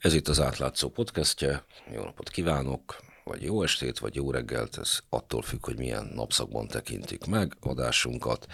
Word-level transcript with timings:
Ez 0.00 0.14
itt 0.14 0.28
az 0.28 0.40
átlátszó 0.40 0.88
podcastje. 0.88 1.64
Jó 1.92 2.02
napot 2.02 2.28
kívánok, 2.28 2.96
vagy 3.24 3.42
jó 3.42 3.62
estét, 3.62 3.98
vagy 3.98 4.14
jó 4.14 4.30
reggelt, 4.30 4.78
ez 4.78 4.98
attól 5.08 5.42
függ, 5.42 5.64
hogy 5.64 5.78
milyen 5.78 6.10
napszakban 6.14 6.68
tekintik 6.68 7.24
meg 7.24 7.56
adásunkat, 7.60 8.46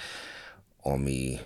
ami 0.83 1.39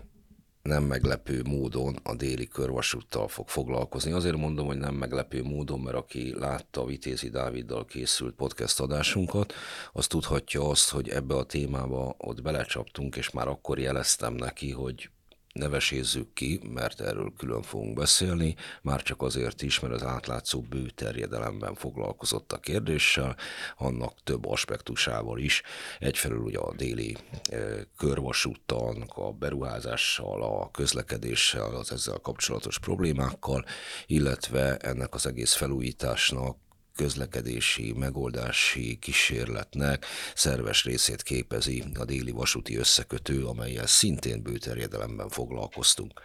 nem 0.63 0.83
meglepő 0.83 1.43
módon 1.43 1.97
a 2.03 2.15
déli 2.15 2.49
körvasúttal 2.49 3.29
fog 3.29 3.49
foglalkozni. 3.49 4.13
Azért 4.13 4.37
mondom, 4.37 4.67
hogy 4.67 4.79
nem 4.79 4.95
meglepő 4.95 5.43
módon, 5.43 5.81
mert 5.81 5.97
aki 5.97 6.35
látta 6.39 6.85
Vitézi 6.85 7.29
Dáviddal 7.29 7.85
készült 7.85 8.35
podcast 8.35 8.81
adásunkat, 8.81 9.53
az 9.93 10.07
tudhatja 10.07 10.69
azt, 10.69 10.91
hogy 10.91 11.09
ebbe 11.09 11.35
a 11.35 11.45
témába 11.45 12.15
ott 12.19 12.43
belecsaptunk, 12.43 13.17
és 13.17 13.31
már 13.31 13.49
akkor 13.49 13.79
jeleztem 13.79 14.35
neki, 14.35 14.71
hogy 14.71 15.11
nevesézzük 15.53 16.33
ki, 16.33 16.61
mert 16.75 17.01
erről 17.01 17.33
külön 17.37 17.63
fogunk 17.63 17.95
beszélni, 17.95 18.55
már 18.83 19.03
csak 19.03 19.23
azért 19.23 19.63
is, 19.63 19.81
mert 19.81 19.95
az 19.95 20.03
átlátszó 20.03 20.61
bő 20.61 20.91
terjedelemben 20.95 21.75
foglalkozott 21.75 22.53
a 22.53 22.59
kérdéssel, 22.59 23.37
annak 23.77 24.15
több 24.25 24.47
aspektusával 24.47 25.39
is. 25.39 25.63
Egyfelől 25.99 26.39
ugye 26.39 26.59
a 26.59 26.75
déli 26.75 27.17
e, 27.51 27.57
körvasúttal, 27.97 29.05
a 29.15 29.33
beruházással, 29.33 30.43
a 30.43 30.71
közlekedéssel, 30.71 31.75
az 31.75 31.93
ezzel 31.93 32.19
kapcsolatos 32.19 32.79
problémákkal, 32.79 33.65
illetve 34.07 34.77
ennek 34.77 35.15
az 35.15 35.27
egész 35.27 35.53
felújításnak 35.53 36.57
közlekedési, 37.01 37.93
megoldási 37.93 38.99
kísérletnek 38.99 40.07
szerves 40.35 40.85
részét 40.85 41.23
képezi 41.23 41.85
a 41.99 42.05
déli 42.05 42.31
vasúti 42.31 42.77
összekötő, 42.77 43.45
amelyel 43.45 43.87
szintén 43.87 44.43
bőterjedelemben 44.43 45.29
foglalkoztunk. 45.29 46.21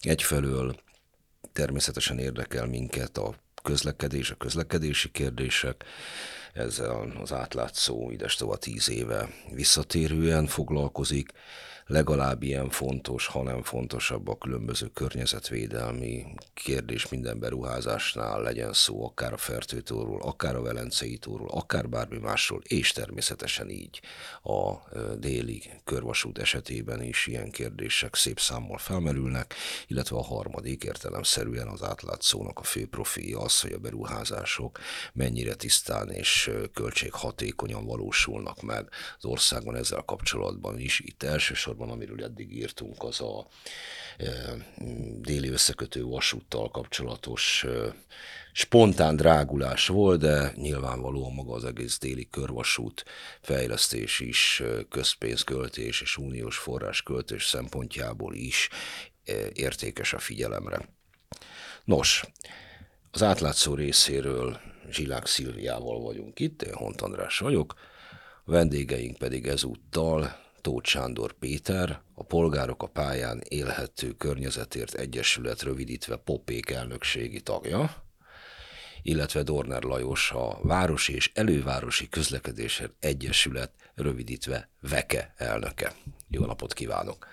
Egyfelől 0.00 0.76
természetesen 1.52 2.18
érdekel 2.18 2.66
minket 2.66 3.18
a 3.18 3.34
közlekedés, 3.62 4.30
a 4.30 4.34
közlekedési 4.34 5.10
kérdések, 5.10 5.84
ezzel 6.52 7.12
az 7.20 7.32
átlátszó 7.32 8.10
idestova 8.10 8.56
tíz 8.56 8.88
éve 8.88 9.28
visszatérően 9.52 10.46
foglalkozik, 10.46 11.32
legalább 11.88 12.42
ilyen 12.42 12.70
fontos, 12.70 13.26
hanem 13.26 13.62
fontosabb 13.62 14.28
a 14.28 14.38
különböző 14.38 14.86
környezetvédelmi 14.86 16.26
kérdés 16.54 17.08
minden 17.08 17.38
beruházásnál, 17.38 18.42
legyen 18.42 18.72
szó 18.72 19.04
akár 19.04 19.32
a 19.32 19.36
Fertőtóról, 19.36 20.20
akár 20.22 20.56
a 20.56 20.62
Velencei 20.62 21.18
tóról, 21.18 21.48
akár 21.50 21.88
bármi 21.88 22.18
másról, 22.18 22.60
és 22.62 22.92
természetesen 22.92 23.70
így 23.70 24.00
a 24.42 24.74
déli 25.18 25.62
körvasút 25.84 26.38
esetében 26.38 27.02
is 27.02 27.26
ilyen 27.26 27.50
kérdések 27.50 28.14
szép 28.14 28.40
számmal 28.40 28.78
felmerülnek, 28.78 29.54
illetve 29.86 30.16
a 30.16 30.22
harmadik 30.24 30.84
értelemszerűen 30.84 31.68
az 31.68 31.82
átlátszónak 31.82 32.58
a 32.58 32.62
fő 32.62 32.86
profilja 32.86 33.38
az, 33.38 33.60
hogy 33.60 33.72
a 33.72 33.78
beruházások 33.78 34.78
mennyire 35.12 35.54
tisztán 35.54 36.10
és 36.10 36.50
költséghatékonyan 36.74 37.84
valósulnak 37.84 38.62
meg 38.62 38.88
az 39.18 39.24
országban 39.24 39.76
ezzel 39.76 40.02
kapcsolatban 40.02 40.78
is. 40.78 41.00
Itt 41.00 41.22
elsősorban 41.22 41.77
elsősorban, 41.78 41.90
amiről 41.90 42.24
eddig 42.24 42.56
írtunk, 42.56 43.02
az 43.02 43.20
a 43.20 43.46
déli 45.20 45.48
összekötő 45.48 46.04
vasúttal 46.04 46.70
kapcsolatos 46.70 47.66
spontán 48.52 49.16
drágulás 49.16 49.86
volt, 49.86 50.20
de 50.20 50.52
nyilvánvalóan 50.56 51.32
maga 51.32 51.52
az 51.54 51.64
egész 51.64 51.98
déli 51.98 52.28
körvasút 52.30 53.04
fejlesztés 53.40 54.20
is, 54.20 54.62
közpénzköltés 54.88 56.00
és 56.00 56.16
uniós 56.16 56.56
forrásköltés 56.56 57.44
szempontjából 57.46 58.34
is 58.34 58.68
értékes 59.52 60.12
a 60.12 60.18
figyelemre. 60.18 60.88
Nos, 61.84 62.24
az 63.10 63.22
átlátszó 63.22 63.74
részéről 63.74 64.60
Zsilák 64.90 65.26
Szilviával 65.26 66.00
vagyunk 66.00 66.40
itt, 66.40 66.62
én 66.62 66.74
Hont 66.74 67.00
András 67.00 67.38
vagyok, 67.38 67.74
a 68.44 68.50
vendégeink 68.50 69.18
pedig 69.18 69.46
ezúttal 69.46 70.47
Tóth 70.60 70.88
Sándor 70.88 71.32
Péter, 71.32 72.00
a 72.14 72.22
Polgárok 72.22 72.82
a 72.82 72.86
pályán 72.86 73.40
élhető 73.48 74.12
környezetért 74.12 74.94
egyesület 74.94 75.62
rövidítve 75.62 76.16
Popék 76.16 76.70
elnökségi 76.70 77.40
tagja, 77.40 77.94
illetve 79.02 79.42
Dorner 79.42 79.82
Lajos, 79.82 80.30
a 80.30 80.58
Városi 80.62 81.14
és 81.14 81.30
Elővárosi 81.34 82.08
Közlekedésért 82.08 82.92
Egyesület 83.00 83.72
rövidítve 83.94 84.68
VEKE 84.80 85.34
elnöke. 85.36 85.94
Jó 86.28 86.44
napot 86.44 86.72
kívánok! 86.72 87.26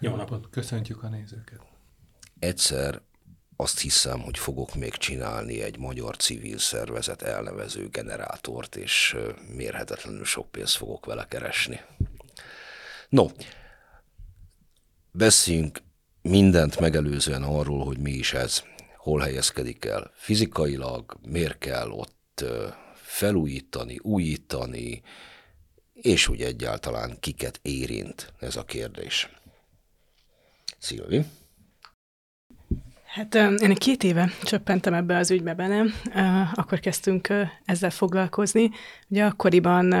Jó 0.00 0.14
napot, 0.14 0.50
köszöntjük 0.50 1.02
a 1.02 1.08
nézőket! 1.08 1.60
Egyszer 2.38 3.00
azt 3.56 3.80
hiszem, 3.80 4.20
hogy 4.20 4.38
fogok 4.38 4.74
még 4.74 4.92
csinálni 4.94 5.62
egy 5.62 5.78
magyar 5.78 6.16
civil 6.16 6.58
szervezet 6.58 7.22
elnevező 7.22 7.88
generátort, 7.88 8.76
és 8.76 9.16
mérhetetlenül 9.54 10.24
sok 10.24 10.50
pénzt 10.50 10.76
fogok 10.76 11.06
vele 11.06 11.26
keresni. 11.28 11.80
No, 13.08 13.26
beszéljünk 15.10 15.82
mindent 16.22 16.80
megelőzően 16.80 17.42
arról, 17.42 17.84
hogy 17.84 17.98
mi 17.98 18.10
is 18.10 18.32
ez, 18.32 18.62
hol 18.96 19.20
helyezkedik 19.20 19.84
el 19.84 20.10
fizikailag, 20.14 21.16
miért 21.26 21.58
kell 21.58 21.90
ott 21.90 22.44
felújítani, 22.94 23.98
újítani, 24.02 25.02
és 25.94 26.28
úgy 26.28 26.42
egyáltalán 26.42 27.16
kiket 27.20 27.58
érint 27.62 28.32
ez 28.40 28.56
a 28.56 28.64
kérdés. 28.64 29.28
Szilvi? 30.78 31.24
Hát 33.06 33.34
én 33.34 33.74
két 33.74 34.04
éve 34.04 34.30
csöppentem 34.42 34.94
ebbe 34.94 35.16
az 35.16 35.30
ügybe 35.30 35.54
bele, 35.54 35.84
akkor 36.54 36.80
kezdtünk 36.80 37.28
ezzel 37.64 37.90
foglalkozni. 37.90 38.70
Ugye 39.10 39.24
akkoriban 39.24 39.94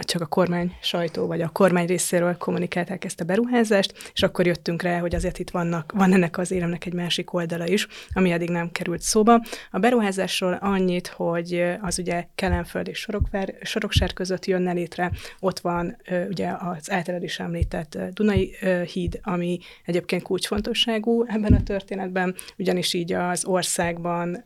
csak 0.00 0.22
a 0.22 0.26
kormány 0.26 0.76
sajtó, 0.80 1.26
vagy 1.26 1.40
a 1.40 1.48
kormány 1.48 1.86
részéről 1.86 2.36
kommunikálták 2.36 3.04
ezt 3.04 3.20
a 3.20 3.24
beruházást, 3.24 4.10
és 4.12 4.22
akkor 4.22 4.46
jöttünk 4.46 4.82
rá, 4.82 4.98
hogy 4.98 5.14
azért 5.14 5.38
itt 5.38 5.50
vannak, 5.50 5.92
van 5.92 6.12
ennek 6.12 6.38
az 6.38 6.50
éremnek 6.50 6.84
egy 6.84 6.92
másik 6.92 7.32
oldala 7.32 7.66
is, 7.66 7.86
ami 8.12 8.30
eddig 8.30 8.50
nem 8.50 8.70
került 8.70 9.00
szóba. 9.00 9.42
A 9.70 9.78
beruházásról 9.78 10.52
annyit, 10.52 11.06
hogy 11.06 11.76
az 11.80 11.98
ugye 11.98 12.26
Kelenföld 12.34 12.88
és 12.88 12.98
Sorokvár, 12.98 13.54
Soroksár 13.62 14.12
között 14.12 14.46
jönne 14.46 14.72
létre, 14.72 15.12
ott 15.40 15.58
van 15.58 15.96
ugye 16.28 16.52
az 16.58 16.90
általad 16.90 17.22
is 17.22 17.40
említett 17.40 17.98
Dunai 18.12 18.54
híd, 18.92 19.20
ami 19.22 19.58
egyébként 19.84 20.22
kulcsfontosságú 20.22 21.24
ebben 21.26 21.52
a 21.52 21.62
történetben, 21.62 22.34
ugyanis 22.56 22.94
így 22.94 23.12
az 23.12 23.44
országban 23.44 24.44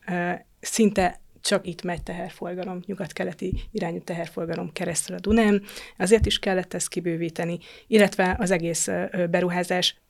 szinte 0.59 1.21
csak 1.43 1.67
itt 1.67 1.83
megy 1.83 2.03
teherforgalom, 2.03 2.79
nyugat-keleti 2.85 3.53
irányú 3.71 4.01
teherforgalom 4.01 4.71
keresztül 4.71 5.15
a 5.15 5.19
Dunán. 5.19 5.63
Azért 5.97 6.25
is 6.25 6.39
kellett 6.39 6.73
ezt 6.73 6.87
kibővíteni, 6.87 7.59
illetve 7.87 8.35
az 8.39 8.51
egész 8.51 8.89
beruházás 9.29 10.01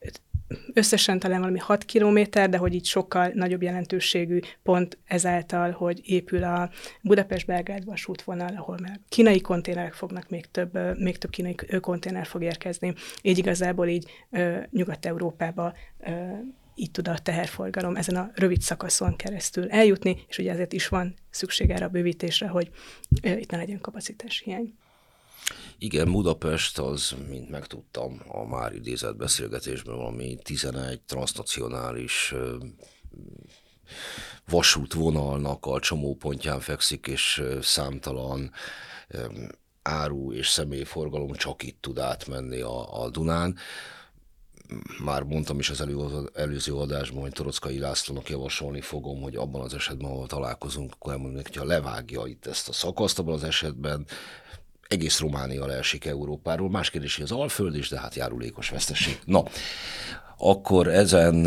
összesen 0.74 1.20
talán 1.20 1.40
valami 1.40 1.60
6 1.60 1.84
kilométer, 1.84 2.50
de 2.50 2.58
hogy 2.58 2.74
így 2.74 2.86
sokkal 2.86 3.32
nagyobb 3.34 3.62
jelentőségű 3.62 4.40
pont 4.64 4.98
ezáltal, 5.06 5.72
hogy 5.72 6.02
épül 6.06 6.44
a 6.44 6.70
Budapest-Belgrád 7.02 7.86
vasútvonal, 7.86 8.56
ahol 8.56 8.78
már 8.82 9.00
kínai 9.10 9.42
konténerek 9.42 9.94
fognak, 9.94 10.30
még 10.30 10.46
több, 10.52 10.98
még 10.98 11.18
több 11.18 11.32
kínai 11.32 11.56
konténer 11.82 12.26
fog 12.26 12.44
érkezni. 12.44 12.94
Így 13.22 13.38
igazából 13.38 13.88
így 13.88 14.12
Nyugat-Európába 14.70 15.74
így 16.76 16.92
tud 16.92 17.08
a 17.08 17.18
teherforgalom 17.18 17.96
ezen 17.96 18.16
a 18.16 18.32
rövid 18.34 18.62
szakaszon 18.62 19.16
keresztül 19.16 19.70
eljutni, 19.70 20.26
és 20.28 20.38
ugye 20.38 20.52
ezért 20.52 20.74
is 20.74 20.88
van 20.88 21.16
szükség 21.30 21.70
erre 21.70 21.86
a 21.86 21.90
bővítésre, 21.90 22.48
hogy 22.48 22.72
itt 23.22 23.52
ne 23.52 23.58
legyen 23.58 23.82
kapacitás 23.82 24.40
hiány. 24.40 24.74
Igen, 25.78 26.12
Budapest 26.12 26.80
az, 26.80 27.16
mint 27.30 27.50
megtudtam 27.50 28.22
a 28.28 28.46
már 28.46 28.74
idézett 28.74 29.16
beszélgetésben, 29.16 29.96
valami 29.96 30.38
11 30.44 31.02
transnacionális 31.02 32.34
vasútvonalnak 34.50 35.66
a 35.66 35.80
csomópontján 35.80 36.60
fekszik, 36.60 37.08
és 37.08 37.44
számtalan 37.62 38.52
áru 39.82 40.34
és 40.34 40.48
személyforgalom 40.48 41.34
csak 41.34 41.64
itt 41.64 41.82
tud 41.82 42.00
átmenni 42.00 42.62
a, 42.62 43.04
a 43.04 43.10
Dunán 43.10 43.58
már 45.04 45.24
mondtam 45.24 45.60
is 45.60 45.70
az 45.70 45.82
elő, 45.82 45.98
előző 46.34 46.74
adásban, 46.74 47.22
hogy 47.22 47.32
Torockai 47.32 47.80
Lászlónak 47.80 48.30
javasolni 48.30 48.82
fogom, 48.82 49.22
hogy 49.22 49.36
abban 49.36 49.62
az 49.62 49.74
esetben, 49.74 50.12
ahol 50.12 50.28
találkozunk, 50.28 50.94
akkor 50.94 51.12
elmondom 51.12 51.42
hogyha 51.44 51.66
levágja 51.66 52.26
itt 52.26 52.46
ezt 52.46 52.70
a 52.70 52.74
szakaszt, 52.74 53.20
abban 53.20 53.34
az 53.34 53.44
esetben 53.44 54.06
egész 54.88 55.20
Románia 55.20 55.66
leesik 55.66 56.06
Európáról. 56.06 56.70
Más 56.70 56.90
kérdés, 56.90 57.16
hogy 57.16 57.24
az 57.24 57.32
Alföld 57.32 57.76
is, 57.76 57.90
de 57.90 58.00
hát 58.00 58.16
járulékos 58.16 58.70
veszteség. 58.70 59.20
Na, 59.26 59.44
akkor 60.38 60.88
ezen... 60.88 61.46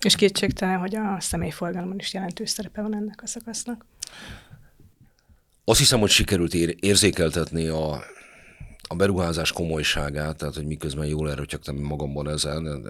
És 0.00 0.16
kétségtelen, 0.16 0.78
hogy 0.78 0.94
a 0.96 1.16
személyforgalomban 1.20 1.98
is 1.98 2.14
jelentős 2.14 2.50
szerepe 2.50 2.82
van 2.82 2.94
ennek 2.94 3.22
a 3.22 3.26
szakasznak. 3.26 3.86
Azt 5.64 5.78
hiszem, 5.78 6.00
hogy 6.00 6.10
sikerült 6.10 6.54
érzékeltetni 6.54 7.66
a 7.66 8.04
a 8.88 8.94
beruházás 8.94 9.52
komolyságát, 9.52 10.36
tehát 10.36 10.54
hogy 10.54 10.66
miközben 10.66 11.06
jól 11.06 11.30
erőtyögtem 11.30 11.76
magamban 11.76 12.28
ezen, 12.28 12.86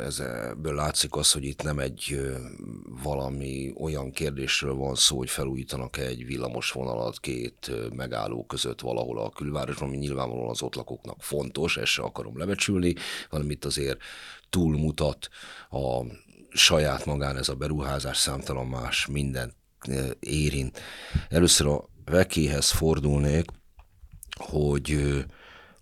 ebből 0.50 0.75
látszik 0.75 1.14
az, 1.14 1.32
hogy 1.32 1.44
itt 1.44 1.62
nem 1.62 1.78
egy 1.78 2.31
valami 3.02 3.72
olyan 3.81 4.10
kérdésről 4.10 4.75
van 4.75 4.94
szó, 4.94 5.16
hogy 5.16 5.31
felújítanak 5.31 5.96
egy 5.96 6.26
villamos 6.26 6.70
vonalat 6.70 7.20
két 7.20 7.70
megálló 7.94 8.44
között 8.44 8.81
valahol 8.81 9.19
a 9.19 9.31
külvárosban, 9.31 9.88
ami 9.88 9.96
nyilvánvalóan 9.96 10.50
az 10.50 10.62
ott 10.62 10.75
lakóknak 10.75 11.22
fontos, 11.22 11.76
ezt 11.76 11.90
se 11.90 12.02
akarom 12.02 12.38
lebecsülni, 12.38 12.94
hanem 13.31 13.50
itt 13.50 13.64
azért 13.64 14.00
túlmutat 14.50 15.28
a 15.70 16.00
saját 16.49 17.06
magán 17.06 17.37
ez 17.37 17.49
a 17.49 17.54
beruházás, 17.54 18.19
számtalan 18.19 18.66
más 18.66 19.06
mindent 19.06 19.54
érint. 20.20 20.81
Először 21.28 21.66
a 21.66 21.84
vekéhez 22.04 22.70
fordulnék, 22.70 23.44
hogy 24.38 24.99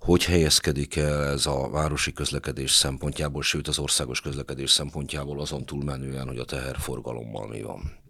hogy 0.04 0.24
helyezkedik 0.24 0.96
el 0.96 1.24
ez 1.24 1.46
a 1.46 1.68
városi 1.70 2.12
közlekedés 2.12 2.70
szempontjából, 2.70 3.42
sőt 3.42 3.68
az 3.68 3.78
országos 3.78 4.20
közlekedés 4.20 4.70
szempontjából 4.70 5.40
azon 5.40 5.64
túlmenően, 5.64 6.26
hogy 6.26 6.38
a 6.38 6.44
teherforgalommal 6.44 7.48
mi 7.48 7.62
van? 7.62 8.02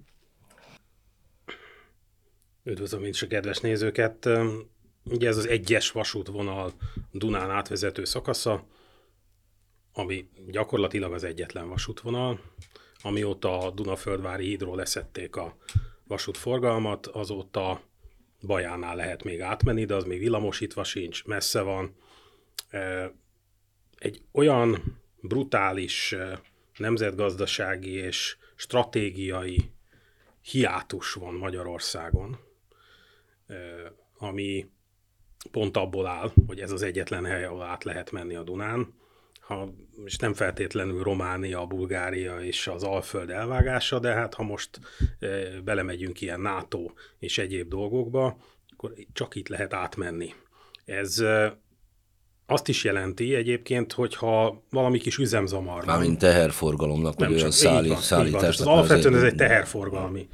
Üdvözlöm 2.64 3.02
én 3.02 3.08
is 3.08 3.22
a 3.22 3.26
kedves 3.26 3.58
nézőket! 3.58 4.28
Ugye 5.04 5.28
ez 5.28 5.36
az 5.36 5.46
egyes 5.46 5.90
vasútvonal 5.90 6.72
Dunán 7.12 7.50
átvezető 7.50 8.04
szakasza, 8.04 8.66
ami 9.92 10.28
gyakorlatilag 10.50 11.12
az 11.12 11.24
egyetlen 11.24 11.68
vasútvonal. 11.68 12.40
Amióta 13.02 13.58
a 13.58 13.70
Dunaföldvári 13.70 14.46
hídról 14.46 14.76
leszették 14.76 15.36
a 15.36 15.56
vasútforgalmat, 16.06 17.06
azóta 17.06 17.80
Bajánál 18.46 18.96
lehet 18.96 19.24
még 19.24 19.40
átmenni, 19.40 19.84
de 19.84 19.94
az 19.94 20.04
még 20.04 20.18
villamosítva 20.18 20.84
sincs, 20.84 21.24
messze 21.24 21.60
van. 21.60 21.96
Egy 23.98 24.22
olyan 24.32 25.00
brutális 25.20 26.14
nemzetgazdasági 26.76 27.92
és 27.92 28.36
stratégiai 28.54 29.70
hiátus 30.40 31.12
van 31.12 31.34
Magyarországon, 31.34 32.38
ami 34.18 34.68
pont 35.50 35.76
abból 35.76 36.06
áll, 36.06 36.32
hogy 36.46 36.60
ez 36.60 36.70
az 36.70 36.82
egyetlen 36.82 37.24
hely, 37.24 37.44
ahol 37.44 37.62
át 37.62 37.84
lehet 37.84 38.10
menni 38.10 38.34
a 38.34 38.42
Dunán, 38.42 38.94
ha, 39.46 39.74
és 40.04 40.16
nem 40.16 40.34
feltétlenül 40.34 41.02
Románia, 41.02 41.66
Bulgária 41.66 42.36
és 42.40 42.66
az 42.66 42.82
Alföld 42.82 43.30
elvágása, 43.30 43.98
de 43.98 44.12
hát 44.12 44.34
ha 44.34 44.42
most 44.42 44.80
e, 45.18 45.26
belemegyünk 45.64 46.20
ilyen 46.20 46.40
NATO 46.40 46.90
és 47.18 47.38
egyéb 47.38 47.68
dolgokba, 47.68 48.36
akkor 48.72 48.92
csak 49.12 49.34
itt 49.34 49.48
lehet 49.48 49.74
átmenni. 49.74 50.34
Ez 50.84 51.18
e, 51.18 51.58
azt 52.46 52.68
is 52.68 52.84
jelenti 52.84 53.34
egyébként, 53.34 53.92
hogyha 53.92 54.62
valami 54.70 54.98
kis 54.98 55.18
üzemzamar 55.18 55.84
van. 55.84 55.96
Mármint 55.96 56.18
teherforgalomnak, 56.18 57.18
vagy 57.18 57.32
olyan 57.32 57.50
szállí, 57.50 57.88
van, 57.88 58.00
szállításnak. 58.00 58.66
Az 58.66 58.72
alapvetően 58.72 59.14
ez 59.14 59.22
egy 59.22 59.34
teherforgalmi 59.34 60.28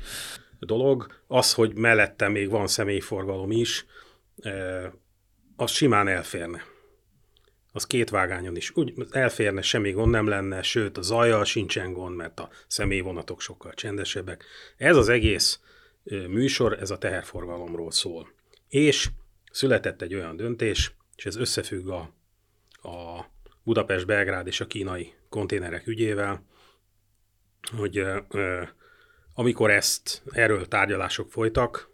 dolog. 0.60 1.06
Az, 1.26 1.52
hogy 1.52 1.74
mellette 1.74 2.28
még 2.28 2.50
van 2.50 2.66
személyforgalom 2.66 3.50
is, 3.50 3.86
e, 4.42 4.52
az 5.56 5.70
simán 5.70 6.08
elférne 6.08 6.62
az 7.72 7.86
két 7.86 8.10
vágányon 8.10 8.56
is 8.56 8.70
úgy 8.76 8.94
elférne, 9.10 9.62
semmi 9.62 9.90
gond 9.90 10.10
nem 10.10 10.26
lenne, 10.26 10.62
sőt 10.62 10.98
a 10.98 11.02
zajjal 11.02 11.44
sincsen 11.44 11.92
gond, 11.92 12.16
mert 12.16 12.40
a 12.40 12.48
személyvonatok 12.66 13.40
sokkal 13.40 13.72
csendesebbek. 13.74 14.44
Ez 14.76 14.96
az 14.96 15.08
egész 15.08 15.60
műsor, 16.28 16.78
ez 16.80 16.90
a 16.90 16.98
teherforgalomról 16.98 17.90
szól. 17.90 18.32
És 18.68 19.08
született 19.50 20.02
egy 20.02 20.14
olyan 20.14 20.36
döntés, 20.36 20.94
és 21.16 21.26
ez 21.26 21.36
összefügg 21.36 21.88
a, 21.88 22.14
a 22.88 23.26
Budapest, 23.62 24.06
Belgrád 24.06 24.46
és 24.46 24.60
a 24.60 24.66
kínai 24.66 25.12
konténerek 25.28 25.86
ügyével, 25.86 26.44
hogy 27.76 27.98
ö, 28.28 28.62
amikor 29.34 29.70
ezt, 29.70 30.22
erről 30.30 30.68
tárgyalások 30.68 31.30
folytak, 31.30 31.90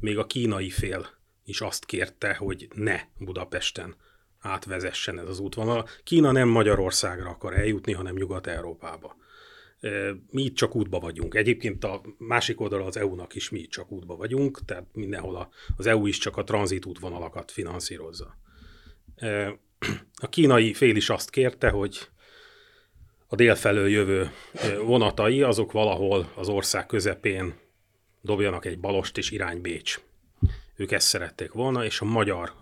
még 0.00 0.18
a 0.18 0.26
kínai 0.26 0.70
fél 0.70 1.08
is 1.44 1.60
azt 1.60 1.84
kérte, 1.84 2.34
hogy 2.34 2.68
ne 2.74 3.00
Budapesten 3.18 3.96
átvezessen 4.44 5.18
ez 5.18 5.28
az 5.28 5.38
útvonal. 5.38 5.88
Kína 6.02 6.32
nem 6.32 6.48
Magyarországra 6.48 7.28
akar 7.28 7.54
eljutni, 7.58 7.92
hanem 7.92 8.14
Nyugat-Európába. 8.14 9.16
Mi 10.30 10.42
itt 10.42 10.54
csak 10.54 10.74
útba 10.74 10.98
vagyunk. 10.98 11.34
Egyébként 11.34 11.84
a 11.84 12.00
másik 12.18 12.60
oldalon 12.60 12.86
az 12.86 12.96
EU-nak 12.96 13.34
is 13.34 13.50
mi 13.50 13.58
itt 13.58 13.70
csak 13.70 13.90
útba 13.90 14.16
vagyunk, 14.16 14.64
tehát 14.64 14.86
mindenhol 14.92 15.52
az 15.76 15.86
EU 15.86 16.06
is 16.06 16.18
csak 16.18 16.36
a 16.36 16.44
tranzit 16.44 16.84
útvonalakat 16.84 17.50
finanszírozza. 17.50 18.36
A 20.14 20.28
kínai 20.28 20.74
fél 20.74 20.96
is 20.96 21.10
azt 21.10 21.30
kérte, 21.30 21.70
hogy 21.70 22.08
a 23.26 23.34
délfelől 23.34 23.88
jövő 23.88 24.30
vonatai 24.84 25.42
azok 25.42 25.72
valahol 25.72 26.32
az 26.34 26.48
ország 26.48 26.86
közepén 26.86 27.54
dobjanak 28.20 28.64
egy 28.64 28.78
balost 28.78 29.18
és 29.18 29.30
irány 29.30 29.60
Bécs. 29.60 30.00
Ők 30.76 30.92
ezt 30.92 31.06
szerették 31.06 31.52
volna, 31.52 31.84
és 31.84 32.00
a 32.00 32.04
magyar 32.04 32.52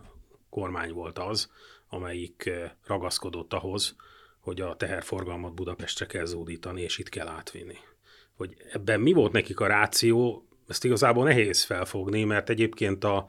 kormány 0.50 0.92
volt 0.92 1.18
az, 1.18 1.50
amelyik 1.92 2.46
eh, 2.46 2.70
ragaszkodott 2.86 3.52
ahhoz, 3.52 3.96
hogy 4.40 4.60
a 4.60 4.76
teherforgalmat 4.76 5.54
Budapestre 5.54 6.06
kell 6.06 6.24
zódítani, 6.24 6.82
és 6.82 6.98
itt 6.98 7.08
kell 7.08 7.28
átvinni. 7.28 7.76
Hogy 8.34 8.56
ebben 8.72 9.00
mi 9.00 9.12
volt 9.12 9.32
nekik 9.32 9.60
a 9.60 9.66
ráció, 9.66 10.46
ezt 10.68 10.84
igazából 10.84 11.24
nehéz 11.24 11.62
felfogni, 11.62 12.24
mert 12.24 12.50
egyébként 12.50 13.04
a, 13.04 13.26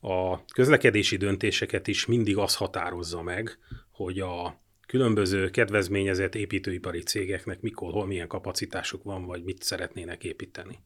a 0.00 0.44
közlekedési 0.44 1.16
döntéseket 1.16 1.86
is 1.86 2.06
mindig 2.06 2.36
az 2.36 2.56
határozza 2.56 3.22
meg, 3.22 3.58
hogy 3.90 4.20
a 4.20 4.62
különböző 4.86 5.50
kedvezményezett 5.50 6.34
építőipari 6.34 7.02
cégeknek 7.02 7.60
mikor, 7.60 7.92
hol 7.92 8.06
milyen 8.06 8.28
kapacitásuk 8.28 9.02
van, 9.02 9.24
vagy 9.24 9.42
mit 9.44 9.62
szeretnének 9.62 10.24
építeni. 10.24 10.78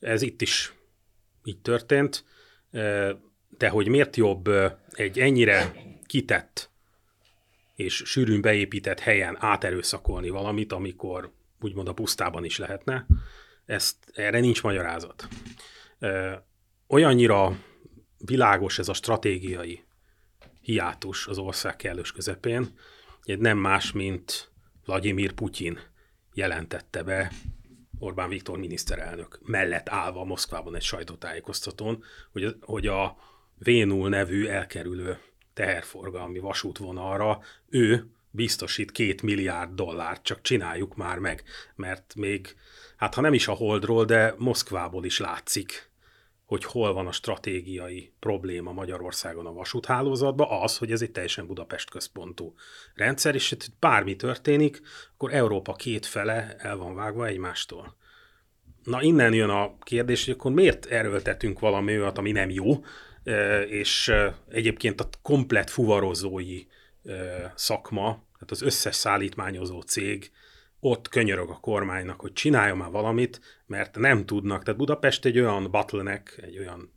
Ez 0.00 0.22
itt 0.22 0.42
is 0.42 0.74
így 1.44 1.60
történt, 1.60 2.24
eh, 2.70 3.10
de 3.48 3.68
hogy 3.68 3.88
miért 3.88 4.16
jobb 4.16 4.48
eh, 4.48 4.72
egy 4.90 5.18
ennyire 5.18 5.72
kitett 6.06 6.70
és 7.74 7.94
sűrűn 7.94 8.40
beépített 8.40 9.00
helyen 9.00 9.36
áterőszakolni 9.40 10.28
valamit, 10.28 10.72
amikor 10.72 11.32
úgymond 11.60 11.88
a 11.88 11.92
pusztában 11.92 12.44
is 12.44 12.58
lehetne, 12.58 13.06
ezt, 13.66 13.96
erre 14.12 14.40
nincs 14.40 14.62
magyarázat. 14.62 15.28
Olyannyira 16.88 17.58
világos 18.18 18.78
ez 18.78 18.88
a 18.88 18.94
stratégiai 18.94 19.84
hiátus 20.60 21.26
az 21.26 21.38
ország 21.38 21.76
kellős 21.76 22.12
közepén, 22.12 22.78
hogy 23.22 23.38
nem 23.38 23.58
más, 23.58 23.92
mint 23.92 24.50
Vladimir 24.84 25.32
Putyin 25.32 25.78
jelentette 26.34 27.02
be 27.02 27.32
Orbán 27.98 28.28
Viktor 28.28 28.58
miniszterelnök 28.58 29.38
mellett 29.42 29.88
állva 29.88 30.24
Moszkvában 30.24 30.74
egy 30.74 30.82
sajtótájékoztatón, 30.82 32.04
hogy, 32.32 32.56
hogy 32.60 32.86
a 32.86 33.16
Vénul 33.58 34.08
nevű 34.08 34.46
elkerülő 34.46 35.18
teherforgalmi 35.56 36.38
vasútvonalra 36.38 37.40
ő 37.68 38.10
biztosít 38.30 38.92
két 38.92 39.22
milliárd 39.22 39.74
dollárt, 39.74 40.22
csak 40.22 40.40
csináljuk 40.40 40.96
már 40.96 41.18
meg, 41.18 41.42
mert 41.74 42.14
még, 42.16 42.56
hát 42.96 43.14
ha 43.14 43.20
nem 43.20 43.34
is 43.34 43.48
a 43.48 43.52
Holdról, 43.52 44.04
de 44.04 44.34
Moszkvából 44.38 45.04
is 45.04 45.18
látszik, 45.18 45.90
hogy 46.44 46.64
hol 46.64 46.92
van 46.92 47.06
a 47.06 47.12
stratégiai 47.12 48.12
probléma 48.18 48.72
Magyarországon 48.72 49.46
a 49.46 49.52
vasúthálózatban, 49.52 50.62
az, 50.62 50.78
hogy 50.78 50.92
ez 50.92 51.02
egy 51.02 51.10
teljesen 51.10 51.46
Budapest 51.46 51.90
központú 51.90 52.54
rendszer, 52.94 53.34
és 53.34 53.52
itt 53.52 53.66
bármi 53.78 54.16
történik, 54.16 54.80
akkor 55.14 55.34
Európa 55.34 55.72
két 55.72 56.06
fele 56.06 56.56
el 56.58 56.76
van 56.76 56.94
vágva 56.94 57.26
egymástól. 57.26 57.96
Na 58.82 59.02
innen 59.02 59.32
jön 59.32 59.50
a 59.50 59.78
kérdés, 59.78 60.24
hogy 60.24 60.34
akkor 60.34 60.52
miért 60.52 60.86
erőltetünk 60.86 61.58
valami 61.58 61.98
olyat, 61.98 62.18
ami 62.18 62.32
nem 62.32 62.50
jó, 62.50 62.84
és 63.68 64.12
egyébként 64.48 65.00
a 65.00 65.08
komplet 65.22 65.70
fuvarozói 65.70 66.62
szakma, 67.54 68.24
tehát 68.32 68.50
az 68.50 68.62
összes 68.62 68.94
szállítmányozó 68.94 69.80
cég 69.80 70.30
ott 70.80 71.08
könyörög 71.08 71.50
a 71.50 71.60
kormánynak, 71.60 72.20
hogy 72.20 72.32
csinálja 72.32 72.74
már 72.74 72.90
valamit, 72.90 73.40
mert 73.66 73.96
nem 73.96 74.26
tudnak. 74.26 74.62
Tehát 74.62 74.80
Budapest 74.80 75.24
egy 75.24 75.38
olyan 75.38 75.70
bottleneck, 75.70 76.38
egy 76.42 76.58
olyan 76.58 76.92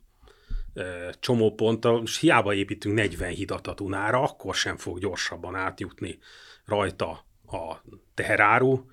csomópont, 1.20 1.86
és 2.02 2.18
hiába 2.18 2.54
építünk 2.54 2.94
40 2.94 3.30
hidat 3.30 3.66
a 3.66 3.74
Dunára, 3.74 4.22
akkor 4.22 4.54
sem 4.54 4.76
fog 4.76 4.98
gyorsabban 4.98 5.54
átjutni 5.54 6.18
rajta 6.64 7.10
a 7.46 7.76
teheráru, 8.14 8.84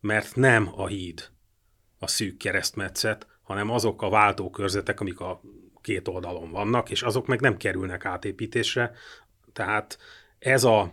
mert 0.00 0.36
nem 0.36 0.70
a 0.74 0.86
híd 0.86 1.30
a 1.98 2.06
szűk 2.06 2.36
keresztmetszet, 2.36 3.26
hanem 3.42 3.70
azok 3.70 4.02
a 4.02 4.08
váltókörzetek, 4.08 5.00
amik 5.00 5.20
a 5.20 5.40
két 5.82 6.08
oldalon 6.08 6.50
vannak, 6.50 6.90
és 6.90 7.02
azok 7.02 7.26
meg 7.26 7.40
nem 7.40 7.56
kerülnek 7.56 8.04
átépítésre, 8.04 8.92
tehát 9.52 9.98
ez 10.38 10.64
a 10.64 10.92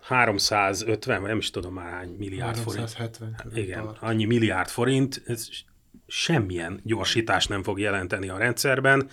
350, 0.00 1.20
vagy 1.20 1.28
nem 1.28 1.38
is 1.38 1.50
tudom 1.50 1.74
már 1.74 1.90
hány 1.90 2.14
milliárd 2.18 2.56
370 2.56 3.34
forint. 3.38 3.56
Igen, 3.56 3.82
tart. 3.82 3.98
annyi 4.00 4.24
milliárd 4.24 4.68
forint, 4.68 5.22
ez 5.26 5.48
semmilyen 6.06 6.80
gyorsítást 6.82 7.48
nem 7.48 7.62
fog 7.62 7.78
jelenteni 7.78 8.28
a 8.28 8.38
rendszerben. 8.38 9.08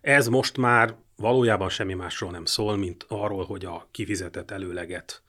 Ez 0.00 0.28
most 0.28 0.56
már 0.56 0.96
valójában 1.16 1.68
semmi 1.68 1.94
másról 1.94 2.30
nem 2.30 2.44
szól, 2.44 2.76
mint 2.76 3.04
arról, 3.08 3.44
hogy 3.44 3.64
a 3.64 3.88
kifizetett 3.90 4.50
előleget 4.50 5.22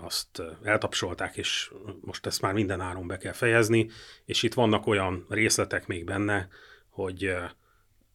azt 0.00 0.42
eltapsolták, 0.62 1.36
és 1.36 1.72
most 2.00 2.26
ezt 2.26 2.40
már 2.40 2.52
minden 2.52 2.80
áron 2.80 3.06
be 3.06 3.16
kell 3.16 3.32
fejezni, 3.32 3.90
és 4.24 4.42
itt 4.42 4.54
vannak 4.54 4.86
olyan 4.86 5.26
részletek 5.28 5.86
még 5.86 6.04
benne, 6.04 6.48
hogy 6.88 7.34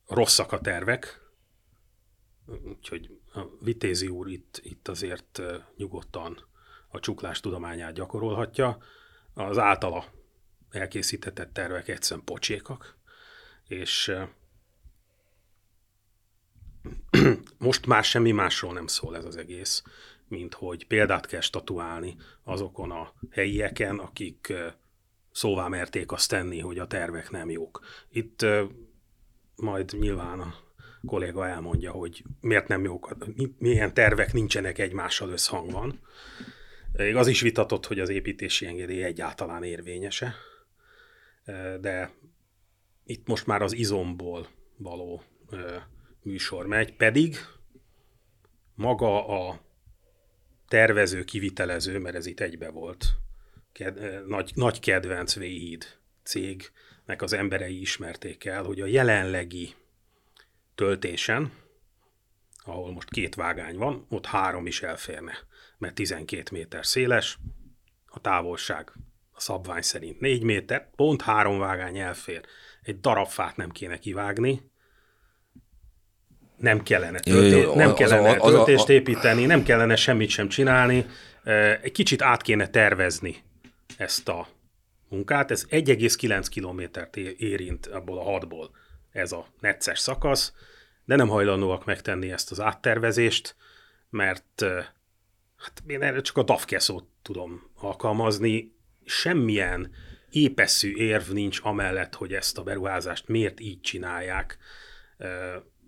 rosszak 0.08 0.52
a 0.52 0.60
tervek, 0.60 1.22
úgyhogy 2.64 3.20
a 3.34 3.42
Vitézi 3.62 4.08
úr 4.08 4.28
itt, 4.28 4.60
itt 4.64 4.88
azért 4.88 5.42
nyugodtan 5.76 6.46
a 6.88 7.00
csuklás 7.00 7.40
tudományát 7.40 7.94
gyakorolhatja. 7.94 8.78
Az 9.34 9.58
általa 9.58 10.06
elkészítetett 10.70 11.54
tervek 11.54 11.88
egyszerűen 11.88 12.26
pocsékak, 12.26 12.98
és 13.68 14.12
most 17.58 17.86
már 17.86 18.04
semmi 18.04 18.32
másról 18.32 18.74
nem 18.74 18.88
szól 18.88 19.16
ez 19.16 19.26
az 19.26 19.38
egész, 19.38 19.84
mint 20.28 20.54
hogy 20.54 20.88
példát 20.88 21.26
kell 21.26 21.42
statuálni 21.42 22.18
azokon 22.44 22.92
a 22.92 23.14
helyieken, 23.30 24.00
akik 24.00 24.54
szóvá 25.32 25.68
merték 25.68 26.12
azt 26.12 26.30
tenni, 26.30 26.60
hogy 26.60 26.80
a 26.80 26.88
tervek 26.88 27.30
nem 27.30 27.50
jók. 27.50 27.86
Itt 28.10 28.46
majd 29.58 30.00
nyilván 30.00 30.40
a 30.40 30.56
kolléga 31.06 31.48
elmondja, 31.48 31.92
hogy 31.92 32.24
miért 32.42 32.68
nem 32.68 32.84
jók, 32.84 33.16
milyen 33.58 33.94
tervek 33.94 34.34
nincsenek 34.34 34.78
egymással 34.78 35.30
összhangban. 35.30 36.00
Az 37.14 37.28
is 37.28 37.42
vitatott, 37.42 37.86
hogy 37.86 38.00
az 38.00 38.10
építési 38.10 38.66
engedély 38.66 39.04
egyáltalán 39.04 39.64
érvényese, 39.64 40.36
de 41.82 42.12
itt 43.04 43.28
most 43.28 43.46
már 43.46 43.62
az 43.62 43.74
izomból 43.74 44.48
való 44.78 45.24
műsor 46.22 46.68
megy, 46.68 46.96
pedig 46.96 47.38
maga 48.76 49.28
a 49.28 49.62
tervező, 50.68 51.24
kivitelező, 51.24 52.00
mert 52.00 52.16
ez 52.16 52.26
itt 52.26 52.40
egybe 52.40 52.70
volt, 52.70 53.06
ked, 53.72 54.28
nagy, 54.28 54.52
nagy 54.56 54.80
kedvenc 54.80 55.36
Véhíd 55.36 55.97
cégnek 56.28 57.22
az 57.22 57.34
emberei 57.34 57.82
ismerték 57.82 58.46
el, 58.46 58.64
hogy 58.64 58.82
a 58.82 58.86
jelenlegi 58.86 59.74
töltésen, 60.76 61.52
ahol 62.64 62.92
most 62.92 63.10
két 63.10 63.36
vágány 63.36 63.78
van, 63.78 64.06
ott 64.10 64.26
három 64.26 64.68
is 64.68 64.82
elférne, 64.82 65.38
mert 65.78 65.96
12 65.96 66.44
méter 66.52 66.86
széles, 66.86 67.38
a 68.06 68.20
távolság 68.20 68.92
a 69.32 69.40
szabvány 69.40 69.82
szerint 69.82 70.20
4 70.20 70.44
méter, 70.44 70.90
pont 70.96 71.22
három 71.22 71.60
vágány 71.60 71.98
elfér. 71.98 72.42
Egy 72.82 73.00
darab 73.00 73.28
fát 73.28 73.56
nem 73.56 73.70
kéne 73.70 73.98
kivágni, 73.98 74.72
nem 76.58 76.84
kellene, 76.84 77.20
tölté, 77.20 77.76
nem 77.76 77.94
kellene 77.94 78.30
az, 78.30 78.38
az, 78.40 78.52
töltést 78.52 78.90
építeni, 78.90 79.46
nem 79.46 79.64
kellene 79.64 79.96
semmit 79.96 80.30
sem 80.30 80.48
csinálni, 80.48 81.06
egy 81.82 81.92
kicsit 81.92 82.22
át 82.22 82.42
kéne 82.42 82.68
tervezni 82.68 83.36
ezt 83.98 84.30
a 84.30 84.48
munkát. 85.10 85.52
Ez 85.52 85.66
1,9 85.70 86.46
kilométert 86.50 87.16
érint 87.18 87.86
abból 87.86 88.18
a 88.18 88.24
hatból 88.24 88.72
ez 89.12 89.32
a 89.32 89.48
necces 89.60 90.00
szakasz, 90.00 90.54
de 91.06 91.16
nem 91.16 91.28
hajlandóak 91.28 91.86
megtenni 91.86 92.32
ezt 92.32 92.52
az 92.52 92.60
áttervezést, 92.60 93.56
mert 94.10 94.66
hát 95.58 95.84
én 95.88 96.02
erre 96.02 96.22
csak 96.22 96.38
a 96.38 96.44
DAFKE 96.44 96.80
szót 96.80 97.06
tudom 97.22 97.72
alkalmazni, 97.76 98.76
semmilyen 99.06 99.92
épeszű 100.30 100.96
érv 100.96 101.32
nincs 101.32 101.60
amellett, 101.64 102.16
hogy 102.16 102.34
ezt 102.34 102.58
a 102.58 102.64
beruházást 102.64 103.28
miért 103.28 103.60
így 103.60 103.82
csinálják 103.82 104.58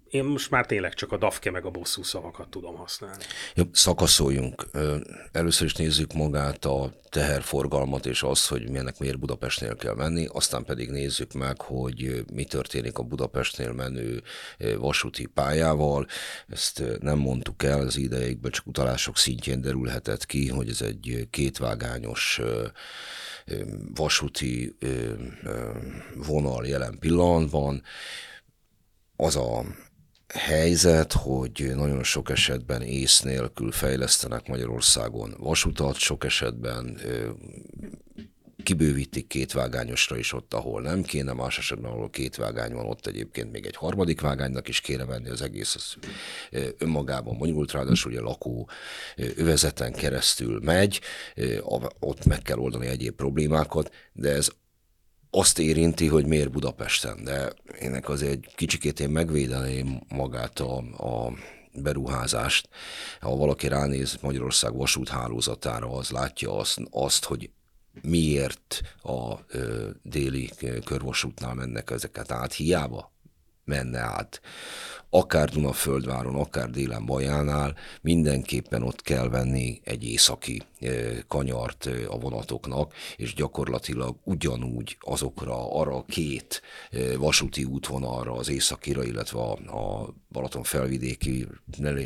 én 0.10 0.24
most 0.24 0.50
már 0.50 0.66
tényleg 0.66 0.94
csak 0.94 1.12
a 1.12 1.18
dafke 1.18 1.52
meg 1.52 1.66
a 1.66 1.70
bosszú 1.70 2.04
szavakat 2.04 2.50
tudom 2.50 2.76
használni. 2.76 3.24
Jó, 3.56 3.64
szakaszoljunk. 3.72 4.66
Először 5.32 5.66
is 5.66 5.74
nézzük 5.74 6.14
magát 6.14 6.66
a 6.66 6.94
teherforgalmat, 7.10 8.06
és 8.06 8.24
azt, 8.24 8.48
hogy 8.48 8.70
milyennek 8.70 9.00
miért 9.00 9.20
Budapestnél 9.20 9.76
kell 9.76 9.96
menni, 9.96 10.28
aztán 10.32 10.64
pedig 10.64 10.90
nézzük 10.90 11.34
meg, 11.34 11.62
hogy 11.62 12.26
mi 12.34 12.44
történik 12.44 12.98
a 12.98 13.04
Budapestnél 13.04 13.72
menő 13.72 14.24
vasúti 14.78 15.26
pályával. 15.26 16.08
Ezt 16.48 16.84
nem 17.00 17.18
mondtuk 17.18 17.64
el 17.64 17.80
az 17.80 17.98
idejékben, 17.98 18.52
csak 18.52 18.68
utalások 18.68 19.18
szintjén 19.18 19.62
derülhetett 19.62 20.26
ki, 20.26 20.48
hogy 20.48 20.70
ez 20.70 20.82
egy 20.82 21.28
kétvágányos 21.30 22.42
vasúti 23.96 24.78
vonal 26.16 26.66
jelen 26.66 26.98
pillanatban. 27.00 27.84
Az 29.16 29.36
a 29.36 29.64
helyzet, 30.34 31.14
hogy 31.14 31.72
nagyon 31.76 32.04
sok 32.04 32.30
esetben 32.30 32.82
ész 32.82 33.20
nélkül 33.20 33.72
fejlesztenek 33.72 34.48
Magyarországon 34.48 35.36
vasutat, 35.38 35.96
sok 35.96 36.24
esetben 36.24 36.98
kibővítik 38.64 39.28
két 39.28 39.52
vágányosra 39.52 40.18
is 40.18 40.34
ott, 40.34 40.54
ahol 40.54 40.82
nem 40.82 41.02
kéne, 41.02 41.34
más 41.34 41.58
esetben, 41.58 41.92
ahol 41.92 42.10
két 42.10 42.36
vágány 42.36 42.74
van, 42.74 42.86
ott 42.86 43.08
egyébként 43.08 43.52
még 43.52 43.66
egy 43.66 43.76
harmadik 43.76 44.22
vágánynak 44.22 44.68
is 44.68 44.82
kéne 44.82 45.06
venni, 45.06 45.30
az 45.30 45.42
egész 45.42 45.76
az 45.76 45.96
önmagában 46.78 47.38
bonyolult, 47.38 47.72
ráadásul 47.72 48.12
ugye 48.12 48.22
lakó 48.22 48.70
övezeten 49.16 49.94
keresztül 49.94 50.60
megy, 50.64 51.02
ott 52.00 52.26
meg 52.26 52.42
kell 52.42 52.58
oldani 52.58 52.88
egyéb 52.88 53.16
problémákat, 53.16 53.94
de 54.14 54.30
ez 54.30 54.50
azt 55.32 55.60
érinti, 55.60 56.08
hogy 56.08 56.26
miért 56.26 56.52
Budapesten, 56.52 57.24
de 57.24 57.54
ennek 57.80 58.10
azért 58.10 58.32
egy 58.32 58.54
kicsikét 58.56 59.00
én 59.00 59.10
megvédeném 59.10 60.02
magát 60.08 60.60
a, 60.60 60.78
a 60.78 61.34
beruházást. 61.74 62.70
Ha 63.20 63.36
valaki 63.36 63.68
ránéz 63.68 64.18
Magyarország 64.22 64.76
vasúthálózatára, 64.76 65.92
az 65.92 66.10
látja 66.10 66.58
azt, 66.58 66.82
azt 66.92 67.24
hogy 67.24 67.50
miért 68.02 68.82
a 69.02 69.34
ö, 69.48 69.90
déli 70.04 70.52
körvasútnál 70.86 71.54
mennek 71.54 71.90
ezeket 71.90 72.32
át, 72.32 72.54
hiába 72.54 73.12
menne 73.70 74.00
át 74.00 74.42
akár 75.10 75.50
Dunaföldváron, 75.50 76.36
akár 76.36 76.70
délen 76.70 77.06
Bajánál, 77.06 77.76
mindenképpen 78.02 78.84
ott 78.84 79.02
kell 79.02 79.30
venni 79.30 79.82
egy 79.84 80.04
északi 80.04 80.62
kanyart 81.28 81.90
a 82.08 82.18
vonatoknak, 82.18 82.94
és 83.16 83.34
gyakorlatilag 83.34 84.16
ugyanúgy 84.24 84.98
azokra, 85.00 85.74
arra 85.74 85.96
a 85.96 86.06
két 86.08 86.62
vasúti 87.18 87.64
útvonalra, 87.64 88.34
az 88.34 88.50
északira, 88.50 89.04
illetve 89.04 89.40
a, 89.40 89.58
Balaton 90.32 90.64
felvidéki 90.64 91.48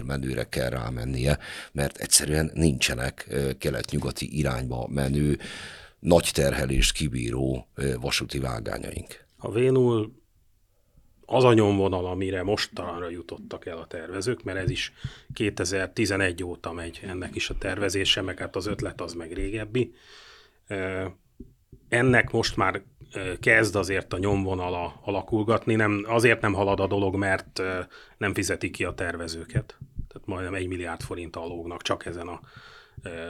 menőre 0.05 0.43
kell 0.43 0.69
rámennie, 0.69 1.37
mert 1.71 1.97
egyszerűen 1.97 2.51
nincsenek 2.53 3.35
kelet-nyugati 3.59 4.37
irányba 4.37 4.87
menő, 4.87 5.39
nagy 5.99 6.29
terhelést 6.33 6.93
kibíró 6.93 7.67
vasúti 7.99 8.39
vágányaink. 8.39 9.25
A 9.37 9.51
Vénul 9.51 10.22
az 11.25 11.43
a 11.43 11.53
nyomvonal, 11.53 12.05
amire 12.05 12.43
mostanra 12.43 13.09
jutottak 13.09 13.65
el 13.65 13.77
a 13.77 13.87
tervezők, 13.87 14.43
mert 14.43 14.57
ez 14.57 14.69
is 14.69 14.93
2011 15.33 16.43
óta 16.43 16.71
megy 16.71 16.99
ennek 17.03 17.35
is 17.35 17.49
a 17.49 17.57
tervezése, 17.57 18.21
meg 18.21 18.39
hát 18.39 18.55
az 18.55 18.65
ötlet 18.65 19.01
az 19.01 19.13
meg 19.13 19.31
régebbi. 19.33 19.93
Ennek 21.89 22.31
most 22.31 22.57
már 22.57 22.81
kezd 23.39 23.75
azért 23.75 24.13
a 24.13 24.17
nyomvonala 24.17 24.99
alakulgatni, 25.03 25.75
nem, 25.75 26.05
azért 26.07 26.41
nem 26.41 26.53
halad 26.53 26.79
a 26.79 26.87
dolog, 26.87 27.15
mert 27.15 27.61
nem 28.17 28.33
fizetik 28.33 28.71
ki 28.71 28.83
a 28.83 28.93
tervezőket. 28.93 29.77
Tehát 30.07 30.27
majdnem 30.27 30.53
egy 30.53 30.67
milliárd 30.67 31.01
forint 31.01 31.35
alógnak 31.35 31.81
csak 31.81 32.05
ezen 32.05 32.27
a 32.27 32.39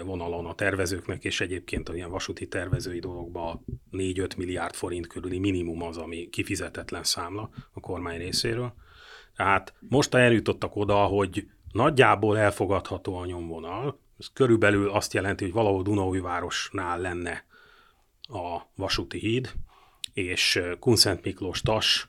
vonalon 0.03 0.45
a 0.45 0.55
tervezőknek, 0.55 1.23
és 1.23 1.41
egyébként 1.41 1.89
a 1.89 1.95
ilyen 1.95 2.09
vasúti 2.09 2.47
tervezői 2.47 2.99
dologban 2.99 3.65
4-5 3.91 4.37
milliárd 4.37 4.73
forint 4.73 5.07
körüli 5.07 5.39
minimum 5.39 5.81
az, 5.81 5.97
ami 5.97 6.29
kifizetetlen 6.29 7.03
számla 7.03 7.49
a 7.71 7.79
kormány 7.79 8.17
részéről. 8.17 8.73
Tehát 9.35 9.73
most 9.79 10.13
eljutottak 10.13 10.75
oda, 10.75 10.95
hogy 10.95 11.47
nagyjából 11.71 12.37
elfogadható 12.37 13.15
a 13.15 13.25
nyomvonal, 13.25 13.99
ez 14.19 14.29
körülbelül 14.33 14.89
azt 14.89 15.13
jelenti, 15.13 15.43
hogy 15.43 15.53
valahol 15.53 15.83
Dunaújvárosnál 15.83 16.99
lenne 16.99 17.45
a 18.21 18.61
vasúti 18.75 19.19
híd, 19.19 19.53
és 20.13 20.61
Kunszent 20.79 21.23
Miklós 21.23 21.61
Tas 21.61 22.07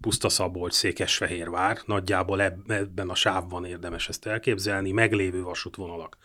Pusztaszabolcs, 0.00 0.72
Székesfehérvár, 0.72 1.78
nagyjából 1.86 2.42
ebben 2.42 3.08
a 3.08 3.14
sávban 3.14 3.64
érdemes 3.64 4.08
ezt 4.08 4.26
elképzelni, 4.26 4.90
meglévő 4.90 5.42
vasútvonalak 5.42 6.16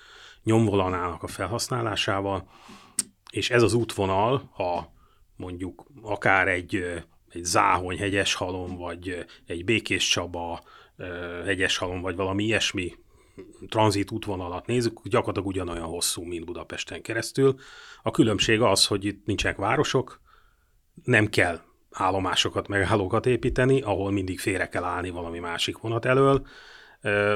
nyomvonalának 0.44 1.24
a 1.24 1.28
felhasználásával, 1.28 2.50
és 3.32 3.50
ez 3.50 3.64
az 3.64 3.74
útvonal, 3.74 4.50
ha 4.54 4.94
mondjuk 5.36 5.86
akár 6.02 6.48
egy, 6.48 6.76
egy 7.30 7.44
Záhony 7.44 7.98
hegyes 7.98 8.34
halom, 8.34 8.78
vagy 8.78 9.26
egy 9.46 9.66
Békés 9.66 10.08
Csaba 10.08 10.64
hegyes 11.46 11.78
halom, 11.78 12.02
vagy 12.02 12.16
valami 12.16 12.44
ilyesmi 12.44 12.96
tranzit 13.70 14.12
útvonalat 14.12 14.66
nézzük, 14.66 15.02
gyakorlatilag 15.04 15.48
ugyanolyan 15.48 15.88
hosszú, 15.88 16.24
mint 16.24 16.46
Budapesten 16.46 17.02
keresztül. 17.02 17.56
A 18.04 18.12
különbség 18.12 18.62
az, 18.62 18.86
hogy 18.86 19.06
itt 19.06 19.26
nincsenek 19.26 19.58
városok, 19.58 20.22
nem 21.04 21.28
kell 21.28 21.62
állomásokat, 21.96 22.68
megállókat 22.68 23.26
építeni, 23.26 23.82
ahol 23.82 24.12
mindig 24.12 24.40
félre 24.40 24.70
kell 24.70 24.84
állni 24.84 25.10
valami 25.10 25.40
másik 25.40 25.78
vonat 25.78 26.06
elől. 26.06 26.48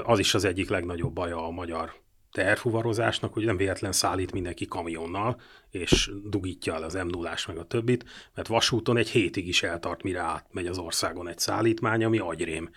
Az 0.03 0.19
is 0.19 0.33
az 0.33 0.45
egyik 0.45 0.69
legnagyobb 0.69 1.13
baja 1.13 1.47
a 1.47 1.49
magyar 1.49 1.93
teherfuvarozásnak, 2.31 3.33
hogy 3.33 3.45
nem 3.45 3.57
véletlen 3.57 3.91
szállít 3.91 4.31
mindenki 4.31 4.65
kamionnal, 4.65 5.39
és 5.69 6.11
dugítja 6.23 6.73
el 6.73 6.83
az 6.83 6.93
m 6.93 7.07
0 7.07 7.33
meg 7.47 7.57
a 7.57 7.63
többit, 7.63 8.05
mert 8.35 8.47
vasúton 8.47 8.97
egy 8.97 9.09
hétig 9.09 9.47
is 9.47 9.63
eltart, 9.63 10.03
mire 10.03 10.19
átmegy 10.19 10.67
az 10.67 10.77
országon 10.77 11.27
egy 11.27 11.39
szállítmány, 11.39 12.03
ami 12.03 12.17
agyrém. 12.17 12.69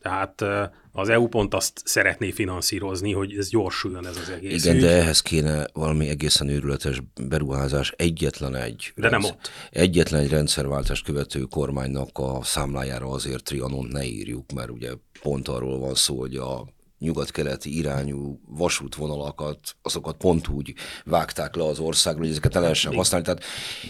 Tehát 0.00 0.44
az 0.92 1.08
EU 1.08 1.28
pont 1.28 1.54
azt 1.54 1.80
szeretné 1.84 2.30
finanszírozni, 2.30 3.12
hogy 3.12 3.36
ez 3.36 3.48
gyorsuljon 3.48 4.06
ez 4.06 4.16
az 4.16 4.28
egész 4.28 4.64
Igen, 4.64 4.76
ügy. 4.76 4.82
de 4.82 4.88
ehhez 4.90 5.20
kéne 5.20 5.66
valami 5.72 6.08
egészen 6.08 6.48
őrületes 6.48 7.02
beruházás. 7.28 7.92
Egyetlen 7.96 8.54
egy, 8.54 8.92
De 8.96 9.10
nem 9.10 9.24
ott. 9.24 9.50
egyetlen 9.70 10.20
egy 10.20 10.30
rendszerváltást 10.30 11.04
követő 11.04 11.40
kormánynak 11.42 12.08
a 12.12 12.42
számlájára 12.42 13.10
azért 13.10 13.44
Trianont 13.44 13.92
ne 13.92 14.04
írjuk, 14.04 14.52
mert 14.52 14.70
ugye 14.70 14.90
pont 15.22 15.48
arról 15.48 15.78
van 15.78 15.94
szó, 15.94 16.18
hogy 16.18 16.36
a 16.36 16.66
nyugat-keleti 16.98 17.76
irányú 17.76 18.40
vasútvonalakat, 18.46 19.58
azokat 19.82 20.16
pont 20.16 20.48
úgy 20.48 20.74
vágták 21.04 21.56
le 21.56 21.64
az 21.64 21.78
országról, 21.78 22.22
hogy 22.22 22.30
ezeket 22.30 22.54
el 22.54 22.60
lehessen 22.60 22.94
használni. 22.94 23.26
Tehát 23.26 23.42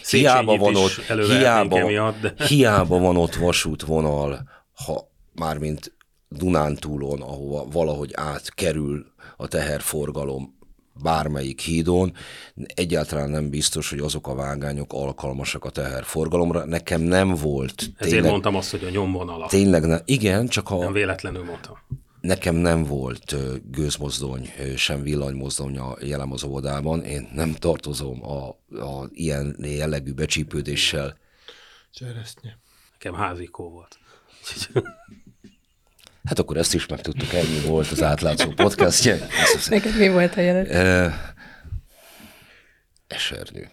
hiába 0.09 0.57
van, 0.57 0.75
ott, 0.75 0.91
hiába, 1.27 1.77
emiatt, 1.77 2.19
de... 2.19 2.33
hiába 2.47 2.99
van 2.99 3.17
ott 3.17 3.35
vasútvonal, 3.35 4.49
ha 4.85 5.11
mármint 5.33 5.97
Dunántúlon, 6.29 7.21
ahova 7.21 7.65
valahogy 7.71 8.11
átkerül 8.13 9.05
a 9.37 9.47
teherforgalom 9.47 10.57
bármelyik 11.01 11.61
hídon, 11.61 12.13
egyáltalán 12.73 13.29
nem 13.29 13.49
biztos, 13.49 13.89
hogy 13.89 13.99
azok 13.99 14.27
a 14.27 14.35
vágányok 14.35 14.93
alkalmasak 14.93 15.65
a 15.65 15.69
teherforgalomra. 15.69 16.65
Nekem 16.65 17.01
nem 17.01 17.35
volt. 17.35 17.75
Ezért 17.79 17.97
tényleg, 17.97 18.31
mondtam 18.31 18.55
azt, 18.55 18.71
hogy 18.71 18.83
a 18.83 18.89
nyomvonala. 18.89 19.47
Tényleg, 19.47 19.85
ne, 19.85 19.97
igen, 20.05 20.47
csak 20.47 20.67
ha... 20.67 20.77
Nem 20.77 20.93
véletlenül 20.93 21.43
mondtam. 21.43 21.77
Nekem 22.21 22.55
nem 22.55 22.83
volt 22.83 23.35
gőzmozdony, 23.71 24.51
sem 24.75 25.01
villanymozdony 25.01 25.77
a 25.77 25.95
jelen 26.01 26.31
az 26.31 26.43
óvodában. 26.43 27.03
Én 27.03 27.29
nem 27.33 27.53
tartozom 27.53 28.23
a, 28.25 28.47
a 28.83 29.09
ilyen 29.11 29.55
jellegű 29.59 30.13
becsípődéssel. 30.13 31.17
Cseresznye. 31.91 32.57
Nekem 32.91 33.13
házikó 33.13 33.69
volt. 33.69 33.97
Hát 36.23 36.39
akkor 36.39 36.57
ezt 36.57 36.73
is 36.73 36.85
megtudtuk, 36.85 37.33
ennyi 37.33 37.59
volt 37.59 37.91
az 37.91 38.01
átlátszó 38.01 38.49
podcastje. 38.49 39.27
Neked 39.69 39.97
mi 39.97 40.09
volt 40.09 40.35
a 40.35 40.41
jelet? 40.41 40.69
E, 40.69 41.33
esernyő. 43.07 43.69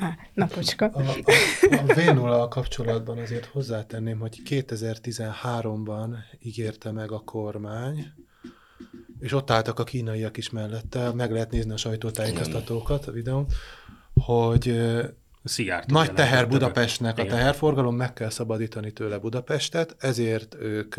Á, 0.00 0.16
napocska. 0.34 0.86
A, 0.86 1.00
a, 1.00 1.14
a 1.70 1.94
v 1.94 2.14
0 2.14 2.48
kapcsolatban 2.48 3.18
azért 3.18 3.44
hozzátenném, 3.44 4.18
hogy 4.18 4.40
2013-ban 4.44 6.14
ígérte 6.42 6.90
meg 6.90 7.12
a 7.12 7.18
kormány, 7.18 8.12
és 9.20 9.32
ott 9.32 9.50
álltak 9.50 9.78
a 9.78 9.84
kínaiak 9.84 10.36
is 10.36 10.50
mellette, 10.50 11.12
meg 11.12 11.32
lehet 11.32 11.50
nézni 11.50 11.72
a 11.72 11.76
sajtótájékoztatókat 11.76 13.06
a 13.06 13.12
videón, 13.12 13.46
hogy 14.14 14.80
Szijjártó 15.44 15.94
nagy 15.94 16.12
teher 16.12 16.48
Budapestnek, 16.48 17.18
a 17.18 17.24
teherforgalom, 17.24 17.96
meg 17.96 18.12
kell 18.12 18.30
szabadítani 18.30 18.92
tőle 18.92 19.18
Budapestet, 19.18 19.96
ezért 19.98 20.54
ők 20.54 20.94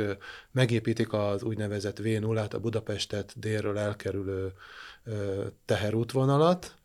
megépítik 0.52 1.14
az 1.14 1.44
úgynevezett 1.44 1.98
v 1.98 2.08
0 2.20 2.48
a 2.52 2.58
Budapestet 2.58 3.34
délről 3.36 3.78
elkerülő 3.78 4.54
teherútvonalat, 5.66 6.79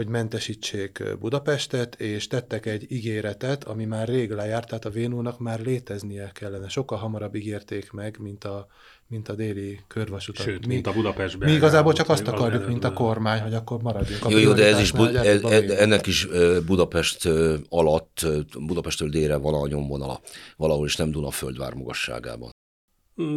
hogy 0.00 0.08
mentesítsék 0.08 1.02
Budapestet, 1.18 2.00
és 2.00 2.26
tettek 2.26 2.66
egy 2.66 2.92
ígéretet, 2.92 3.64
ami 3.64 3.84
már 3.84 4.08
rég 4.08 4.30
lejárt, 4.30 4.68
tehát 4.68 4.84
a 4.84 4.90
Vénónak 4.90 5.38
már 5.38 5.60
léteznie 5.60 6.30
kellene. 6.34 6.68
Sokkal 6.68 6.98
hamarabb 6.98 7.34
ígérték 7.34 7.92
meg, 7.92 8.16
mint 8.20 8.44
a, 8.44 8.66
mint 9.06 9.28
a 9.28 9.34
déli 9.34 9.80
körvasutat. 9.86 10.44
Sőt, 10.44 10.66
mi, 10.66 10.74
mint 10.74 10.86
a 10.86 10.92
Budapestben. 10.92 11.48
Mi 11.48 11.54
igazából 11.54 11.92
csak 11.92 12.08
azt 12.08 12.26
akarjuk, 12.26 12.66
mint 12.66 12.84
a 12.84 12.92
kormány, 12.92 13.40
hogy 13.40 13.54
akkor 13.54 13.82
maradjunk. 13.82 14.24
A 14.24 14.30
jó, 14.30 14.38
jó, 14.38 14.52
de 14.52 14.66
ez 14.66 14.80
is, 14.80 14.92
bu- 14.92 15.14
ez, 15.14 15.42
ennek 15.70 16.06
is 16.06 16.28
Budapest 16.66 17.28
alatt, 17.68 18.26
Budapestől 18.58 19.08
délre 19.08 19.36
van 19.36 19.54
a 19.54 19.66
nyomvonala. 19.66 20.20
Valahol 20.56 20.86
is 20.86 20.96
nem 20.96 21.10
Dunaföldvár 21.10 21.74
magasságában. 21.74 22.50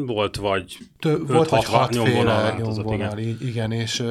Volt 0.05 0.35
vagy 0.35 0.77
Tö, 0.99 1.17
volt 1.17 1.49
vagy 1.49 1.65
hatféle 1.65 2.03
nyomvonal, 2.03 3.19
igen. 3.19 3.37
igen, 3.41 3.71
és... 3.71 4.03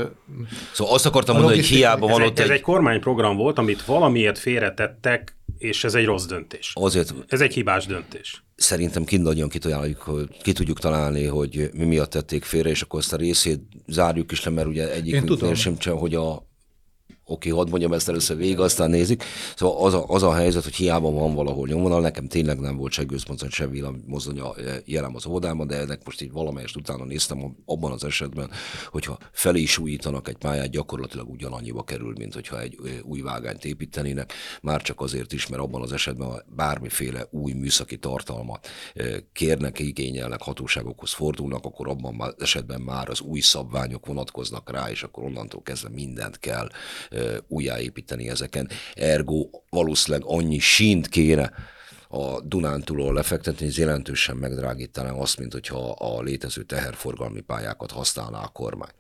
Szóval 0.73 0.95
azt 0.95 1.07
akartam 1.07 1.35
mondani, 1.35 1.57
hogy 1.57 1.67
hiába 1.67 2.07
van 2.07 2.21
ez 2.21 2.27
ott 2.27 2.39
egy... 2.39 2.45
Ez 2.45 2.51
egy 2.51 2.61
kormányprogram 2.61 3.37
volt, 3.37 3.59
amit 3.59 3.85
valamiért 3.85 4.39
félretettek, 4.39 5.37
és 5.59 5.85
ez 5.85 5.95
egy 5.95 6.05
rossz 6.05 6.25
döntés. 6.25 6.73
Azért, 6.75 7.15
ez 7.29 7.41
egy 7.41 7.55
hibás 7.55 7.87
döntés. 7.87 8.45
Szerintem 8.55 9.05
kint 9.05 9.23
nagyon 9.23 9.49
ki 10.43 10.53
tudjuk 10.53 10.79
találni, 10.79 11.25
hogy 11.25 11.71
mi 11.73 11.85
miatt 11.85 12.11
tették 12.11 12.45
félre, 12.45 12.69
és 12.69 12.83
akkor 12.83 13.01
ezt 13.01 13.13
a 13.13 13.17
részét 13.17 13.61
zárjuk 13.87 14.33
is 14.33 14.45
le, 14.45 14.51
mert 14.51 14.67
ugye 14.67 14.93
egyik 14.93 15.55
sem, 15.55 15.77
hogy 15.97 16.15
a 16.15 16.51
oké, 17.33 17.51
hadd 17.51 17.69
mondjam 17.69 17.93
ezt 17.93 18.09
először 18.09 18.37
végig, 18.37 18.61
aztán 18.61 18.91
nézik. 18.91 19.25
Szóval 19.57 19.87
az 19.87 19.95
a, 19.95 20.05
az 20.07 20.23
a 20.23 20.35
helyzet, 20.35 20.65
hogy 20.65 20.75
hiába 20.75 21.11
van 21.11 21.35
valahol 21.35 21.67
nyomvonal, 21.67 22.01
nekem 22.01 22.29
tényleg 22.29 22.61
nem 22.61 22.77
volt 22.77 22.93
se 22.93 23.03
gőzmozdony, 23.03 23.49
se 23.49 23.67
villammozdony 23.67 24.43
jelen 24.85 25.15
az 25.15 25.27
óvodában, 25.27 25.67
de 25.67 25.77
ennek 25.77 26.05
most 26.05 26.23
így 26.23 26.33
valamelyest 26.33 26.77
utána 26.77 27.05
néztem 27.05 27.57
abban 27.67 27.93
az 27.93 28.05
esetben, 28.05 28.51
hogyha 28.91 29.19
felé 29.33 29.61
is 29.61 29.79
újítanak 29.79 30.29
egy 30.29 30.37
pályát, 30.37 30.71
gyakorlatilag 30.71 31.31
ugyanannyiba 31.31 31.83
kerül, 31.83 32.13
mint 32.19 32.35
hogyha 32.35 32.61
egy 32.61 32.79
új 33.03 33.21
vágányt 33.21 33.65
építenének, 33.65 34.33
már 34.63 34.83
csak 34.83 35.01
azért 35.01 35.33
is, 35.33 35.47
mert 35.47 35.63
abban 35.63 35.83
az 35.83 35.93
esetben 35.93 36.43
bármiféle 36.57 37.27
új 37.31 37.53
műszaki 37.53 37.99
tartalmat 37.99 38.69
kérnek, 39.33 39.79
igényelnek, 39.79 40.43
hatóságokhoz 40.43 41.13
fordulnak, 41.13 41.65
akkor 41.65 41.89
abban 41.89 42.21
az 42.21 42.35
esetben 42.39 42.81
már 42.81 43.09
az 43.09 43.21
új 43.21 43.41
szabványok 43.41 44.07
vonatkoznak 44.07 44.71
rá, 44.71 44.91
és 44.91 45.03
akkor 45.03 45.25
onnantól 45.25 45.63
kezdve 45.63 45.89
mindent 45.89 46.39
kell 46.39 46.69
újjáépíteni 47.49 48.29
ezeken. 48.29 48.69
Ergo 48.95 49.49
valószínűleg 49.71 50.27
annyi 50.27 50.59
sínt 50.59 51.09
kéne 51.09 51.53
a 52.09 52.41
Dunántúlról 52.41 53.15
lefektetni, 53.15 53.67
ez 53.67 53.79
jelentősen 53.79 54.37
megdrágítaná 54.37 55.13
azt, 55.13 55.39
mint 55.39 55.53
hogyha 55.53 55.91
a 55.91 56.23
létező 56.23 56.63
teherforgalmi 56.63 57.41
pályákat 57.41 57.91
használná 57.91 58.43
a 58.43 58.49
kormány. 58.49 58.93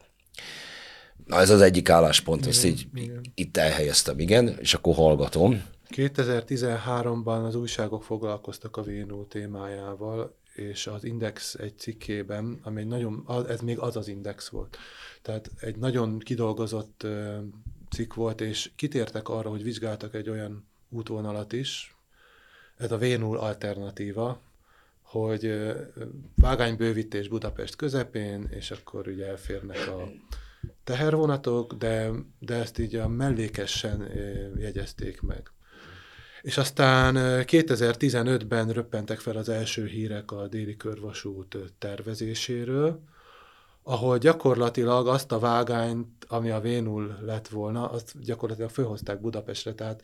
Na 1.26 1.40
ez 1.40 1.50
az 1.50 1.61
egyik 1.61 1.88
álláspont, 1.88 2.46
ezt 2.46 2.64
így 2.64 2.87
igen. 2.94 3.20
itt 3.35 3.56
elhelyeztem, 3.56 4.18
igen, 4.18 4.48
és 4.61 4.74
akkor 4.74 4.94
hallgatom. 4.94 5.62
2013-ban 5.90 7.46
az 7.46 7.54
újságok 7.54 8.02
foglalkoztak 8.02 8.76
a 8.76 8.82
VNO 8.82 9.24
témájával, 9.24 10.37
és 10.54 10.87
az 10.87 11.04
Index 11.04 11.54
egy 11.54 11.78
cikkében, 11.78 12.61
ami 12.62 12.80
egy 12.80 12.87
nagyon, 12.87 13.26
ez 13.48 13.61
még 13.61 13.78
az 13.78 13.96
az 13.96 14.08
Index 14.08 14.48
volt. 14.48 14.76
Tehát 15.22 15.50
egy 15.61 15.76
nagyon 15.76 16.18
kidolgozott 16.18 17.06
cikk 17.92 18.14
volt, 18.14 18.40
és 18.40 18.70
kitértek 18.76 19.28
arra, 19.28 19.50
hogy 19.50 19.62
vizsgáltak 19.62 20.14
egy 20.14 20.28
olyan 20.28 20.68
útvonalat 20.88 21.52
is, 21.52 21.96
ez 22.76 22.92
a 22.92 22.98
v 22.98 23.22
alternatíva, 23.22 24.40
hogy 25.02 25.72
vágánybővítés 26.37 27.28
Budapest 27.28 27.76
közepén, 27.76 28.48
és 28.50 28.70
akkor 28.70 29.09
ugye 29.09 29.26
elférnek 29.26 29.88
a 29.88 30.09
tehervonatok, 30.85 31.74
de, 31.74 32.11
de 32.38 32.55
ezt 32.55 32.78
így 32.78 32.94
a 32.94 33.09
mellékesen 33.09 34.11
jegyezték 34.57 35.20
meg. 35.20 35.50
És 36.42 36.59
aztán 36.59 37.14
2015-ben 37.46 38.68
röppentek 38.68 39.18
fel 39.18 39.37
az 39.37 39.48
első 39.48 39.87
hírek 39.87 40.31
a 40.31 40.46
déli 40.46 40.76
körvasút 40.76 41.57
tervezéséről, 41.78 43.02
ahol 43.83 44.18
gyakorlatilag 44.18 45.09
azt 45.09 45.33
a 45.33 45.38
vágányt, 45.38 46.25
ami 46.29 46.51
a 46.51 46.61
Vénul 46.61 47.18
lett 47.21 47.49
volna, 47.49 47.90
azt 47.90 48.21
gyakorlatilag 48.21 48.71
főhozták 48.71 49.21
Budapestre, 49.21 49.75
tehát 49.75 50.03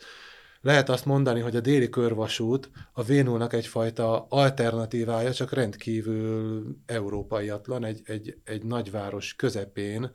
lehet 0.61 0.89
azt 0.89 1.05
mondani, 1.05 1.41
hogy 1.41 1.57
a 1.57 1.61
déli 1.61 1.89
körvasút 1.89 2.71
a 2.93 3.03
Vénulnak 3.03 3.53
egyfajta 3.53 4.27
alternatívája, 4.29 5.33
csak 5.33 5.53
rendkívül 5.53 6.67
európaiatlan, 6.87 7.85
egy, 7.85 8.01
egy, 8.05 8.39
egy 8.45 8.65
nagyváros 8.65 9.35
közepén 9.35 10.11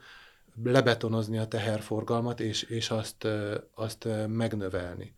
lebetonozni 0.63 1.37
a 1.37 1.47
teherforgalmat, 1.47 2.39
és, 2.39 2.63
és 2.63 2.89
azt, 2.89 3.27
azt 3.75 4.07
megnövelni. 4.27 5.13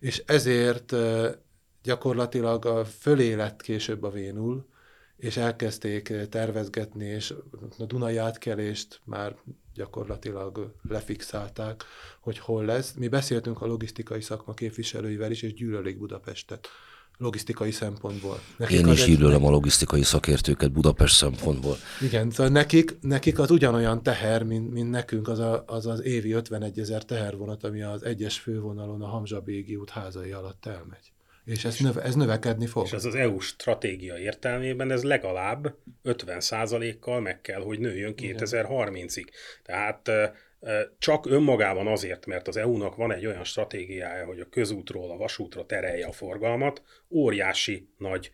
És 0.00 0.22
ezért 0.26 0.94
gyakorlatilag 1.82 2.86
fölé 2.86 3.32
lett 3.32 3.60
később 3.60 4.02
a 4.02 4.10
Vénul, 4.10 4.66
és 5.22 5.36
elkezdték 5.36 6.12
tervezgetni, 6.28 7.04
és 7.04 7.34
a 7.78 7.84
Dunai 7.84 8.16
átkelést 8.16 9.00
már 9.04 9.36
gyakorlatilag 9.74 10.74
lefixálták, 10.88 11.84
hogy 12.20 12.38
hol 12.38 12.64
lesz. 12.64 12.92
Mi 12.92 13.08
beszéltünk 13.08 13.62
a 13.62 13.66
logisztikai 13.66 14.20
szakma 14.20 14.54
képviselőivel 14.54 15.30
is, 15.30 15.42
és 15.42 15.54
gyűlölik 15.54 15.98
Budapestet 15.98 16.68
logisztikai 17.18 17.70
szempontból. 17.70 18.40
Nekik 18.56 18.78
Én 18.78 18.86
is 18.86 19.04
gyűlölöm 19.04 19.44
a 19.44 19.50
logisztikai 19.50 20.02
szakértőket 20.02 20.72
Budapest 20.72 21.16
szempontból. 21.16 21.76
Igen, 22.00 22.30
szóval 22.30 22.52
nekik, 22.52 22.96
nekik 23.00 23.38
az 23.38 23.50
ugyanolyan 23.50 24.02
teher, 24.02 24.42
mint, 24.42 24.72
mint 24.72 24.90
nekünk 24.90 25.28
az, 25.28 25.38
a, 25.38 25.64
az 25.66 25.86
az 25.86 26.02
évi 26.02 26.32
51 26.32 26.78
ezer 26.78 27.04
tehervonat, 27.04 27.64
ami 27.64 27.82
az 27.82 28.04
egyes 28.04 28.38
fővonalon 28.38 29.02
a 29.02 29.06
Hamzsabégi 29.06 29.76
út 29.76 29.90
házai 29.90 30.30
alatt 30.30 30.66
elmegy. 30.66 31.11
És 31.44 31.64
ez, 31.64 31.78
növe, 31.78 32.02
ez 32.02 32.14
növekedni 32.14 32.66
fog. 32.66 32.84
És 32.84 32.92
ez 32.92 33.04
az 33.04 33.14
EU 33.14 33.38
stratégia 33.38 34.18
értelmében 34.18 34.90
ez 34.90 35.02
legalább 35.02 35.74
50%-kal 36.04 37.20
meg 37.20 37.40
kell, 37.40 37.60
hogy 37.62 37.78
nőjön 37.78 38.14
2030-ig. 38.16 39.26
Tehát 39.62 40.10
csak 40.98 41.26
önmagában 41.26 41.86
azért, 41.86 42.26
mert 42.26 42.48
az 42.48 42.56
EU-nak 42.56 42.96
van 42.96 43.12
egy 43.12 43.26
olyan 43.26 43.44
stratégiája, 43.44 44.26
hogy 44.26 44.40
a 44.40 44.48
közútról 44.48 45.10
a 45.10 45.16
vasútra 45.16 45.66
terelje 45.66 46.06
a 46.06 46.12
forgalmat, 46.12 46.82
óriási 47.10 47.88
nagy 47.98 48.30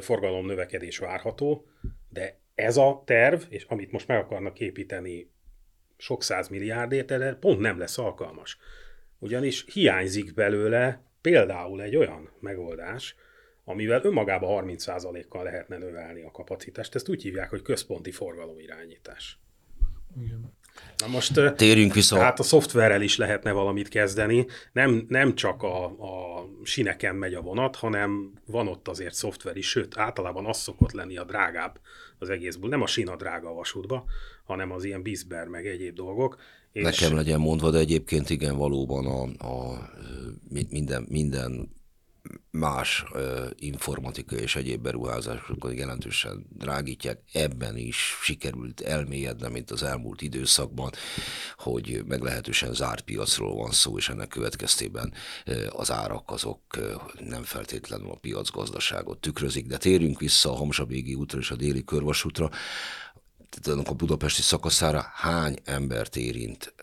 forgalom 0.00 0.46
növekedés 0.46 0.98
várható, 0.98 1.66
de 2.08 2.38
ez 2.54 2.76
a 2.76 3.02
terv, 3.06 3.42
és 3.48 3.64
amit 3.64 3.92
most 3.92 4.06
meg 4.06 4.18
akarnak 4.18 4.60
építeni 4.60 5.30
sok 5.96 6.22
száz 6.22 6.48
milliárdért, 6.48 7.10
erre 7.10 7.34
pont 7.34 7.60
nem 7.60 7.78
lesz 7.78 7.98
alkalmas. 7.98 8.58
Ugyanis 9.18 9.64
hiányzik 9.72 10.34
belőle 10.34 11.09
például 11.20 11.82
egy 11.82 11.96
olyan 11.96 12.30
megoldás, 12.40 13.14
amivel 13.64 14.04
önmagában 14.04 14.64
30%-kal 14.64 15.44
lehetne 15.44 15.78
növelni 15.78 16.22
a 16.22 16.30
kapacitást. 16.30 16.94
Ezt 16.94 17.08
úgy 17.08 17.22
hívják, 17.22 17.50
hogy 17.50 17.62
központi 17.62 18.10
forgalomirányítás. 18.10 19.38
Igen. 20.24 20.58
Na 20.96 21.06
most 21.06 21.54
Térjünk 21.56 21.94
vissza. 21.94 22.18
Hát 22.18 22.38
a 22.38 22.42
szoftverrel 22.42 23.02
is 23.02 23.16
lehetne 23.16 23.52
valamit 23.52 23.88
kezdeni. 23.88 24.46
Nem, 24.72 25.04
nem 25.08 25.34
csak 25.34 25.62
a, 25.62 25.84
a 25.84 26.44
sineken 26.62 27.14
megy 27.14 27.34
a 27.34 27.40
vonat, 27.40 27.76
hanem 27.76 28.32
van 28.46 28.68
ott 28.68 28.88
azért 28.88 29.14
szoftver 29.14 29.56
is, 29.56 29.68
sőt, 29.68 29.98
általában 29.98 30.46
az 30.46 30.58
szokott 30.58 30.92
lenni 30.92 31.16
a 31.16 31.24
drágább 31.24 31.80
az 32.18 32.28
egészből. 32.28 32.70
Nem 32.70 32.82
a 32.82 32.86
sina 32.86 33.16
drága 33.16 33.48
a 33.48 33.54
vasútba, 33.54 34.04
hanem 34.44 34.70
az 34.70 34.84
ilyen 34.84 35.02
bizber 35.02 35.46
meg 35.46 35.66
egyéb 35.66 35.94
dolgok. 35.94 36.36
És... 36.72 36.82
Nekem 36.82 37.14
legyen 37.14 37.40
mondva, 37.40 37.70
de 37.70 37.78
egyébként 37.78 38.30
igen, 38.30 38.56
valóban 38.56 39.06
a, 39.06 39.46
a 39.46 39.90
minden, 40.68 41.06
minden 41.08 41.78
más 42.50 43.04
informatika 43.56 44.36
és 44.36 44.56
egyéb 44.56 44.82
beruházásokat 44.82 45.74
jelentősen 45.74 46.46
drágítják. 46.48 47.20
Ebben 47.32 47.76
is 47.76 48.18
sikerült 48.22 48.80
elmélyedne, 48.80 49.48
mint 49.48 49.70
az 49.70 49.82
elmúlt 49.82 50.22
időszakban, 50.22 50.90
hogy 51.56 52.02
meglehetősen 52.06 52.72
zárt 52.72 53.00
piacról 53.00 53.54
van 53.54 53.70
szó, 53.70 53.98
és 53.98 54.08
ennek 54.08 54.28
következtében 54.28 55.12
az 55.68 55.90
árak 55.90 56.30
azok 56.30 56.60
nem 57.28 57.42
feltétlenül 57.42 58.10
a 58.10 58.18
piacgazdaságot 58.20 59.18
tükrözik. 59.18 59.66
De 59.66 59.76
térjünk 59.76 60.20
vissza 60.20 60.50
a 60.50 60.56
Hamzsabégi 60.56 61.14
útra 61.14 61.38
és 61.38 61.50
a 61.50 61.56
déli 61.56 61.84
körvasútra 61.84 62.50
tehát 63.50 63.88
a 63.88 63.94
budapesti 63.94 64.42
szakaszára 64.42 65.04
hány 65.14 65.56
embert 65.64 66.16
érint 66.16 66.74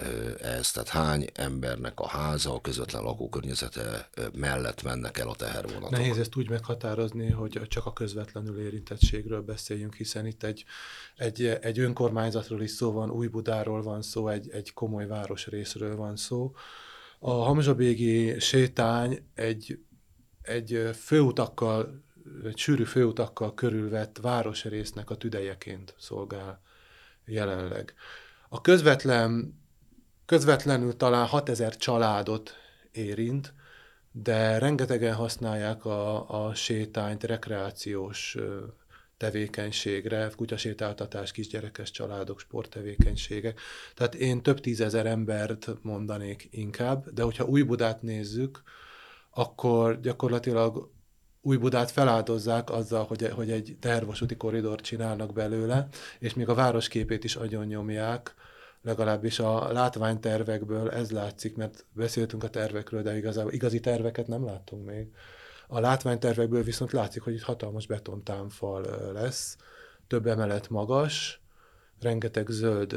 ez, 0.41 0.71
tehát 0.71 0.89
hány 0.89 1.27
embernek 1.33 1.99
a 1.99 2.07
háza, 2.07 2.53
a 2.53 2.61
közvetlen 2.61 3.03
lakókörnyezete 3.03 4.09
mellett 4.33 4.83
mennek 4.83 5.17
el 5.17 5.29
a 5.29 5.35
tehervonatok? 5.35 5.89
Nehéz 5.89 6.17
ezt 6.17 6.35
úgy 6.35 6.49
meghatározni, 6.49 7.31
hogy 7.31 7.61
csak 7.67 7.85
a 7.85 7.93
közvetlenül 7.93 8.59
érintettségről 8.59 9.41
beszéljünk, 9.41 9.95
hiszen 9.95 10.25
itt 10.25 10.43
egy, 10.43 10.65
egy, 11.15 11.45
egy 11.45 11.79
önkormányzatról 11.79 12.61
is 12.61 12.71
szó 12.71 12.91
van, 12.91 13.09
Újbudáról 13.09 13.81
van 13.81 14.01
szó, 14.01 14.27
egy, 14.27 14.49
egy 14.49 14.73
komoly 14.73 15.07
városrészről 15.07 15.95
van 15.95 16.15
szó. 16.15 16.53
A 17.19 17.31
Hamzsabégi 17.31 18.39
sétány 18.39 19.27
egy, 19.33 19.79
egy 20.41 20.89
főutakkal 20.93 22.05
egy 22.45 22.57
sűrű 22.57 22.83
főutakkal 22.83 23.53
körülvett 23.53 24.17
városrésznek 24.21 25.09
a 25.09 25.15
tüdejeként 25.15 25.95
szolgál 25.99 26.61
jelenleg. 27.25 27.93
A 28.49 28.61
közvetlen, 28.61 29.61
közvetlenül 30.25 30.97
talán 30.97 31.25
6000 31.25 31.75
családot 31.75 32.53
érint, 32.91 33.53
de 34.11 34.57
rengetegen 34.57 35.15
használják 35.15 35.85
a, 35.85 36.29
a 36.47 36.55
sétányt 36.55 37.23
rekreációs 37.23 38.37
tevékenységre, 39.17 40.31
kutyasétáltatás, 40.35 41.31
kisgyerekes 41.31 41.91
családok, 41.91 42.39
sporttevékenységek. 42.39 43.59
Tehát 43.95 44.15
én 44.15 44.41
több 44.41 44.59
tízezer 44.59 45.05
embert 45.05 45.67
mondanék 45.81 46.47
inkább, 46.51 47.09
de 47.09 47.23
hogyha 47.23 47.45
Új-Budát 47.45 48.01
nézzük, 48.01 48.61
akkor 49.29 49.99
gyakorlatilag 49.99 50.91
új-Budát 51.41 51.91
feláldozzák 51.91 52.69
azzal, 52.69 53.03
hogy, 53.03 53.29
hogy 53.29 53.51
egy 53.51 53.77
tervasúti 53.79 54.37
koridort 54.37 54.83
csinálnak 54.83 55.33
belőle, 55.33 55.87
és 56.19 56.33
még 56.33 56.49
a 56.49 56.53
városképét 56.53 57.23
is 57.23 57.35
agyon 57.35 57.65
nyomják, 57.65 58.35
legalábbis 58.81 59.39
a 59.39 59.71
látványtervekből 59.71 60.91
ez 60.91 61.11
látszik, 61.11 61.55
mert 61.55 61.85
beszéltünk 61.93 62.43
a 62.43 62.49
tervekről, 62.49 63.01
de 63.01 63.17
igazából 63.17 63.51
igazi 63.51 63.79
terveket 63.79 64.27
nem 64.27 64.45
láttunk 64.45 64.85
még. 64.85 65.07
A 65.67 65.79
látványtervekből 65.79 66.63
viszont 66.63 66.91
látszik, 66.91 67.21
hogy 67.21 67.33
itt 67.33 67.41
hatalmas 67.41 67.87
betontámfal 67.87 69.11
lesz, 69.13 69.57
több 70.07 70.27
emelet 70.27 70.69
magas, 70.69 71.41
rengeteg 71.99 72.47
zöld 72.49 72.95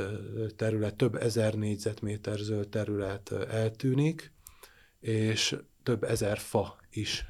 terület, 0.56 0.94
több 0.94 1.14
ezer 1.14 1.54
négyzetméter 1.54 2.38
zöld 2.38 2.68
terület 2.68 3.32
eltűnik, 3.32 4.32
és 5.00 5.56
több 5.82 6.04
ezer 6.04 6.38
fa 6.38 6.76
is 6.90 7.29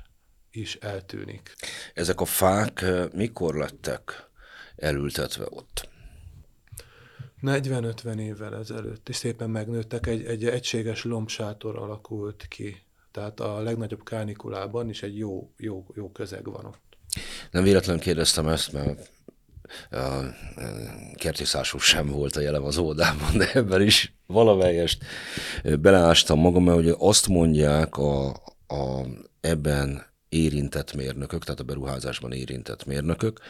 is 0.51 0.75
eltűnik. 0.75 1.55
Ezek 1.95 2.21
a 2.21 2.25
fák 2.25 2.85
mikor 3.13 3.55
lettek 3.55 4.29
elültetve 4.77 5.47
ott? 5.49 5.89
40-50 7.43 8.19
évvel 8.19 8.57
ezelőtt, 8.57 9.09
és 9.09 9.17
szépen 9.17 9.51
megnőttek, 9.51 10.07
egy, 10.07 10.25
egy 10.25 10.45
egységes 10.45 11.05
lombsátor 11.05 11.77
alakult 11.77 12.47
ki. 12.49 12.77
Tehát 13.11 13.41
a 13.41 13.63
legnagyobb 13.63 14.05
kánikulában 14.05 14.89
is 14.89 15.03
egy 15.03 15.19
jó, 15.19 15.53
jó, 15.57 15.87
jó 15.95 16.11
közeg 16.13 16.45
van 16.45 16.65
ott. 16.65 16.99
Nem 17.51 17.63
véletlenül 17.63 18.03
kérdeztem 18.03 18.49
ezt, 18.49 18.73
mert 18.73 19.11
a 19.91 20.21
kertészásuk 21.15 21.81
sem 21.81 22.07
volt 22.07 22.37
a 22.37 22.41
jelem 22.41 22.65
az 22.65 22.79
oldában, 22.79 23.37
de 23.37 23.53
ebben 23.53 23.83
is 23.83 24.15
valamelyest 24.27 25.05
beleástam 25.81 26.39
magam, 26.39 26.65
mert 26.65 26.79
ugye 26.79 26.95
azt 26.99 27.29
mondják 27.29 27.97
a, 27.97 28.29
a, 28.67 29.07
ebben 29.41 30.10
érintett 30.31 30.95
mérnökök, 30.95 31.45
tehát 31.45 31.61
a 31.61 31.65
beruházásban 31.65 32.33
érintett 32.33 32.85
mérnökök, 32.85 33.41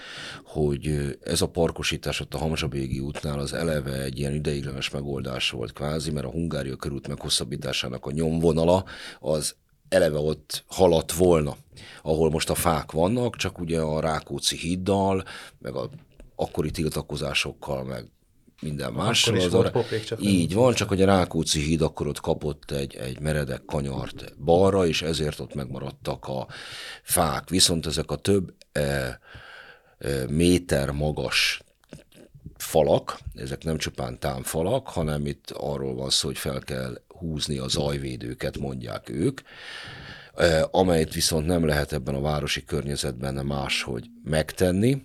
hogy 0.44 1.16
ez 1.22 1.40
a 1.40 1.48
parkosítás 1.48 2.20
ott 2.20 2.34
a 2.34 2.38
Hamzsabégi 2.38 2.98
útnál 2.98 3.38
az 3.38 3.52
eleve 3.52 4.02
egy 4.02 4.18
ilyen 4.18 4.34
ideiglenes 4.34 4.90
megoldás 4.90 5.50
volt 5.50 5.72
kvázi, 5.72 6.10
mert 6.10 6.26
a 6.26 6.30
Hungária 6.30 6.76
körút 6.76 7.08
meghosszabbításának 7.08 8.06
a 8.06 8.10
nyomvonala 8.10 8.84
az 9.20 9.54
eleve 9.88 10.18
ott 10.18 10.64
haladt 10.66 11.12
volna, 11.12 11.56
ahol 12.02 12.30
most 12.30 12.50
a 12.50 12.54
fák 12.54 12.92
vannak, 12.92 13.36
csak 13.36 13.58
ugye 13.58 13.80
a 13.80 14.00
Rákóczi 14.00 14.56
híddal, 14.56 15.24
meg 15.58 15.74
a 15.74 15.90
akkori 16.34 16.70
tiltakozásokkal, 16.70 17.84
meg 17.84 18.10
minden 18.60 18.92
mással. 18.92 19.36
Az 19.36 19.54
arra, 19.54 19.84
így 20.18 20.54
van, 20.54 20.74
csak 20.74 20.88
hogy 20.88 21.02
a 21.02 21.06
Rákóczi 21.06 21.60
híd 21.60 21.82
akkor 21.82 22.06
ott 22.06 22.20
kapott 22.20 22.70
egy, 22.70 22.94
egy 22.94 23.20
meredek 23.20 23.64
kanyart 23.64 24.34
balra, 24.44 24.86
és 24.86 25.02
ezért 25.02 25.40
ott 25.40 25.54
megmaradtak 25.54 26.26
a 26.26 26.46
fák. 27.02 27.48
Viszont 27.48 27.86
ezek 27.86 28.10
a 28.10 28.16
több 28.16 28.54
e, 28.72 28.80
e, 28.80 29.18
méter 30.28 30.90
magas 30.90 31.62
falak, 32.56 33.18
ezek 33.34 33.64
nem 33.64 33.78
csupán 33.78 34.18
támfalak, 34.18 34.88
hanem 34.88 35.26
itt 35.26 35.50
arról 35.50 35.94
van 35.94 36.10
szó, 36.10 36.28
hogy 36.28 36.38
fel 36.38 36.58
kell 36.58 37.00
húzni 37.08 37.58
a 37.58 37.68
zajvédőket, 37.68 38.58
mondják 38.58 39.08
ők, 39.08 39.40
e, 40.34 40.68
amelyet 40.70 41.14
viszont 41.14 41.46
nem 41.46 41.66
lehet 41.66 41.92
ebben 41.92 42.14
a 42.14 42.20
városi 42.20 42.64
környezetben 42.64 43.46
máshogy 43.46 44.06
megtenni, 44.24 45.02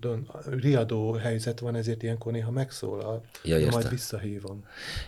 pardon, 0.00 0.28
riadó 0.60 1.12
helyzet 1.12 1.60
van, 1.60 1.74
ezért 1.74 2.02
ilyenkor 2.02 2.32
néha 2.32 2.50
megszólal. 2.50 3.22
Ja, 3.44 3.58
érte. 3.58 3.70
majd 3.70 3.88
visszahívom. 3.88 4.64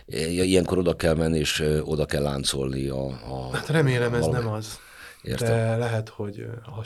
Ja, 0.07 0.43
ilyenkor 0.43 0.77
oda 0.77 0.95
kell 0.95 1.15
menni, 1.15 1.39
és 1.39 1.63
oda 1.83 2.05
kell 2.05 2.21
láncolni 2.21 2.87
a... 2.87 3.05
a 3.05 3.49
hát 3.51 3.67
remélem 3.67 4.13
ez 4.13 4.19
valami. 4.25 4.43
nem 4.43 4.53
az. 4.53 4.79
Értem. 5.23 5.47
De 5.47 5.77
lehet, 5.77 6.09
hogy, 6.09 6.45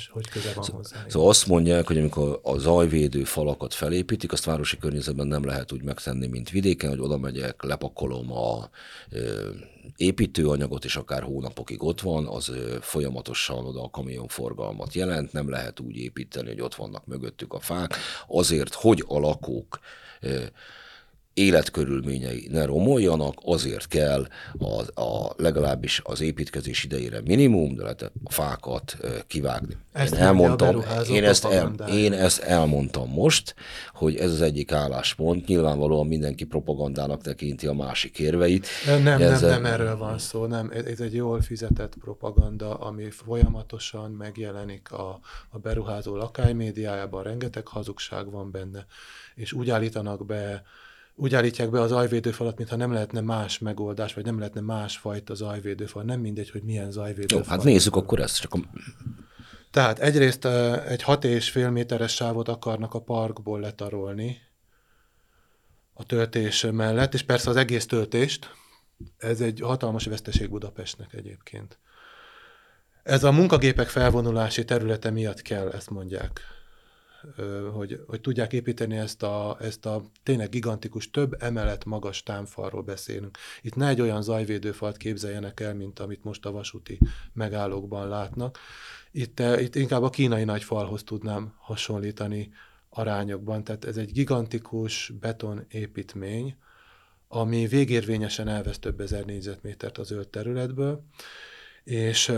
hogy 0.10 0.30
köze 0.30 0.52
van 0.54 0.64
szóval, 0.64 0.82
hozzá. 0.82 1.06
Szóval 1.08 1.30
azt 1.30 1.48
mondják, 1.48 1.88
hogy 1.88 1.98
amikor 1.98 2.40
a 2.44 2.58
zajvédő 2.58 3.24
falakat 3.24 3.74
felépítik, 3.74 4.32
azt 4.32 4.46
városi 4.46 4.78
környezetben 4.78 5.28
nem 5.28 5.46
lehet 5.46 5.72
úgy 5.72 5.84
megtenni, 5.84 6.28
mint 6.28 6.50
vidéken, 6.50 6.90
hogy 6.90 7.00
oda 7.00 7.18
megyek, 7.18 7.64
lepakolom 7.64 8.32
a 8.32 8.70
ö, 9.10 9.50
építőanyagot, 9.96 10.86
és 10.86 10.96
akár 10.96 11.24
hónapokig 11.24 11.84
ott 11.84 12.02
van, 12.02 12.28
az 12.28 12.50
ö, 12.50 12.78
folyamatosan 12.82 13.66
oda 13.66 13.84
a 13.84 13.90
kamionforgalmat 13.90 14.94
jelent, 14.94 15.32
nem 15.32 15.50
lehet 15.50 15.80
úgy 15.80 15.96
építeni, 15.96 16.48
hogy 16.48 16.62
ott 16.62 16.76
vannak 16.76 17.06
mögöttük 17.06 17.54
a 17.54 17.60
fák, 17.60 17.96
azért, 18.28 18.74
hogy 18.74 19.04
a 19.08 19.20
lakók 19.20 19.80
ö, 20.22 20.44
életkörülményei 21.38 22.48
ne 22.52 22.66
romoljanak, 22.66 23.34
azért 23.46 23.88
kell 23.88 24.28
a, 24.60 25.02
a 25.02 25.34
legalábbis 25.38 26.02
az 26.04 26.22
építkezés 26.22 26.84
idejére 26.84 27.22
minimum, 27.22 27.76
de 27.76 27.82
lehet 27.82 28.02
a 28.02 28.12
fákat 28.30 28.98
kivágni. 29.28 29.78
Ezt 29.94 30.14
én 30.14 30.20
elmondtam, 30.20 30.84
én 31.10 31.24
ezt, 31.24 31.46
el, 31.46 31.74
én 31.90 32.14
ezt 32.14 32.40
elmondtam 32.40 33.10
most, 33.10 33.56
hogy 33.94 34.16
ez 34.16 34.32
az 34.32 34.42
egyik 34.42 34.72
álláspont, 34.72 35.48
nyilvánvalóan 35.48 36.08
mindenki 36.08 36.44
propagandának 36.44 37.22
tekinti 37.22 37.68
a 37.68 37.74
másik 37.74 38.20
érveit. 38.20 38.68
Nem, 38.86 39.04
nem, 39.04 39.20
nem, 39.20 39.34
Ezzel- 39.34 39.50
nem 39.50 39.66
erről 39.66 39.98
van 39.98 40.20
szó, 40.20 40.46
nem. 40.46 40.72
Ez 40.86 41.00
egy 41.00 41.14
jól 41.14 41.42
fizetett 41.42 41.94
propaganda, 42.00 42.74
ami 42.74 43.10
folyamatosan 43.10 44.12
megjelenik 44.12 44.92
a, 44.92 45.20
a 45.50 45.58
beruházó 45.58 46.16
lakánymédiájában, 46.16 47.24
rengeteg 47.24 47.68
hazugság 47.68 48.32
van 48.32 48.52
benne, 48.52 48.86
és 49.36 49.54
úgy 49.54 49.70
állítanak 49.70 50.26
be, 50.26 50.64
úgy 51.20 51.36
állítják 51.36 51.70
be 51.70 51.82
az 51.82 51.90
zajvédőfalat, 51.90 52.58
mintha 52.58 52.76
nem 52.76 52.92
lehetne 52.92 53.22
más 53.22 53.60
megoldás, 53.60 54.14
vagy 54.14 54.26
nem 54.26 54.38
lehetne 54.38 54.62
más 54.62 54.98
fajta 54.98 55.34
zajvédőfal. 55.34 56.04
Nem 56.04 56.20
mindegy, 56.20 56.50
hogy 56.50 56.64
milyen 56.64 56.86
Jó, 56.86 56.92
zajvédőfal. 56.92 57.46
hát 57.48 57.64
nézzük 57.64 57.96
akkor 57.96 58.20
ezt, 58.20 58.40
csak 58.40 58.54
a, 58.54 58.60
Tehát 59.72 60.00
egyrészt 60.00 60.46
egy 60.86 61.04
6,5 61.04 61.72
méteres 61.72 62.14
sávot 62.14 62.48
akarnak 62.48 62.94
a 62.94 63.02
parkból 63.02 63.60
letarolni 63.60 64.42
a 65.94 66.04
töltés 66.04 66.66
mellett, 66.72 67.14
és 67.14 67.22
persze 67.22 67.50
az 67.50 67.56
egész 67.56 67.86
töltést, 67.86 68.52
ez 69.18 69.42
egy 69.42 69.60
hatalmas 69.64 70.06
veszteség 70.06 70.50
Budapestnek 70.50 71.14
egyébként. 71.14 71.80
Ez 73.04 73.24
a 73.24 73.32
munkagépek 73.32 73.88
felvonulási 73.88 74.66
területe 74.66 75.10
miatt 75.10 75.42
kell, 75.42 75.70
ezt 75.72 75.90
mondják, 75.90 76.42
hogy, 77.74 78.04
hogy 78.08 78.22
tudják 78.22 78.54
építeni 78.54 78.98
ezt 78.98 79.24
a, 79.24 79.58
ezt 79.60 79.86
a 79.86 80.04
tényleg 80.24 80.50
gigantikus, 80.50 81.12
több 81.12 81.44
emelet 81.44 81.86
magas 81.86 82.24
támfalról 82.24 82.82
beszélünk. 82.82 83.38
Itt 83.62 83.76
ne 83.76 83.88
egy 83.88 84.02
olyan 84.02 84.22
zajvédőfalt 84.22 84.98
képzeljenek 84.98 85.60
el, 85.60 85.76
mint 85.76 86.00
amit 86.00 86.24
most 86.24 86.46
a 86.46 86.52
vasúti 86.52 87.00
megállókban 87.34 88.08
látnak. 88.08 88.58
Itt, 89.12 89.40
itt 89.40 89.76
inkább 89.76 90.04
a 90.04 90.10
kínai 90.10 90.44
nagyfalhoz 90.44 91.04
tudnám 91.04 91.54
hasonlítani 91.58 92.50
arányokban. 92.90 93.64
Tehát 93.64 93.86
ez 93.86 93.98
egy 93.98 94.12
gigantikus 94.12 95.12
betonépítmény, 95.20 96.58
ami 97.28 97.68
végérvényesen 97.68 98.48
elvesz 98.48 98.80
több 98.80 99.00
ezer 99.00 99.26
négyzetmétert 99.26 99.98
a 99.98 100.04
zöld 100.04 100.28
területből, 100.28 101.04
és 101.84 102.34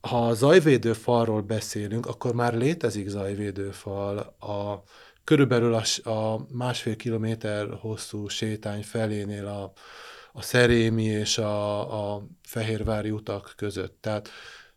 ha 0.00 0.26
a 0.26 0.34
zajvédőfalról 0.34 1.42
beszélünk, 1.42 2.06
akkor 2.06 2.34
már 2.34 2.54
létezik 2.54 3.08
zajvédőfal 3.08 4.18
a 4.40 4.82
körülbelül 5.24 5.74
a, 5.74 6.10
a 6.10 6.46
másfél 6.52 6.96
kilométer 6.96 7.66
hosszú 7.80 8.28
sétány 8.28 8.82
felénél 8.82 9.46
a, 9.46 9.72
a 10.32 10.42
Szerémi 10.42 11.04
és 11.04 11.38
a, 11.38 12.14
a 12.14 12.26
Fehérvári 12.42 13.10
utak 13.10 13.52
között. 13.56 13.98
Tehát, 14.00 14.28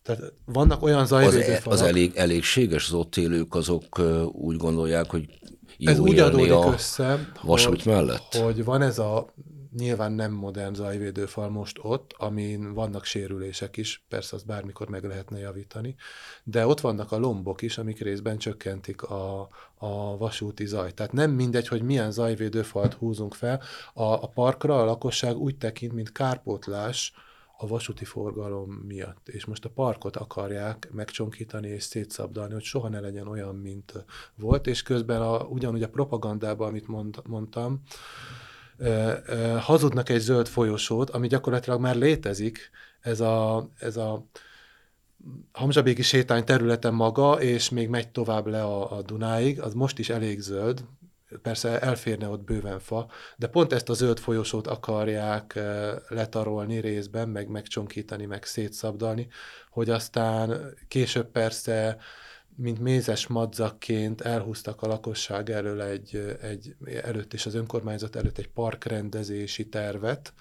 tehát 0.03 0.33
vannak 0.45 0.83
olyan 0.83 0.99
az, 0.99 1.07
zajvédőfalak. 1.07 1.79
az 1.79 1.81
elég, 1.81 2.15
elégséges, 2.15 2.87
az 2.87 2.93
ott 2.93 3.17
élők 3.17 3.55
azok 3.55 4.01
úgy 4.31 4.57
gondolják, 4.57 5.09
hogy 5.09 5.39
jó 5.77 5.91
Ez 5.91 5.99
úgy 5.99 6.19
adódik 6.19 6.51
a 6.51 6.71
össze, 6.73 7.31
vasút 7.41 7.83
hogy, 7.83 7.93
mellett? 7.93 8.35
hogy 8.35 8.63
van 8.63 8.81
ez 8.81 8.99
a 8.99 9.33
nyilván 9.77 10.11
nem 10.11 10.31
modern 10.31 10.73
zajvédőfal 10.73 11.49
most 11.49 11.79
ott, 11.81 12.13
amin 12.17 12.73
vannak 12.73 13.03
sérülések 13.03 13.77
is, 13.77 14.03
persze 14.09 14.35
azt 14.35 14.45
bármikor 14.45 14.89
meg 14.89 15.03
lehetne 15.03 15.39
javítani, 15.39 15.95
de 16.43 16.65
ott 16.67 16.79
vannak 16.79 17.11
a 17.11 17.17
lombok 17.17 17.61
is, 17.61 17.77
amik 17.77 17.99
részben 17.99 18.37
csökkentik 18.37 19.01
a, 19.03 19.49
a 19.77 20.17
vasúti 20.17 20.65
zajt. 20.65 20.95
Tehát 20.95 21.11
nem 21.11 21.31
mindegy, 21.31 21.67
hogy 21.67 21.81
milyen 21.81 22.11
zajvédőfalt 22.11 22.93
húzunk 22.93 23.33
fel, 23.33 23.61
a, 23.93 24.03
a 24.03 24.27
parkra 24.27 24.81
a 24.81 24.85
lakosság 24.85 25.37
úgy 25.37 25.57
tekint, 25.57 25.93
mint 25.93 26.11
kárpótlás, 26.11 27.13
a 27.61 27.67
vasúti 27.67 28.05
forgalom 28.05 28.71
miatt. 28.71 29.29
És 29.29 29.45
most 29.45 29.65
a 29.65 29.69
parkot 29.69 30.15
akarják 30.15 30.89
megcsonkítani 30.91 31.67
és 31.67 31.83
szétszabdalni, 31.83 32.53
hogy 32.53 32.63
soha 32.63 32.89
ne 32.89 32.99
legyen 32.99 33.27
olyan, 33.27 33.55
mint 33.55 34.05
volt, 34.35 34.67
és 34.67 34.83
közben 34.83 35.21
a, 35.21 35.37
ugyanúgy 35.37 35.83
a 35.83 35.89
propagandában, 35.89 36.67
amit 36.67 36.87
mond, 36.87 37.21
mondtam, 37.25 37.81
hazudnak 39.59 40.09
egy 40.09 40.19
zöld 40.19 40.47
folyosót, 40.47 41.09
ami 41.09 41.27
gyakorlatilag 41.27 41.79
már 41.79 41.95
létezik, 41.95 42.69
ez 43.01 43.19
a, 43.19 43.69
ez 43.79 43.97
a 43.97 44.25
Hamzsabéki 45.51 46.01
sétány 46.01 46.43
területe 46.43 46.89
maga, 46.89 47.41
és 47.41 47.69
még 47.69 47.89
megy 47.89 48.09
tovább 48.09 48.47
le 48.47 48.63
a, 48.63 48.97
a 48.97 49.01
Dunáig, 49.01 49.61
az 49.61 49.73
most 49.73 49.99
is 49.99 50.09
elég 50.09 50.39
zöld, 50.39 50.83
persze 51.41 51.79
elférne 51.79 52.27
ott 52.27 52.43
bőven 52.43 52.79
fa, 52.79 53.07
de 53.37 53.47
pont 53.47 53.73
ezt 53.73 53.89
a 53.89 53.93
zöld 53.93 54.19
folyosót 54.19 54.67
akarják 54.67 55.59
letarolni 56.07 56.77
részben, 56.77 57.29
meg 57.29 57.47
megcsonkítani, 57.47 58.25
meg 58.25 58.43
szétszabdalni, 58.43 59.27
hogy 59.69 59.89
aztán 59.89 60.73
később 60.87 61.31
persze 61.31 61.97
mint 62.55 62.79
mézes 62.79 63.27
madzakként 63.27 64.21
elhúztak 64.21 64.81
a 64.81 64.87
lakosság 64.87 65.49
elől 65.49 65.81
egy, 65.81 66.37
egy, 66.41 66.75
előtt 67.01 67.33
és 67.33 67.45
az 67.45 67.55
önkormányzat 67.55 68.15
előtt 68.15 68.37
egy 68.37 68.49
parkrendezési 68.49 69.69
tervet, 69.69 70.33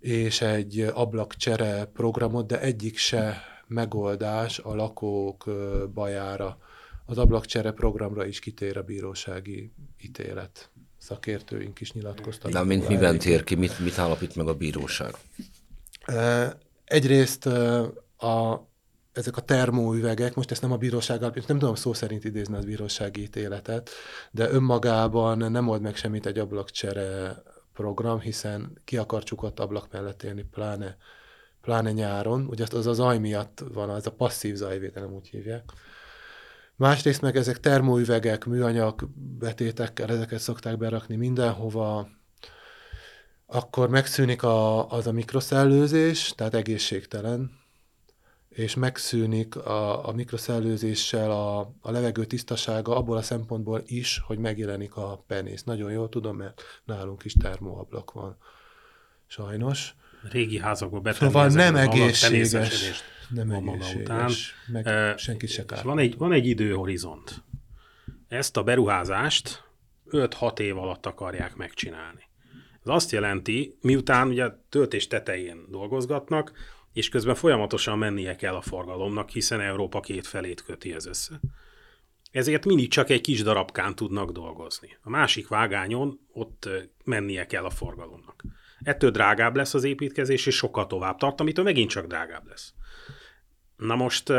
és 0.00 0.40
egy 0.40 0.80
ablakcsere 0.80 1.84
programot, 1.84 2.46
de 2.46 2.60
egyik 2.60 2.96
se 2.96 3.42
megoldás 3.66 4.58
a 4.58 4.74
lakók 4.74 5.50
bajára. 5.94 6.58
Az 7.06 7.18
ablakcsere 7.18 7.72
programra 7.72 8.26
is 8.26 8.38
kitér 8.38 8.76
a 8.76 8.82
bírósági 8.82 9.72
ítélet. 10.02 10.70
Szakértőink 10.98 11.80
is 11.80 11.92
nyilatkoztak. 11.92 12.50
De 12.50 12.62
mint 12.62 12.88
miben 12.88 13.18
tér 13.18 13.44
ki, 13.44 13.54
mit, 13.54 13.78
mit 13.78 13.98
állapít 13.98 14.36
meg 14.36 14.48
a 14.48 14.54
bíróság? 14.54 15.14
Egyrészt 16.84 17.46
a, 18.16 18.68
ezek 19.14 19.36
a 19.36 19.40
termóüvegek, 19.40 20.34
most 20.34 20.50
ezt 20.50 20.62
nem 20.62 20.72
a 20.72 20.76
bíróság 20.76 21.22
alapján, 21.22 21.44
nem 21.48 21.58
tudom 21.58 21.74
szó 21.74 21.92
szerint 21.92 22.24
idézni 22.24 22.56
az 22.56 22.64
bírósági 22.64 23.22
ítéletet, 23.22 23.90
de 24.30 24.50
önmagában 24.50 25.38
nem 25.38 25.68
old 25.68 25.80
meg 25.80 25.96
semmit 25.96 26.26
egy 26.26 26.38
ablakcsere 26.38 27.42
program, 27.72 28.20
hiszen 28.20 28.80
ki 28.84 28.96
akar 28.96 29.22
csukott 29.22 29.60
ablak 29.60 29.92
mellett 29.92 30.22
élni, 30.22 30.42
pláne, 30.42 30.96
pláne 31.60 31.92
nyáron. 31.92 32.46
Ugye 32.46 32.64
az 32.70 32.86
a 32.86 32.92
zaj 32.92 33.18
miatt 33.18 33.64
van, 33.72 33.90
az 33.90 34.06
a 34.06 34.12
passzív 34.12 34.54
zajvédelem 34.54 35.12
úgy 35.12 35.28
hívják. 35.28 35.72
Másrészt 36.76 37.20
meg 37.20 37.36
ezek 37.36 37.60
termóüvegek, 37.60 38.44
műanyag 38.44 39.08
betétekkel, 39.38 40.08
ezeket 40.10 40.38
szokták 40.40 40.78
berakni 40.78 41.16
mindenhova, 41.16 42.08
akkor 43.46 43.88
megszűnik 43.88 44.42
a, 44.42 44.90
az 44.90 45.06
a 45.06 45.12
mikroszellőzés, 45.12 46.32
tehát 46.36 46.54
egészségtelen, 46.54 47.63
és 48.54 48.74
megszűnik 48.74 49.56
a, 49.56 50.08
a 50.08 50.12
mikroszellőzéssel 50.12 51.30
a, 51.30 51.58
a 51.80 51.90
levegő 51.90 52.24
tisztasága 52.24 52.96
abból 52.96 53.16
a 53.16 53.22
szempontból 53.22 53.82
is, 53.86 54.22
hogy 54.26 54.38
megjelenik 54.38 54.96
a 54.96 55.24
penész. 55.26 55.62
Nagyon 55.62 55.92
jól 55.92 56.08
tudom, 56.08 56.36
mert 56.36 56.62
nálunk 56.84 57.24
is 57.24 57.32
termóablak 57.32 58.12
van. 58.12 58.36
Sajnos. 59.26 59.94
Régi 60.30 60.58
házakból 60.58 61.00
betenni 61.00 61.30
Szóval 61.30 61.48
nem 61.48 61.76
egészséges. 61.76 63.02
Nem 63.28 63.50
a 63.50 63.54
egészséges. 63.54 64.54
Meg 64.66 64.86
Ö, 64.86 65.12
senkit 65.16 65.50
se 65.50 65.64
kár. 65.64 65.84
van 65.84 65.98
egy, 65.98 66.16
van 66.16 66.32
egy 66.32 66.46
időhorizont. 66.46 67.42
Ezt 68.28 68.56
a 68.56 68.62
beruházást 68.62 69.64
5-6 70.10 70.58
év 70.58 70.78
alatt 70.78 71.06
akarják 71.06 71.56
megcsinálni. 71.56 72.22
Ez 72.84 72.94
azt 72.94 73.10
jelenti, 73.10 73.78
miután 73.80 74.28
ugye 74.28 74.46
töltés 74.68 75.06
tetején 75.06 75.66
dolgozgatnak, 75.68 76.52
és 76.94 77.08
közben 77.08 77.34
folyamatosan 77.34 77.98
mennie 77.98 78.36
kell 78.36 78.54
a 78.54 78.60
forgalomnak, 78.60 79.30
hiszen 79.30 79.60
Európa 79.60 80.00
két 80.00 80.26
felét 80.26 80.62
köti 80.62 80.92
ez 80.92 81.06
össze. 81.06 81.40
Ezért 82.30 82.64
mindig 82.64 82.90
csak 82.90 83.10
egy 83.10 83.20
kis 83.20 83.42
darabkán 83.42 83.94
tudnak 83.94 84.30
dolgozni. 84.30 84.96
A 85.02 85.10
másik 85.10 85.48
vágányon 85.48 86.20
ott 86.32 86.68
mennie 87.04 87.46
kell 87.46 87.64
a 87.64 87.70
forgalomnak. 87.70 88.44
Ettől 88.82 89.10
drágább 89.10 89.56
lesz 89.56 89.74
az 89.74 89.84
építkezés, 89.84 90.46
és 90.46 90.54
sokkal 90.54 90.86
tovább 90.86 91.16
tart, 91.16 91.40
amitől 91.40 91.64
megint 91.64 91.90
csak 91.90 92.06
drágább 92.06 92.46
lesz. 92.48 92.74
Na 93.76 93.94
most 93.94 94.32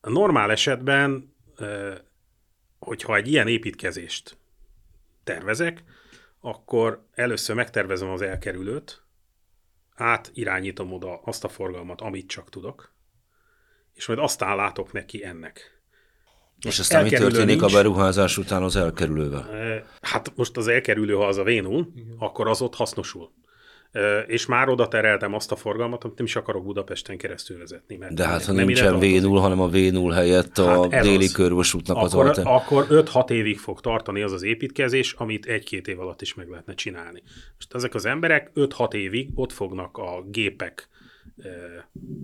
normál 0.00 0.50
esetben, 0.50 1.34
hogyha 2.78 3.16
egy 3.16 3.28
ilyen 3.28 3.48
építkezést 3.48 4.36
tervezek, 5.24 5.84
akkor 6.40 7.06
először 7.14 7.56
megtervezem 7.56 8.10
az 8.10 8.22
elkerülőt, 8.22 9.02
átirányítom 10.00 10.92
oda 10.92 11.20
azt 11.24 11.44
a 11.44 11.48
forgalmat, 11.48 12.00
amit 12.00 12.28
csak 12.28 12.48
tudok, 12.48 12.94
és 13.94 14.06
majd 14.06 14.18
aztán 14.18 14.56
látok 14.56 14.92
neki 14.92 15.24
ennek. 15.24 15.78
És 16.66 16.78
aztán 16.78 17.02
mi 17.02 17.08
történik 17.08 17.60
nincs. 17.60 17.72
a 17.72 17.76
beruházás 17.76 18.38
után 18.38 18.62
az 18.62 18.76
elkerülővel? 18.76 19.50
Eh, 19.50 19.82
Hát 20.00 20.36
most 20.36 20.56
az 20.56 20.66
elkerülő, 20.68 21.14
ha 21.14 21.26
az 21.26 21.36
a 21.36 21.42
vénul, 21.42 21.92
akkor 22.18 22.48
az 22.48 22.62
ott 22.62 22.74
hasznosul. 22.74 23.32
És 24.26 24.46
már 24.46 24.68
oda 24.68 24.88
tereltem 24.88 25.34
azt 25.34 25.52
a 25.52 25.56
forgalmat, 25.56 26.04
amit 26.04 26.16
nem 26.16 26.26
is 26.26 26.36
akarok 26.36 26.64
Budapesten 26.64 27.18
keresztül 27.18 27.58
vezetni. 27.58 27.96
Mert 27.96 28.14
De 28.14 28.26
hát 28.26 28.44
ha 28.44 28.52
nem 28.52 28.64
nincsen 28.66 29.02
ide 29.02 29.28
v 29.28 29.30
hanem 29.30 29.60
a 29.60 29.68
v 29.68 30.12
helyett 30.12 30.58
a 30.58 30.68
Hát 30.68 30.92
ez 30.92 31.06
déli 31.06 31.24
az. 31.24 31.32
körvasútnak 31.32 31.96
az 31.96 32.14
akkor, 32.14 32.26
alter... 32.26 32.46
akkor 32.46 32.86
5-6 32.88 33.30
évig 33.30 33.58
fog 33.58 33.80
tartani 33.80 34.22
az 34.22 34.32
az 34.32 34.42
építkezés, 34.42 35.12
amit 35.12 35.46
egy-két 35.46 35.88
év 35.88 36.00
alatt 36.00 36.22
is 36.22 36.34
meg 36.34 36.48
lehetne 36.48 36.74
csinálni. 36.74 37.22
Most 37.54 37.74
ezek 37.74 37.94
az 37.94 38.06
emberek 38.06 38.50
5-6 38.54 38.92
évig 38.92 39.30
ott 39.34 39.52
fognak 39.52 39.96
a 39.96 40.22
gépek 40.26 40.88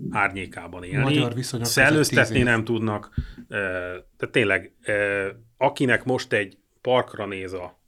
árnyékában 0.09 0.83
élni. 0.83 1.03
Magyar 1.03 1.33
viszonyok 1.33 1.65
között 1.65 1.83
Szellőztetni 1.83 2.31
10 2.31 2.37
év. 2.37 2.43
nem 2.43 2.63
tudnak. 2.63 3.13
Tehát 3.47 4.29
tényleg, 4.31 4.73
akinek 5.57 6.03
most 6.03 6.33
egy 6.33 6.57
parkra 6.81 7.25
néz 7.25 7.53
a, 7.53 7.79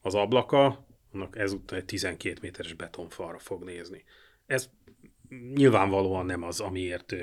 az 0.00 0.14
ablaka, 0.14 0.86
annak 1.14 1.38
ezúttal 1.38 1.78
egy 1.78 1.84
12 1.84 2.38
méteres 2.40 2.72
betonfalra 2.72 3.38
fog 3.38 3.64
nézni. 3.64 4.04
Ez 4.46 4.70
nyilvánvalóan 5.54 6.26
nem 6.26 6.42
az, 6.42 6.60
amiért 6.60 7.14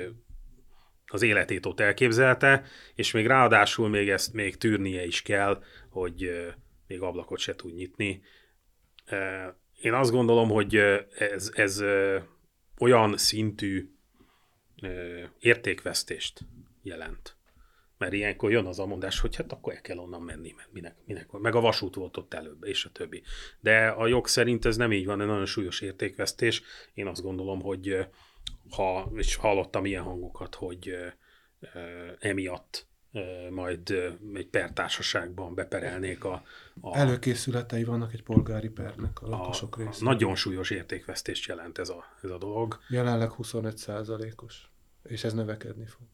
az 1.06 1.22
életét 1.22 1.66
ott 1.66 1.80
elképzelte, 1.80 2.64
és 2.94 3.12
még 3.12 3.26
ráadásul 3.26 3.88
még 3.88 4.08
ezt 4.08 4.32
még 4.32 4.56
tűrnie 4.56 5.04
is 5.04 5.22
kell, 5.22 5.62
hogy 5.88 6.46
még 6.86 7.00
ablakot 7.00 7.38
se 7.38 7.54
tud 7.54 7.74
nyitni. 7.74 8.22
Én 9.80 9.92
azt 9.92 10.10
gondolom, 10.10 10.48
hogy 10.48 10.76
ez, 11.18 11.50
ez 11.54 11.84
olyan 12.78 13.16
szintű 13.16 13.90
értékvesztést 15.38 16.40
jelent. 16.82 17.36
Mert 18.02 18.14
ilyenkor 18.14 18.50
jön 18.50 18.66
az 18.66 18.78
a 18.78 18.86
mondás, 18.86 19.20
hogy 19.20 19.36
hát 19.36 19.52
akkor 19.52 19.72
el 19.72 19.80
kell 19.80 19.96
onnan 19.96 20.22
menni, 20.22 20.52
mert 20.56 20.72
minek, 20.72 20.96
minek, 21.04 21.30
meg 21.30 21.54
a 21.54 21.60
vasút 21.60 21.94
volt 21.94 22.16
ott 22.16 22.34
előbb, 22.34 22.64
és 22.64 22.84
a 22.84 22.90
többi. 22.90 23.22
De 23.60 23.88
a 23.88 24.06
jog 24.06 24.26
szerint 24.26 24.64
ez 24.64 24.76
nem 24.76 24.92
így 24.92 25.06
van, 25.06 25.20
egy 25.20 25.26
nagyon 25.26 25.46
súlyos 25.46 25.80
értékvesztés. 25.80 26.62
Én 26.94 27.06
azt 27.06 27.22
gondolom, 27.22 27.60
hogy 27.60 28.06
ha, 28.70 29.10
és 29.14 29.34
hallottam 29.34 29.84
ilyen 29.84 30.02
hangokat, 30.02 30.54
hogy 30.54 30.94
emiatt 32.18 32.86
majd 33.50 33.90
egy 34.34 34.46
pertársaságban 34.46 35.54
beperelnék 35.54 36.24
a, 36.24 36.42
a, 36.80 36.98
Előkészületei 36.98 37.84
vannak 37.84 38.12
egy 38.12 38.22
polgári 38.22 38.68
pernek 38.68 39.22
a 39.22 39.28
lakosok 39.28 39.76
a 39.76 39.78
részéről. 39.78 40.08
nagyon 40.08 40.34
súlyos 40.34 40.70
értékvesztést 40.70 41.48
jelent 41.48 41.78
ez 41.78 41.88
a, 41.88 42.04
ez 42.22 42.30
a 42.30 42.38
dolog. 42.38 42.78
Jelenleg 42.88 43.30
25 43.30 43.76
százalékos, 43.76 44.70
és 45.02 45.24
ez 45.24 45.32
növekedni 45.32 45.86
fog. 45.86 46.06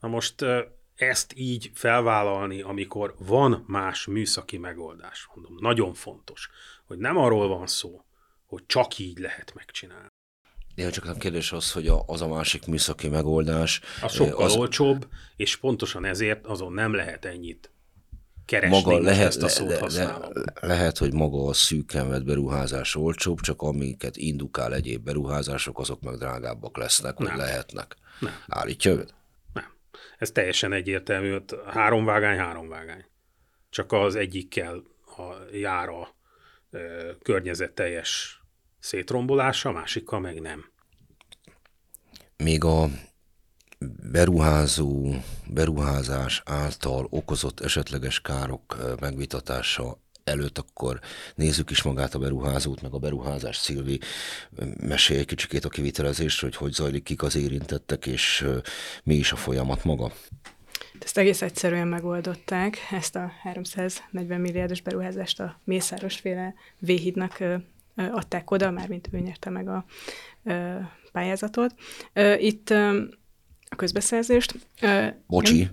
Na 0.00 0.08
most 0.08 0.44
ezt 0.94 1.32
így 1.36 1.70
felvállalni, 1.74 2.62
amikor 2.62 3.14
van 3.18 3.64
más 3.66 4.06
műszaki 4.06 4.58
megoldás, 4.58 5.28
mondom, 5.34 5.56
nagyon 5.60 5.94
fontos, 5.94 6.50
hogy 6.84 6.98
nem 6.98 7.16
arról 7.16 7.48
van 7.48 7.66
szó, 7.66 8.04
hogy 8.46 8.66
csak 8.66 8.98
így 8.98 9.18
lehet 9.18 9.52
megcsinálni. 9.54 10.06
Ja, 10.74 10.90
csak 10.90 11.04
a 11.04 11.12
kérdés 11.12 11.52
az, 11.52 11.72
hogy 11.72 11.86
a, 11.86 12.02
az 12.06 12.20
a 12.20 12.28
másik 12.28 12.66
műszaki 12.66 13.08
megoldás, 13.08 13.80
Az 14.02 14.12
sokkal 14.12 14.44
az 14.44 14.56
olcsóbb, 14.56 15.08
és 15.36 15.56
pontosan 15.56 16.04
ezért 16.04 16.46
azon 16.46 16.72
nem 16.72 16.94
lehet 16.94 17.24
ennyit 17.24 17.70
keresni, 18.44 18.76
maga 18.76 18.98
lehet, 18.98 19.26
ezt 19.26 19.42
a 19.42 19.48
szót 19.48 19.92
le, 19.92 20.18
le, 20.32 20.42
lehet, 20.60 20.98
hogy 20.98 21.12
maga 21.12 21.46
a 21.46 21.52
szűken 21.52 22.08
vett 22.08 22.24
beruházás 22.24 22.94
olcsóbb, 22.94 23.40
csak 23.40 23.62
amiket 23.62 24.16
indukál 24.16 24.74
egyéb 24.74 25.04
beruházások, 25.04 25.78
azok 25.78 26.00
meg 26.00 26.16
drágábbak 26.16 26.76
lesznek, 26.76 27.18
vagy 27.18 27.26
Nem. 27.26 27.36
lehetnek. 27.36 27.96
Nem. 28.20 28.32
Állítja 28.48 28.92
őt? 28.92 29.14
Ez 30.18 30.30
teljesen 30.30 30.72
egyértelmű, 30.72 31.30
hogy 31.30 31.44
három 31.66 32.04
vágány, 32.04 32.38
három 32.38 32.68
vágány. 32.68 33.04
Csak 33.70 33.92
az 33.92 34.14
egyikkel 34.14 34.82
a, 35.16 35.22
jár 35.52 35.88
a 35.88 36.08
ö, 36.70 37.10
környezetteljes 37.22 38.40
szétrombolása, 38.78 39.68
a 39.68 39.72
másikkal 39.72 40.20
meg 40.20 40.40
nem. 40.40 40.70
még 42.36 42.64
a 42.64 42.88
beruházó, 44.10 45.14
beruházás 45.46 46.42
által 46.44 47.06
okozott 47.10 47.60
esetleges 47.60 48.20
károk 48.20 48.76
megvitatása 49.00 49.98
előtt, 50.24 50.58
akkor 50.58 51.00
nézzük 51.34 51.70
is 51.70 51.82
magát 51.82 52.14
a 52.14 52.18
beruházót, 52.18 52.82
meg 52.82 52.92
a 52.92 52.98
beruházás 52.98 53.56
Szilvi. 53.56 54.00
Mesélj 54.80 55.18
egy 55.18 55.26
kicsikét 55.26 55.64
a 55.64 55.68
kivitelezésről, 55.68 56.50
hogy 56.50 56.58
hogy 56.58 56.72
zajlik, 56.72 57.02
kik 57.02 57.22
az 57.22 57.36
érintettek, 57.36 58.06
és 58.06 58.46
mi 59.04 59.14
is 59.14 59.32
a 59.32 59.36
folyamat 59.36 59.84
maga. 59.84 60.12
Ezt 61.00 61.18
egész 61.18 61.42
egyszerűen 61.42 61.88
megoldották, 61.88 62.76
ezt 62.90 63.16
a 63.16 63.32
340 63.42 64.40
milliárdos 64.40 64.80
beruházást 64.80 65.40
a 65.40 65.60
Mészárosféle 65.64 66.54
Véhídnak 66.78 67.44
adták 67.94 68.50
oda, 68.50 68.70
mármint 68.70 69.08
ő 69.12 69.18
nyerte 69.18 69.50
meg 69.50 69.68
a 69.68 69.84
pályázatot. 71.12 71.74
Itt 72.38 72.70
a 73.68 73.76
közbeszerzést. 73.76 74.54
Bocsi, 75.26 75.68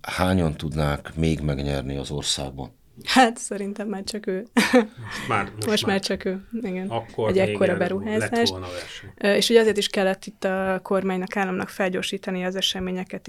hányan 0.00 0.56
tudnák 0.56 1.14
még 1.14 1.40
megnyerni 1.40 1.96
az 1.96 2.10
országban? 2.10 2.76
Hát 3.04 3.36
szerintem 3.36 3.88
már 3.88 4.04
csak 4.04 4.26
ő. 4.26 4.46
Már, 5.28 5.50
Most, 5.54 5.66
Most 5.66 5.86
már 5.86 6.00
csak 6.00 6.24
ő. 6.24 6.46
Igen. 6.60 6.88
akkor 6.88 7.28
Egy 7.28 7.38
ekkora 7.38 7.76
beruházás. 7.76 8.52
És 9.16 9.48
ugye 9.48 9.60
azért 9.60 9.76
is 9.76 9.88
kellett 9.88 10.24
itt 10.24 10.44
a 10.44 10.80
kormánynak, 10.82 11.36
államnak 11.36 11.68
felgyorsítani 11.68 12.44
az 12.44 12.56
eseményeket 12.56 13.28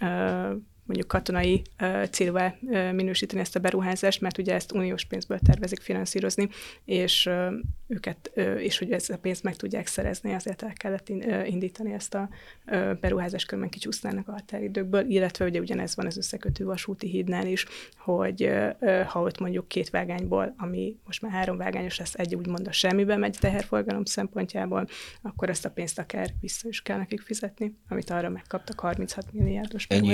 ö, 0.00 0.52
mondjuk 0.88 1.08
katonai 1.08 1.62
ö, 1.78 2.92
minősíteni 2.92 3.40
ezt 3.40 3.56
a 3.56 3.60
beruházást, 3.60 4.20
mert 4.20 4.38
ugye 4.38 4.54
ezt 4.54 4.72
uniós 4.72 5.04
pénzből 5.04 5.38
tervezik 5.38 5.80
finanszírozni, 5.80 6.48
és 6.84 7.30
őket, 7.86 8.30
és 8.58 8.78
hogy 8.78 8.92
ezt 8.92 9.10
a 9.10 9.18
pénzt 9.18 9.42
meg 9.42 9.56
tudják 9.56 9.86
szerezni, 9.86 10.32
azért 10.34 10.62
el 10.62 10.72
kellett 10.72 11.08
indítani 11.46 11.92
ezt 11.92 12.14
a 12.14 12.28
ö, 12.66 12.92
beruházást, 13.00 13.46
különben 13.46 13.70
kicsúsznának 13.70 14.28
a 14.28 14.32
határidőkből, 14.32 15.10
illetve 15.10 15.44
ugye 15.44 15.60
ugyanez 15.60 15.96
van 15.96 16.06
az 16.06 16.16
összekötő 16.16 16.64
vasúti 16.64 17.08
hídnál 17.08 17.46
is, 17.46 17.66
hogy 17.96 18.50
ha 19.06 19.20
ott 19.20 19.38
mondjuk 19.38 19.68
két 19.68 19.90
vágányból, 19.90 20.54
ami 20.56 20.96
most 21.04 21.22
már 21.22 21.32
három 21.32 21.56
vágányos 21.56 21.98
lesz, 21.98 22.14
egy 22.14 22.34
úgymond 22.34 22.66
a 22.66 22.72
semmibe 22.72 23.16
megy 23.16 23.36
teherforgalom 23.40 24.04
szempontjából, 24.04 24.88
akkor 25.22 25.48
ezt 25.48 25.64
a 25.64 25.70
pénzt 25.70 25.98
akár 25.98 26.30
vissza 26.40 26.68
is 26.68 26.82
kell 26.82 26.96
nekik 26.96 27.20
fizetni, 27.20 27.74
amit 27.88 28.10
arra 28.10 28.28
megkaptak 28.28 28.80
36 28.80 29.32
milliárdos 29.32 29.86
Egy 29.88 30.06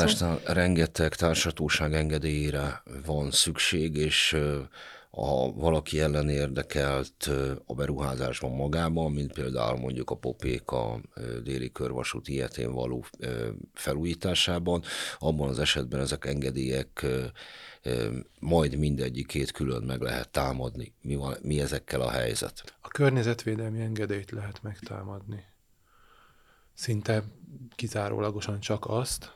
beruházásnál 0.00 0.54
rengeteg 0.54 1.14
társatóság 1.14 1.94
engedélyére 1.94 2.82
van 3.06 3.30
szükség, 3.30 3.96
és 3.96 4.36
ha 5.10 5.52
valaki 5.52 6.00
ellen 6.00 6.28
érdekelt 6.28 7.30
a 7.66 7.74
beruházásban 7.74 8.50
magában, 8.50 9.12
mint 9.12 9.32
például 9.32 9.78
mondjuk 9.78 10.10
a 10.10 10.14
Popéka 10.14 11.00
déli 11.42 11.72
körvasút 11.72 12.28
ilyetén 12.28 12.72
való 12.72 13.04
felújításában, 13.74 14.82
abban 15.18 15.48
az 15.48 15.58
esetben 15.58 16.00
ezek 16.00 16.24
engedélyek 16.24 17.06
majd 18.40 18.76
mindegyikét 18.76 19.52
külön 19.52 19.82
meg 19.82 20.00
lehet 20.00 20.28
támadni. 20.28 20.94
Mi, 21.02 21.14
van, 21.14 21.36
mi 21.42 21.60
ezekkel 21.60 22.00
a 22.00 22.10
helyzet? 22.10 22.74
A 22.80 22.88
környezetvédelmi 22.88 23.80
engedélyt 23.80 24.30
lehet 24.30 24.62
megtámadni. 24.62 25.44
Szinte 26.74 27.22
kizárólagosan 27.74 28.60
csak 28.60 28.86
azt. 28.88 29.32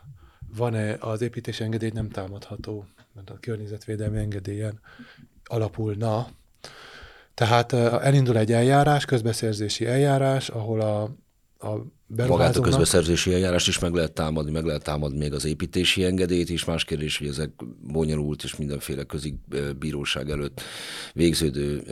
Van-e 0.57 0.97
az 1.01 1.23
építési 1.23 1.62
engedély 1.64 1.90
nem 1.95 2.09
támadható, 2.09 2.87
mert 3.12 3.31
a 3.31 3.38
környezetvédelmi 3.40 4.19
engedélyen 4.19 4.81
alapulna. 5.45 6.29
Tehát 7.35 7.73
elindul 7.73 8.38
egy 8.38 8.53
eljárás, 8.53 9.05
közbeszerzési 9.05 9.87
eljárás, 9.87 10.49
ahol 10.49 10.81
a, 10.81 11.03
a 11.69 11.85
Magát 12.16 12.57
a 12.57 12.61
közbeszerzési 12.61 13.33
eljárást 13.33 13.68
is 13.68 13.79
meg 13.79 13.92
lehet 13.92 14.12
támadni, 14.12 14.50
meg 14.50 14.64
lehet 14.64 14.83
támadni 14.83 15.18
még 15.18 15.33
az 15.33 15.44
építési 15.44 16.05
engedélyt 16.05 16.50
is. 16.50 16.64
Más 16.64 16.85
kérdés, 16.85 17.18
hogy 17.18 17.27
ezek 17.27 17.50
bonyolult 17.81 18.42
és 18.42 18.57
mindenféle 18.57 19.03
közi 19.05 19.38
ö, 19.50 19.72
bíróság 19.72 20.31
előtt 20.31 20.61
végződő 21.12 21.83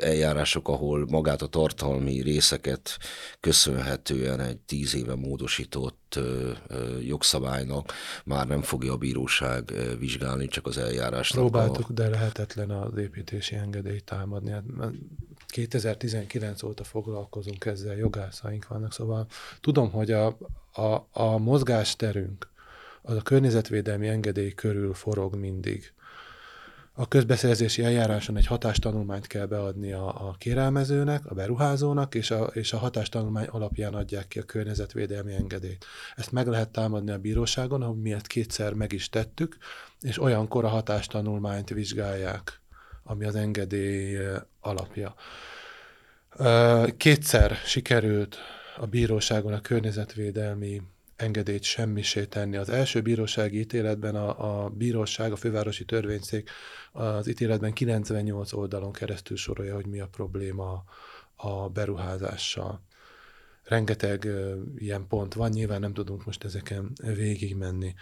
eljárások, 0.00 0.68
ahol 0.68 1.06
magát 1.10 1.42
a 1.42 1.46
tartalmi 1.46 2.22
részeket 2.22 2.98
köszönhetően 3.40 4.40
egy 4.40 4.58
tíz 4.58 4.94
éve 4.94 5.14
módosított 5.14 6.18
jogszabálynak 7.00 7.92
már 8.24 8.46
nem 8.46 8.62
fogja 8.62 8.92
a 8.92 8.96
bíróság 8.96 9.72
vizsgálni, 9.98 10.46
csak 10.46 10.66
az 10.66 10.78
eljárást. 10.78 11.34
Próbáltuk, 11.34 11.90
de 11.90 12.08
lehetetlen 12.08 12.70
az 12.70 12.96
építési 12.96 13.54
engedélyt 13.54 14.04
támadni. 14.04 14.52
Hát 15.48 15.56
már 15.56 15.66
2019 15.66 16.62
óta 16.62 16.84
foglalkozunk 16.84 17.64
ezzel, 17.64 17.96
jogászaink 17.96 18.68
vannak, 18.68 18.92
szóval 18.92 19.26
tudom, 19.60 19.90
hogy 19.90 20.10
a, 20.10 20.26
a, 20.72 21.06
a 21.12 21.38
mozgásterünk 21.38 22.48
az 23.02 23.16
a 23.16 23.22
környezetvédelmi 23.22 24.08
engedély 24.08 24.52
körül 24.54 24.94
forog 24.94 25.34
mindig. 25.34 25.92
A 26.92 27.08
közbeszerzési 27.08 27.84
eljáráson 27.84 28.36
egy 28.36 28.46
hatástanulmányt 28.46 29.26
kell 29.26 29.46
beadni 29.46 29.92
a, 29.92 30.28
a 30.28 30.34
kérelmezőnek, 30.38 31.26
a 31.26 31.34
beruházónak, 31.34 32.14
és 32.14 32.30
a, 32.30 32.44
és 32.44 32.72
a 32.72 32.78
hatástanulmány 32.78 33.46
alapján 33.46 33.94
adják 33.94 34.28
ki 34.28 34.38
a 34.38 34.42
környezetvédelmi 34.42 35.34
engedélyt. 35.34 35.84
Ezt 36.16 36.32
meg 36.32 36.46
lehet 36.46 36.70
támadni 36.70 37.10
a 37.10 37.18
bíróságon, 37.18 37.82
ahogy 37.82 38.00
mi 38.00 38.12
ezt 38.12 38.26
kétszer 38.26 38.72
meg 38.72 38.92
is 38.92 39.08
tettük, 39.08 39.56
és 40.00 40.20
olyankor 40.20 40.64
a 40.64 40.68
hatástanulmányt 40.68 41.68
vizsgálják 41.68 42.57
ami 43.08 43.24
az 43.24 43.34
engedély 43.34 44.18
alapja. 44.60 45.14
Kétszer 46.96 47.54
sikerült 47.64 48.38
a 48.76 48.86
bíróságon 48.86 49.52
a 49.52 49.60
környezetvédelmi 49.60 50.82
engedélyt 51.16 51.62
semmisé 51.62 52.24
tenni. 52.24 52.56
Az 52.56 52.68
első 52.68 53.00
bírósági 53.00 53.58
ítéletben 53.58 54.14
a, 54.14 54.64
a 54.64 54.68
bíróság, 54.68 55.32
a 55.32 55.36
fővárosi 55.36 55.84
törvényszék 55.84 56.50
az 56.92 57.26
ítéletben 57.28 57.72
98 57.72 58.52
oldalon 58.52 58.92
keresztül 58.92 59.36
sorolja, 59.36 59.74
hogy 59.74 59.86
mi 59.86 60.00
a 60.00 60.06
probléma 60.06 60.84
a 61.36 61.68
beruházással. 61.68 62.82
Rengeteg 63.62 64.28
ilyen 64.76 65.06
pont 65.06 65.34
van, 65.34 65.50
nyilván 65.50 65.80
nem 65.80 65.92
tudunk 65.92 66.24
most 66.24 66.44
ezeken 66.44 66.92
végigmenni. 67.02 67.94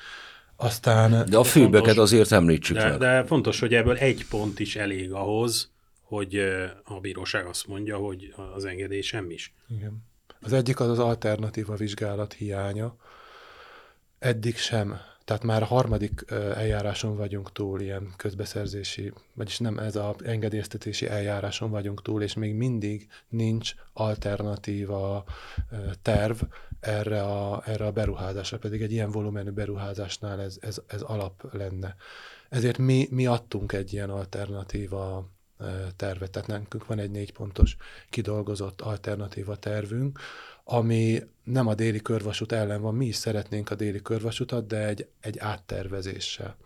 Aztán... 0.56 1.26
De 1.28 1.36
a 1.36 1.44
főbeket 1.44 1.94
fontos, 1.94 2.02
azért 2.02 2.32
említsük 2.32 2.76
de, 2.76 2.88
meg. 2.88 2.98
De 2.98 3.24
fontos, 3.24 3.60
hogy 3.60 3.74
ebből 3.74 3.96
egy 3.96 4.26
pont 4.28 4.58
is 4.58 4.76
elég 4.76 5.12
ahhoz, 5.12 5.70
hogy 6.02 6.36
a 6.84 7.00
bíróság 7.00 7.46
azt 7.46 7.66
mondja, 7.66 7.96
hogy 7.96 8.34
az 8.54 8.64
engedély 8.64 9.00
semmis. 9.00 9.54
Igen. 9.68 10.04
Az 10.40 10.52
egyik 10.52 10.80
az 10.80 10.88
az 10.88 10.98
alternatíva 10.98 11.74
vizsgálat 11.74 12.32
hiánya. 12.32 12.96
Eddig 14.18 14.56
sem. 14.56 15.00
Tehát 15.26 15.42
már 15.42 15.62
a 15.62 15.66
harmadik 15.66 16.24
eljáráson 16.30 17.16
vagyunk 17.16 17.52
túl, 17.52 17.80
ilyen 17.80 18.12
közbeszerzési, 18.16 19.12
vagyis 19.34 19.58
nem 19.58 19.78
ez 19.78 19.96
az 19.96 20.14
engedélyeztetési 20.24 21.08
eljáráson 21.08 21.70
vagyunk 21.70 22.02
túl, 22.02 22.22
és 22.22 22.34
még 22.34 22.54
mindig 22.54 23.08
nincs 23.28 23.74
alternatíva 23.92 25.24
terv 26.02 26.42
erre 26.80 27.22
a, 27.22 27.62
erre 27.66 27.86
a 27.86 27.92
beruházásra, 27.92 28.58
pedig 28.58 28.82
egy 28.82 28.92
ilyen 28.92 29.10
volumenű 29.10 29.50
beruházásnál 29.50 30.40
ez, 30.40 30.56
ez, 30.60 30.78
ez 30.86 31.02
alap 31.02 31.52
lenne. 31.52 31.96
Ezért 32.48 32.78
mi, 32.78 33.06
mi 33.10 33.26
adtunk 33.26 33.72
egy 33.72 33.92
ilyen 33.92 34.10
alternatíva 34.10 35.30
tervet, 35.96 36.30
tehát 36.30 36.48
nekünk 36.48 36.86
van 36.86 36.98
egy 36.98 37.10
négy 37.10 37.32
pontos 37.32 37.76
kidolgozott 38.10 38.80
alternatíva 38.80 39.56
tervünk, 39.56 40.18
ami 40.68 41.22
nem 41.44 41.66
a 41.66 41.74
déli 41.74 42.00
körvasút 42.00 42.52
ellen 42.52 42.80
van, 42.80 42.94
mi 42.94 43.06
is 43.06 43.16
szeretnénk 43.16 43.70
a 43.70 43.74
déli 43.74 44.02
körvasutat, 44.02 44.66
de 44.66 44.86
egy, 44.86 45.08
egy 45.20 45.38
áttervezéssel. 45.38 46.56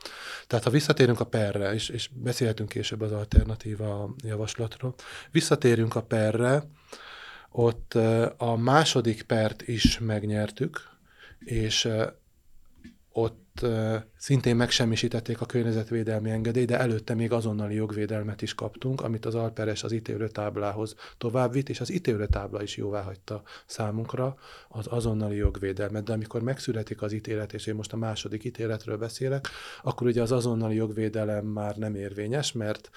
Tehát 0.46 0.64
ha 0.64 0.70
visszatérünk 0.70 1.20
a 1.20 1.26
perre, 1.26 1.74
és, 1.74 1.88
és 1.88 2.10
beszélhetünk 2.12 2.68
később 2.68 3.00
az 3.00 3.12
alternatíva 3.12 4.14
javaslatról, 4.24 4.94
visszatérünk 5.30 5.94
a 5.94 6.02
perre, 6.02 6.62
ott 7.50 7.94
a 8.36 8.56
második 8.56 9.22
pert 9.22 9.62
is 9.62 9.98
megnyertük, 9.98 10.88
és 11.38 11.88
ott 13.12 13.39
szintén 14.16 14.56
megsemmisítették 14.56 15.40
a 15.40 15.46
környezetvédelmi 15.46 16.30
engedélyt, 16.30 16.66
de 16.66 16.78
előtte 16.78 17.14
még 17.14 17.32
azonnali 17.32 17.74
jogvédelmet 17.74 18.42
is 18.42 18.54
kaptunk, 18.54 19.00
amit 19.00 19.26
az 19.26 19.34
Alperes 19.34 19.82
az 19.82 19.92
ítélőtáblához 19.92 20.94
továbbvitt, 21.18 21.68
és 21.68 21.80
az 21.80 21.90
ítélőtábla 21.90 22.62
is 22.62 22.76
jóvá 22.76 23.02
hagyta 23.02 23.42
számunkra 23.66 24.36
az 24.68 24.86
azonnali 24.88 25.36
jogvédelmet. 25.36 26.04
De 26.04 26.12
amikor 26.12 26.42
megszületik 26.42 27.02
az 27.02 27.12
ítélet, 27.12 27.52
és 27.52 27.66
én 27.66 27.74
most 27.74 27.92
a 27.92 27.96
második 27.96 28.44
ítéletről 28.44 28.96
beszélek, 28.96 29.48
akkor 29.82 30.06
ugye 30.06 30.22
az 30.22 30.32
azonnali 30.32 30.74
jogvédelem 30.74 31.46
már 31.46 31.76
nem 31.76 31.94
érvényes, 31.94 32.52
mert 32.52 32.90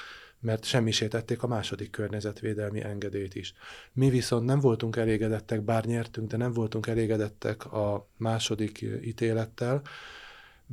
mert 0.44 0.64
semmisítették 0.64 1.44
a 1.44 1.48
második 1.48 1.90
környezetvédelmi 1.90 2.84
engedélyt 2.84 3.36
is. 3.36 3.54
Mi 3.94 4.10
viszont 4.10 4.46
nem 4.46 4.60
voltunk 4.60 4.96
elégedettek, 4.96 5.62
bár 5.62 5.86
nyertünk, 5.86 6.30
de 6.30 6.38
nem 6.38 6.54
voltunk 6.54 6.88
elégedettek 6.88 7.74
a 7.74 8.10
második 8.18 8.82
ítélettel, 9.04 9.82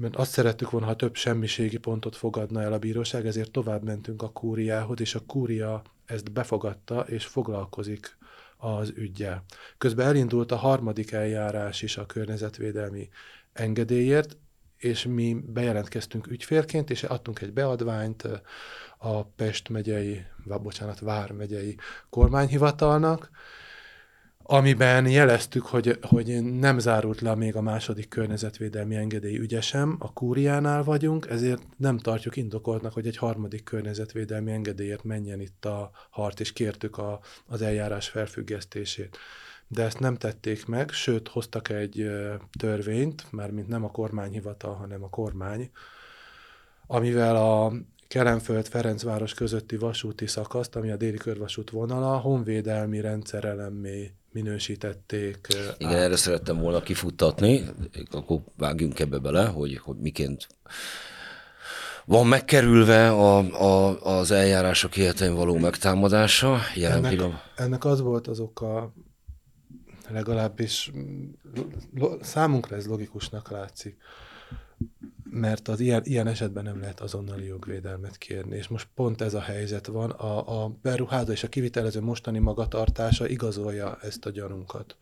mert 0.01 0.17
azt 0.17 0.31
szerettük 0.31 0.71
volna, 0.71 0.87
ha 0.87 0.97
több 0.97 1.15
semmiségi 1.15 1.77
pontot 1.77 2.17
fogadna 2.17 2.63
el 2.63 2.73
a 2.73 2.79
bíróság, 2.79 3.27
ezért 3.27 3.51
tovább 3.51 3.83
mentünk 3.83 4.23
a 4.23 4.29
kúriához, 4.29 5.01
és 5.01 5.15
a 5.15 5.23
kúria 5.27 5.83
ezt 6.07 6.33
befogadta, 6.33 7.01
és 7.01 7.27
foglalkozik 7.27 8.17
az 8.57 8.93
ügyjel. 8.97 9.45
Közben 9.79 10.07
elindult 10.07 10.53
a 10.53 10.57
harmadik 10.57 11.13
eljárás 11.13 11.83
is 11.83 11.97
a 11.97 12.07
környezetvédelmi 12.07 13.09
engedélyért, 13.53 14.37
és 14.77 15.05
mi 15.05 15.37
bejelentkeztünk 15.47 16.27
ügyfélként, 16.27 16.91
és 16.91 17.03
adtunk 17.03 17.41
egy 17.41 17.53
beadványt 17.53 18.29
a 18.99 19.25
Pest 19.25 19.69
megyei, 19.69 20.25
vagy 20.45 20.61
bocsánat, 20.61 20.99
Vár 20.99 21.33
megyei 21.33 21.77
kormányhivatalnak, 22.11 23.31
amiben 24.53 25.07
jeleztük, 25.07 25.67
hogy, 25.67 25.99
hogy 26.03 26.43
nem 26.43 26.79
zárult 26.79 27.21
le 27.21 27.35
még 27.35 27.57
a 27.57 27.61
második 27.61 28.09
környezetvédelmi 28.09 28.97
engedély 28.97 29.39
ügyesem, 29.39 29.97
a 29.99 30.13
kúriánál 30.13 30.85
vagyunk, 30.85 31.27
ezért 31.29 31.63
nem 31.77 31.99
tartjuk 31.99 32.37
indokoltnak, 32.37 32.93
hogy 32.93 33.07
egy 33.07 33.17
harmadik 33.17 33.65
környezetvédelmi 33.65 34.53
engedélyért 34.53 35.05
menjen 35.05 35.41
itt 35.41 35.65
a 35.65 35.91
harc, 36.11 36.41
és 36.41 36.53
kértük 36.53 36.99
a, 36.99 37.21
az 37.47 37.63
eljárás 37.63 38.09
felfüggesztését. 38.09 39.17
De 39.69 39.83
ezt 39.83 39.99
nem 39.99 40.17
tették 40.17 40.67
meg, 40.67 40.91
sőt 40.91 41.29
hoztak 41.29 41.69
egy 41.69 42.11
törvényt, 42.59 43.33
mármint 43.33 43.69
nem 43.69 43.85
a 43.85 43.91
kormányhivatal, 43.91 44.75
hanem 44.75 45.03
a 45.03 45.09
kormány, 45.09 45.71
amivel 46.87 47.37
a 47.37 47.73
Kelenföld-Ferencváros 48.09 49.35
közötti 49.35 49.77
vasúti 49.77 50.27
szakaszt, 50.27 50.77
ami 50.77 50.91
a 50.91 50.97
déli 50.97 51.17
körvasút 51.17 51.71
vonala, 51.71 52.19
honvédelmi 52.19 53.01
rendszerelemmé 53.01 54.13
minősítették. 54.33 55.47
Igen, 55.78 55.93
át. 55.93 55.99
erre 55.99 56.16
szerettem 56.16 56.59
volna 56.59 56.81
kifuttatni, 56.81 57.64
akkor 58.11 58.41
vágjunk 58.57 58.99
ebbe 58.99 59.18
bele, 59.18 59.47
hogy, 59.47 59.78
hogy 59.78 59.97
miként 59.97 60.47
van 62.05 62.26
megkerülve 62.26 63.11
a, 63.11 63.39
a, 63.39 64.01
az 64.18 64.31
eljárások 64.31 64.97
életén 64.97 65.35
való 65.35 65.59
megtámadása 65.59 66.59
jelen 66.74 66.97
ennek, 66.97 67.11
pillanat. 67.11 67.53
Ennek 67.57 67.85
az 67.85 68.01
volt 68.01 68.26
az 68.26 68.41
oka, 68.41 68.93
legalábbis 70.09 70.93
számunkra 72.20 72.76
ez 72.76 72.87
logikusnak 72.87 73.51
látszik, 73.51 73.97
mert 75.31 75.68
az 75.68 75.81
ilyen, 75.81 76.03
ilyen 76.05 76.26
esetben 76.26 76.64
nem 76.64 76.81
lehet 76.81 77.01
azonnali 77.01 77.47
jogvédelmet 77.47 78.16
kérni, 78.18 78.57
és 78.57 78.68
most 78.68 78.89
pont 78.95 79.20
ez 79.20 79.35
a 79.35 79.41
helyzet 79.41 79.87
van, 79.87 80.11
a, 80.11 80.62
a 80.62 80.76
beruházó 80.83 81.33
és 81.33 81.43
a 81.43 81.49
kivitelező 81.49 82.01
mostani 82.01 82.39
magatartása 82.39 83.28
igazolja 83.28 83.99
ezt 84.03 84.26
a 84.26 84.31
gyanunkat. 84.31 84.97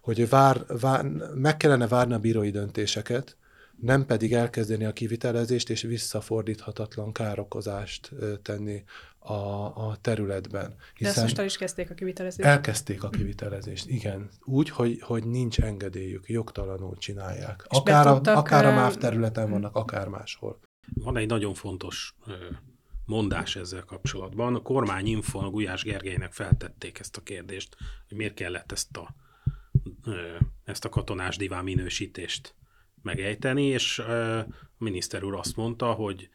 Hogy 0.00 0.28
vár, 0.28 0.64
vár, 0.80 1.04
meg 1.34 1.56
kellene 1.56 1.88
várni 1.88 2.14
a 2.14 2.18
bírói 2.18 2.50
döntéseket, 2.50 3.36
nem 3.80 4.06
pedig 4.06 4.32
elkezdeni 4.32 4.84
a 4.84 4.92
kivitelezést 4.92 5.70
és 5.70 5.82
visszafordíthatatlan 5.82 7.12
károkozást 7.12 8.10
tenni 8.42 8.84
a, 9.26 9.64
a 9.88 9.96
területben. 10.00 10.74
Hiszen 10.94 10.94
De 10.94 11.08
ezt 11.08 11.20
most 11.20 11.38
el 11.38 11.44
is 11.44 11.56
kezdték 11.56 11.90
a 11.90 11.94
kivitelezést? 11.94 12.48
Elkezdték 12.48 13.02
a 13.02 13.08
kivitelezést, 13.08 13.88
igen. 13.88 14.28
Úgy, 14.44 14.68
hogy, 14.70 15.00
hogy 15.00 15.26
nincs 15.26 15.60
engedélyük, 15.60 16.28
jogtalanul 16.28 16.96
csinálják. 16.96 17.64
akár 17.68 18.06
a, 18.06 18.20
akár 18.24 18.66
a 18.66 18.74
MÁV 18.74 18.96
területen 18.96 19.50
vannak, 19.50 19.76
akár 19.76 20.08
máshol. 20.08 20.60
Van 20.94 21.16
egy 21.16 21.26
nagyon 21.26 21.54
fontos 21.54 22.14
mondás 23.04 23.56
ezzel 23.56 23.84
kapcsolatban. 23.84 24.54
A 24.54 24.62
kormányinfon 24.62 25.50
Gulyás 25.50 25.82
Gergelynek 25.82 26.32
feltették 26.32 26.98
ezt 26.98 27.16
a 27.16 27.20
kérdést, 27.20 27.76
hogy 28.08 28.16
miért 28.16 28.34
kellett 28.34 28.72
ezt 28.72 28.96
a, 28.96 29.14
ezt 30.64 30.84
a 30.84 30.88
katonás 30.88 31.36
diván 31.36 31.64
minősítést 31.64 32.54
megejteni, 33.02 33.64
és 33.64 33.98
a 33.98 34.46
miniszter 34.78 35.22
úr 35.22 35.34
azt 35.34 35.56
mondta, 35.56 35.92
hogy 35.92 36.28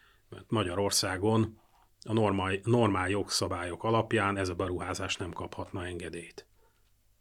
Magyarországon 0.47 1.59
a 2.03 2.13
normál, 2.13 2.59
normál 2.63 3.09
jogszabályok 3.09 3.83
alapján 3.83 4.37
ez 4.37 4.49
a 4.49 4.53
beruházás 4.53 5.15
nem 5.15 5.31
kaphatna 5.31 5.85
engedélyt. 5.85 6.45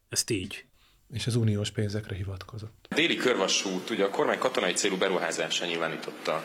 Ezt 0.08 0.30
így. 0.30 0.64
És 1.12 1.26
az 1.26 1.34
uniós 1.34 1.70
pénzekre 1.70 2.14
hivatkozott. 2.14 2.86
A 2.90 2.94
déli 2.94 3.16
körvasút, 3.16 3.90
ugye 3.90 4.04
a 4.04 4.10
kormány 4.10 4.38
katonai 4.38 4.72
célú 4.72 4.96
beruházása 4.96 5.64
nyilvánította 5.64 6.42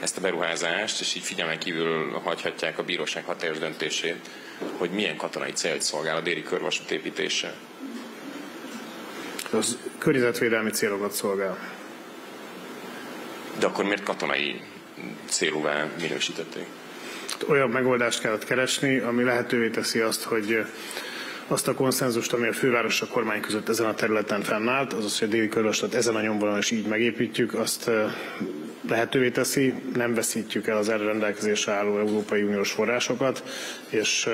ezt 0.00 0.16
a 0.16 0.20
beruházást, 0.20 1.00
és 1.00 1.14
így 1.14 1.22
figyelmen 1.22 1.58
kívül 1.58 2.10
hagyhatják 2.10 2.78
a 2.78 2.84
bíróság 2.84 3.24
hatályos 3.24 3.58
döntését, 3.58 4.28
hogy 4.76 4.90
milyen 4.90 5.16
katonai 5.16 5.52
célt 5.52 5.82
szolgál 5.82 6.16
a 6.16 6.20
déli 6.20 6.42
körvasút 6.42 6.90
építése. 6.90 7.54
Az 9.52 9.78
környezetvédelmi 9.98 10.70
célokat 10.70 11.12
szolgál. 11.12 11.58
De 13.58 13.66
akkor 13.66 13.84
miért 13.84 14.02
katonai 14.02 14.60
célúvá 15.24 15.88
minősítették? 16.00 16.66
Olyan 17.48 17.70
megoldást 17.70 18.20
kellett 18.20 18.44
keresni, 18.44 18.98
ami 18.98 19.22
lehetővé 19.22 19.68
teszi 19.68 19.98
azt, 19.98 20.22
hogy 20.22 20.64
azt 21.46 21.68
a 21.68 21.74
konszenzust, 21.74 22.32
ami 22.32 22.46
a 22.46 22.52
főváros 22.52 23.00
a 23.02 23.06
kormány 23.06 23.40
között 23.40 23.68
ezen 23.68 23.86
a 23.86 23.94
területen 23.94 24.42
fennállt, 24.42 24.92
azaz, 24.92 25.18
hogy 25.18 25.28
a 25.28 25.30
déli 25.30 25.48
körvaslat 25.48 25.94
ezen 25.94 26.14
a 26.14 26.20
nyomvonalon 26.20 26.58
is 26.58 26.70
így 26.70 26.86
megépítjük, 26.86 27.54
azt 27.54 27.90
lehetővé 28.88 29.30
teszi, 29.30 29.74
nem 29.94 30.14
veszítjük 30.14 30.66
el 30.66 30.76
az 30.76 30.88
erre 30.88 31.04
rendelkezésre 31.04 31.72
álló 31.72 31.98
Európai 31.98 32.42
Uniós 32.42 32.70
forrásokat, 32.70 33.42
és 33.88 34.28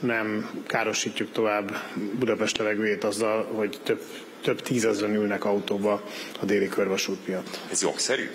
nem 0.00 0.50
károsítjuk 0.66 1.32
tovább 1.32 1.82
Budapest 2.18 2.58
levegőjét 2.58 3.04
azzal, 3.04 3.44
hogy 3.44 3.78
több, 3.82 4.00
több 4.42 4.62
tízezren 4.62 5.14
ülnek 5.14 5.44
autóba 5.44 6.02
a 6.40 6.44
déli 6.44 6.68
körvasút 6.68 7.26
miatt. 7.26 7.60
Ez 7.70 7.82
jogszerű? 7.82 8.30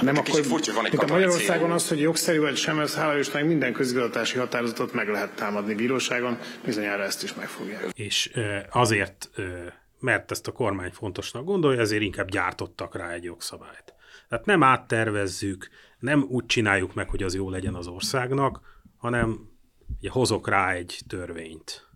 Nem, 0.00 0.14
De 0.14 0.20
akkor 0.20 0.44
furcsa, 0.44 0.72
van 0.74 0.84
egy 0.84 0.92
mint 0.92 1.10
a 1.10 1.12
Magyarországon 1.12 1.70
az, 1.70 1.88
hogy 1.88 2.00
jogszerű 2.00 2.38
vagy 2.40 2.56
sem, 2.56 2.78
ez 2.80 2.94
hála 2.94 3.18
Istennek 3.18 3.48
minden 3.48 3.72
közigazgatási 3.72 4.38
határozatot 4.38 4.92
meg 4.92 5.08
lehet 5.08 5.30
támadni 5.30 5.74
bíróságon, 5.74 6.38
bizonyára 6.64 7.02
ezt 7.02 7.22
is 7.22 7.34
meg 7.34 7.48
fogják. 7.48 7.88
És 7.94 8.30
azért, 8.70 9.30
mert 9.98 10.30
ezt 10.30 10.48
a 10.48 10.52
kormány 10.52 10.90
fontosnak 10.90 11.44
gondolja, 11.44 11.80
ezért 11.80 12.02
inkább 12.02 12.30
gyártottak 12.30 12.96
rá 12.96 13.10
egy 13.10 13.24
jogszabályt. 13.24 13.94
Tehát 14.28 14.46
nem 14.46 14.62
áttervezzük, 14.62 15.68
nem 15.98 16.26
úgy 16.28 16.46
csináljuk 16.46 16.94
meg, 16.94 17.08
hogy 17.08 17.22
az 17.22 17.34
jó 17.34 17.50
legyen 17.50 17.74
az 17.74 17.86
országnak, 17.86 18.60
hanem 18.96 19.48
ugye 19.98 20.10
hozok 20.10 20.48
rá 20.48 20.72
egy 20.72 21.00
törvényt. 21.08 21.88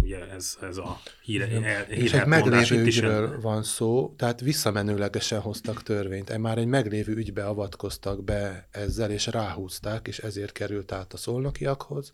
Ugye 0.00 0.30
ez, 0.30 0.56
ez 0.60 0.76
a 0.76 1.00
híre, 1.22 1.62
el, 1.62 1.82
És 1.82 2.12
egy 2.12 2.26
meglévő 2.26 2.80
itt 2.80 2.86
is. 2.86 2.96
ügyről 2.96 3.40
van 3.40 3.62
szó, 3.62 4.14
tehát 4.16 4.40
visszamenőlegesen 4.40 5.40
hoztak 5.40 5.82
törvényt. 5.82 6.30
E 6.30 6.38
Már 6.38 6.58
egy 6.58 6.66
meglévő 6.66 7.14
ügybe 7.14 7.46
avatkoztak 7.46 8.24
be 8.24 8.68
ezzel, 8.70 9.10
és 9.10 9.26
ráhúzták, 9.26 10.08
és 10.08 10.18
ezért 10.18 10.52
került 10.52 10.92
át 10.92 11.12
a 11.12 11.16
szolnokiakhoz 11.16 12.12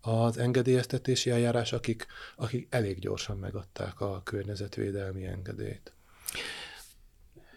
az 0.00 0.38
engedélyeztetési 0.38 1.30
eljárás, 1.30 1.72
akik, 1.72 2.06
akik 2.36 2.66
elég 2.70 2.98
gyorsan 2.98 3.36
megadták 3.36 4.00
a 4.00 4.20
környezetvédelmi 4.24 5.24
engedélyt. 5.26 5.92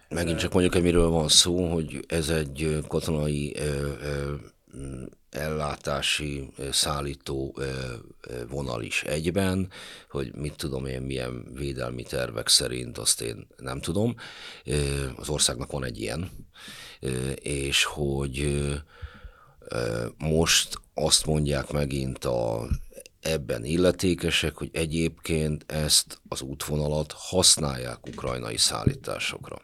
Megint 0.10 0.40
csak 0.40 0.54
mondjuk, 0.54 0.84
miről 0.84 1.10
van 1.10 1.28
szó, 1.28 1.72
hogy 1.72 2.06
ez 2.08 2.30
egy 2.30 2.80
katonai 2.88 3.56
ö, 3.58 3.92
ö, 4.02 4.34
m, 4.78 5.04
ellátási, 5.34 6.50
szállító 6.72 7.58
vonal 8.50 8.82
is 8.82 9.04
egyben, 9.04 9.70
hogy 10.10 10.34
mit 10.36 10.56
tudom 10.56 10.86
én, 10.86 11.02
milyen 11.02 11.48
védelmi 11.54 12.04
tervek 12.04 12.48
szerint, 12.48 12.98
azt 12.98 13.22
én 13.22 13.48
nem 13.58 13.82
tudom. 13.82 14.16
Az 15.16 15.30
országnak 15.30 15.72
van 15.72 15.84
egy 15.84 16.00
ilyen, 16.00 16.30
és 17.36 17.84
hogy 17.84 18.64
most 20.18 20.82
azt 20.94 21.26
mondják 21.26 21.72
megint 21.72 22.26
a 22.26 22.68
ebben 23.20 23.66
illetékesek, 23.66 24.56
hogy 24.56 24.70
egyébként 24.74 25.72
ezt 25.72 26.22
az 26.28 26.42
útvonalat 26.42 27.12
használják 27.18 28.08
ukrajnai 28.08 28.58
szállításokra. 28.58 29.62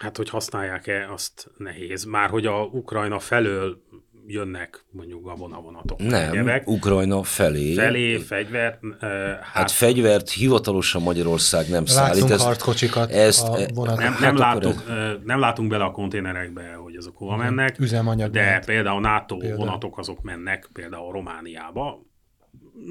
Hát, 0.00 0.16
hogy 0.16 0.28
használják-e, 0.30 1.12
azt 1.12 1.50
nehéz. 1.56 2.04
Már 2.04 2.30
hogy 2.30 2.46
a 2.46 2.62
Ukrajna 2.64 3.18
felől 3.18 3.82
jönnek 4.26 4.84
mondjuk 4.90 5.24
gabonavonatok. 5.24 5.98
Nem, 5.98 6.30
egyebek, 6.30 6.68
Ukrajna 6.68 7.22
felé. 7.22 7.74
felé, 7.74 8.16
fegyver, 8.16 8.78
uh, 8.82 9.00
hát, 9.00 9.42
Hát 9.42 9.70
fegyvert 9.70 10.30
hivatalosan 10.30 11.02
Magyarország 11.02 11.68
nem 11.68 11.84
szállít. 11.84 12.20
Látszunk 12.20 12.40
harckocsikat 12.40 13.10
ezt- 13.10 13.48
a 13.48 13.66
vonaton. 13.74 14.02
nem, 14.02 14.12
hát 14.12 14.20
nem, 14.20 14.36
akkor 14.36 14.46
látunk, 14.46 14.82
ö, 14.88 15.12
nem 15.24 15.38
látunk 15.40 15.68
bele 15.68 15.84
a 15.84 15.90
konténerekbe, 15.90 16.72
hogy 16.74 16.96
azok 16.96 17.16
hova 17.16 17.36
mennek, 17.36 17.78
üzemanyag 17.78 18.30
de 18.30 18.40
mehet. 18.40 18.64
például 18.64 19.00
NATO 19.00 19.36
Például. 19.36 19.58
vonatok 19.64 19.98
azok 19.98 20.22
mennek 20.22 20.68
például 20.72 21.12
Romániába. 21.12 22.02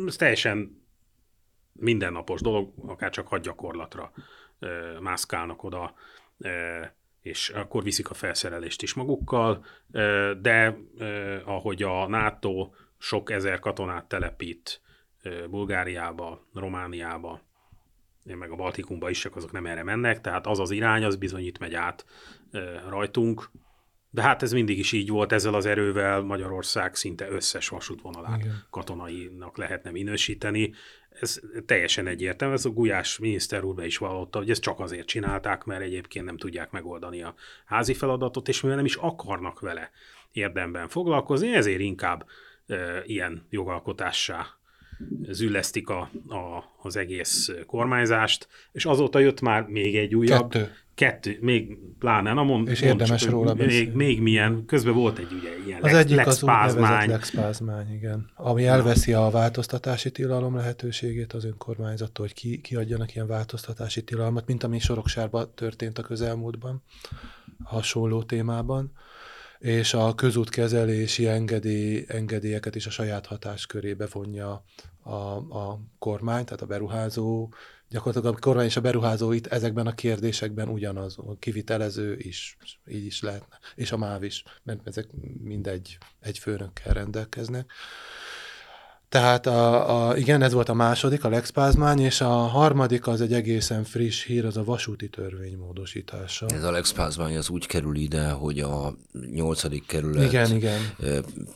Ez 0.07 0.15
teljesen 0.15 0.83
mindennapos 1.73 2.41
dolog, 2.41 2.73
akár 2.87 3.09
csak 3.09 3.27
hadgyakorlatra 3.27 4.11
mászkálnak 5.01 5.63
oda, 5.63 5.93
és 7.21 7.49
akkor 7.49 7.83
viszik 7.83 8.09
a 8.09 8.13
felszerelést 8.13 8.81
is 8.81 8.93
magukkal, 8.93 9.65
de 10.41 10.77
ahogy 11.45 11.83
a 11.83 12.07
NATO 12.07 12.69
sok 12.97 13.31
ezer 13.31 13.59
katonát 13.59 14.05
telepít 14.05 14.81
Bulgáriába, 15.49 16.47
Romániába, 16.53 17.41
meg 18.23 18.51
a 18.51 18.55
Baltikumba 18.55 19.09
is, 19.09 19.19
csak 19.19 19.35
azok 19.35 19.51
nem 19.51 19.65
erre 19.65 19.83
mennek, 19.83 20.21
tehát 20.21 20.47
az 20.47 20.59
az 20.59 20.71
irány, 20.71 21.03
az 21.03 21.15
bizony 21.15 21.45
itt 21.45 21.57
megy 21.57 21.73
át 21.73 22.05
rajtunk. 22.89 23.51
De 24.11 24.21
hát 24.21 24.43
ez 24.43 24.51
mindig 24.51 24.77
is 24.77 24.91
így 24.91 25.09
volt, 25.09 25.31
ezzel 25.31 25.53
az 25.53 25.65
erővel 25.65 26.21
Magyarország 26.21 26.95
szinte 26.95 27.29
összes 27.29 27.67
vasútvonalát 27.67 28.39
Igen. 28.39 28.63
katonainak 28.69 29.57
lehetne 29.57 29.91
minősíteni. 29.91 30.73
Ez 31.21 31.39
teljesen 31.65 32.07
egyértelmű, 32.07 32.53
ez 32.53 32.65
a 32.65 32.69
Gulyás 32.69 33.17
miniszter 33.17 33.63
úr 33.63 33.75
be 33.75 33.85
is 33.85 33.97
vallotta, 33.97 34.37
hogy 34.37 34.49
ezt 34.49 34.61
csak 34.61 34.79
azért 34.79 35.07
csinálták, 35.07 35.63
mert 35.63 35.81
egyébként 35.81 36.25
nem 36.25 36.37
tudják 36.37 36.71
megoldani 36.71 37.21
a 37.21 37.35
házi 37.65 37.93
feladatot, 37.93 38.47
és 38.47 38.61
mivel 38.61 38.77
nem 38.77 38.85
is 38.85 38.95
akarnak 38.95 39.59
vele 39.59 39.91
érdemben 40.31 40.87
foglalkozni, 40.87 41.53
ezért 41.53 41.79
inkább 41.79 42.25
e, 42.67 43.03
ilyen 43.05 43.45
jogalkotássá 43.49 44.47
züllesztik 45.29 45.89
a, 45.89 46.09
a, 46.27 46.73
az 46.81 46.95
egész 46.95 47.51
kormányzást, 47.65 48.47
és 48.71 48.85
azóta 48.85 49.19
jött 49.19 49.41
már 49.41 49.63
még 49.63 49.97
egy 49.97 50.15
újabb. 50.15 50.51
Kettő. 50.51 50.71
Kettő, 50.99 51.37
még 51.41 51.77
pláne, 51.99 52.33
na 52.33 52.43
mond, 52.43 52.67
És 52.67 52.81
érdemes 52.81 53.19
csak, 53.19 53.19
hogy 53.19 53.29
róla 53.29 53.53
még, 53.53 53.65
beszélni. 53.65 53.95
még 53.95 54.21
milyen, 54.21 54.65
közben 54.65 54.93
volt 54.93 55.17
egy 55.17 55.31
ugye 55.39 55.49
ilyen 55.65 55.81
Az 55.81 55.91
lex, 55.91 56.03
egyik 56.03 56.15
lex 56.15 56.27
az 56.27 56.43
úgynevezett 56.43 56.79
pázmány, 56.79 57.09
Lex 57.09 57.31
Pázmány, 57.31 57.93
igen. 57.93 58.29
Ami 58.35 58.65
elveszi 58.65 59.13
a 59.13 59.29
változtatási 59.29 60.11
tilalom 60.11 60.55
lehetőségét 60.55 61.33
az 61.33 61.45
önkormányzattól, 61.45 62.25
hogy 62.25 62.33
ki, 62.35 62.61
kiadjanak 62.61 63.15
ilyen 63.15 63.27
változtatási 63.27 64.03
tilalmat, 64.03 64.47
mint 64.47 64.63
ami 64.63 64.79
Soroksárban 64.79 65.51
történt 65.55 65.97
a 65.97 66.01
közelmúltban, 66.01 66.83
hasonló 67.63 68.23
témában 68.23 68.91
és 69.59 69.93
a 69.93 70.15
közútkezelési 70.15 71.27
engedély, 71.27 72.05
engedélyeket 72.07 72.75
is 72.75 72.85
a 72.85 72.89
saját 72.89 73.25
hatáskörébe 73.25 74.07
vonja 74.11 74.63
a, 75.01 75.13
a 75.35 75.79
kormány, 75.97 76.43
tehát 76.45 76.61
a 76.61 76.65
beruházó, 76.65 77.53
gyakorlatilag 77.89 78.35
a 78.35 78.39
kormány 78.39 78.65
és 78.65 78.75
a 78.75 78.81
beruházó 78.81 79.31
itt 79.31 79.47
ezekben 79.47 79.87
a 79.87 79.95
kérdésekben 79.95 80.69
ugyanaz, 80.69 81.17
a 81.17 81.37
kivitelező 81.39 82.17
is, 82.17 82.57
így 82.87 83.05
is 83.05 83.21
lehetne, 83.21 83.59
és 83.75 83.91
a 83.91 83.97
MÁV 83.97 84.23
is, 84.23 84.43
mert 84.63 84.87
ezek 84.87 85.07
mindegy 85.43 85.97
egy 86.19 86.37
főnökkel 86.37 86.93
rendelkeznek. 86.93 87.71
Tehát 89.09 89.45
a, 89.45 90.07
a, 90.07 90.17
igen, 90.17 90.41
ez 90.41 90.53
volt 90.53 90.69
a 90.69 90.73
második, 90.73 91.23
a 91.23 91.29
Lex 91.29 91.49
Pázmány, 91.49 91.99
és 91.99 92.21
a 92.21 92.27
harmadik 92.27 93.07
az 93.07 93.21
egy 93.21 93.33
egészen 93.33 93.83
friss 93.83 94.25
hír, 94.25 94.45
az 94.45 94.57
a 94.57 94.63
vasúti 94.63 95.09
törvény 95.09 95.57
módosítása. 95.57 96.45
Ez 96.45 96.63
a 96.63 96.71
Lex 96.71 96.91
Pázmány 96.91 97.37
az 97.37 97.49
úgy 97.49 97.65
kerül 97.65 97.95
ide, 97.95 98.29
hogy 98.29 98.59
a 98.59 98.93
nyolcadik 99.33 99.85
kerület 99.85 100.23
Igen, 100.23 100.55
igen. 100.55 100.79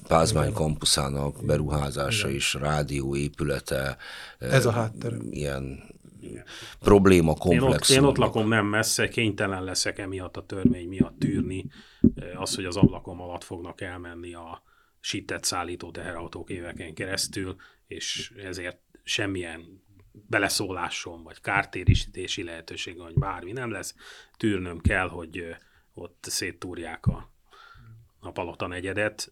Pázmány 0.07 0.53
kampuszának 0.53 1.45
beruházása 1.45 2.29
és 2.29 2.53
rádióépülete. 2.53 3.97
Ez 4.39 4.65
a 4.65 4.71
háttere. 4.71 5.15
Ilyen 5.29 5.83
probléma 6.79 7.31
Én 7.31 7.37
ott, 7.37 7.39
komplexum. 7.39 7.97
én 7.97 8.03
ott 8.03 8.17
lakom 8.17 8.47
nem 8.47 8.65
messze, 8.65 9.07
kénytelen 9.07 9.63
leszek 9.63 9.97
emiatt 9.97 10.37
a 10.37 10.45
törvény 10.45 10.87
miatt 10.87 11.19
tűrni 11.19 11.65
az, 12.35 12.55
hogy 12.55 12.65
az 12.65 12.75
ablakom 12.75 13.21
alatt 13.21 13.43
fognak 13.43 13.81
elmenni 13.81 14.33
a 14.33 14.61
sített 15.05 15.43
szállító 15.43 15.91
teherautók 15.91 16.49
éveken 16.49 16.93
keresztül, 16.93 17.55
és 17.87 18.31
ezért 18.37 18.79
semmilyen 19.03 19.83
beleszólásom, 20.11 21.23
vagy 21.23 21.41
kártérítési 21.41 22.43
lehetőség, 22.43 22.97
vagy 22.97 23.13
bármi 23.13 23.51
nem 23.51 23.71
lesz. 23.71 23.95
Tűrnöm 24.37 24.81
kell, 24.81 25.07
hogy 25.07 25.55
ott 25.93 26.25
széttúrják 26.27 27.05
a, 27.05 27.31
a 28.19 28.31
palota 28.31 28.67
negyedet, 28.67 29.31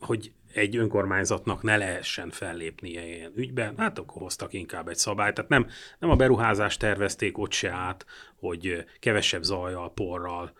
hogy 0.00 0.32
egy 0.52 0.76
önkormányzatnak 0.76 1.62
ne 1.62 1.76
lehessen 1.76 2.30
fellépnie 2.30 3.06
ilyen 3.06 3.32
ügyben, 3.34 3.78
hát 3.78 3.98
akkor 3.98 4.22
hoztak 4.22 4.52
inkább 4.52 4.88
egy 4.88 4.96
szabályt. 4.96 5.34
Tehát 5.34 5.50
nem, 5.50 5.66
nem 5.98 6.10
a 6.10 6.16
beruházást 6.16 6.78
tervezték 6.78 7.38
ott 7.38 7.52
se 7.52 7.70
át, 7.70 8.06
hogy 8.36 8.84
kevesebb 9.00 9.42
zajjal, 9.42 9.92
porral 9.92 10.52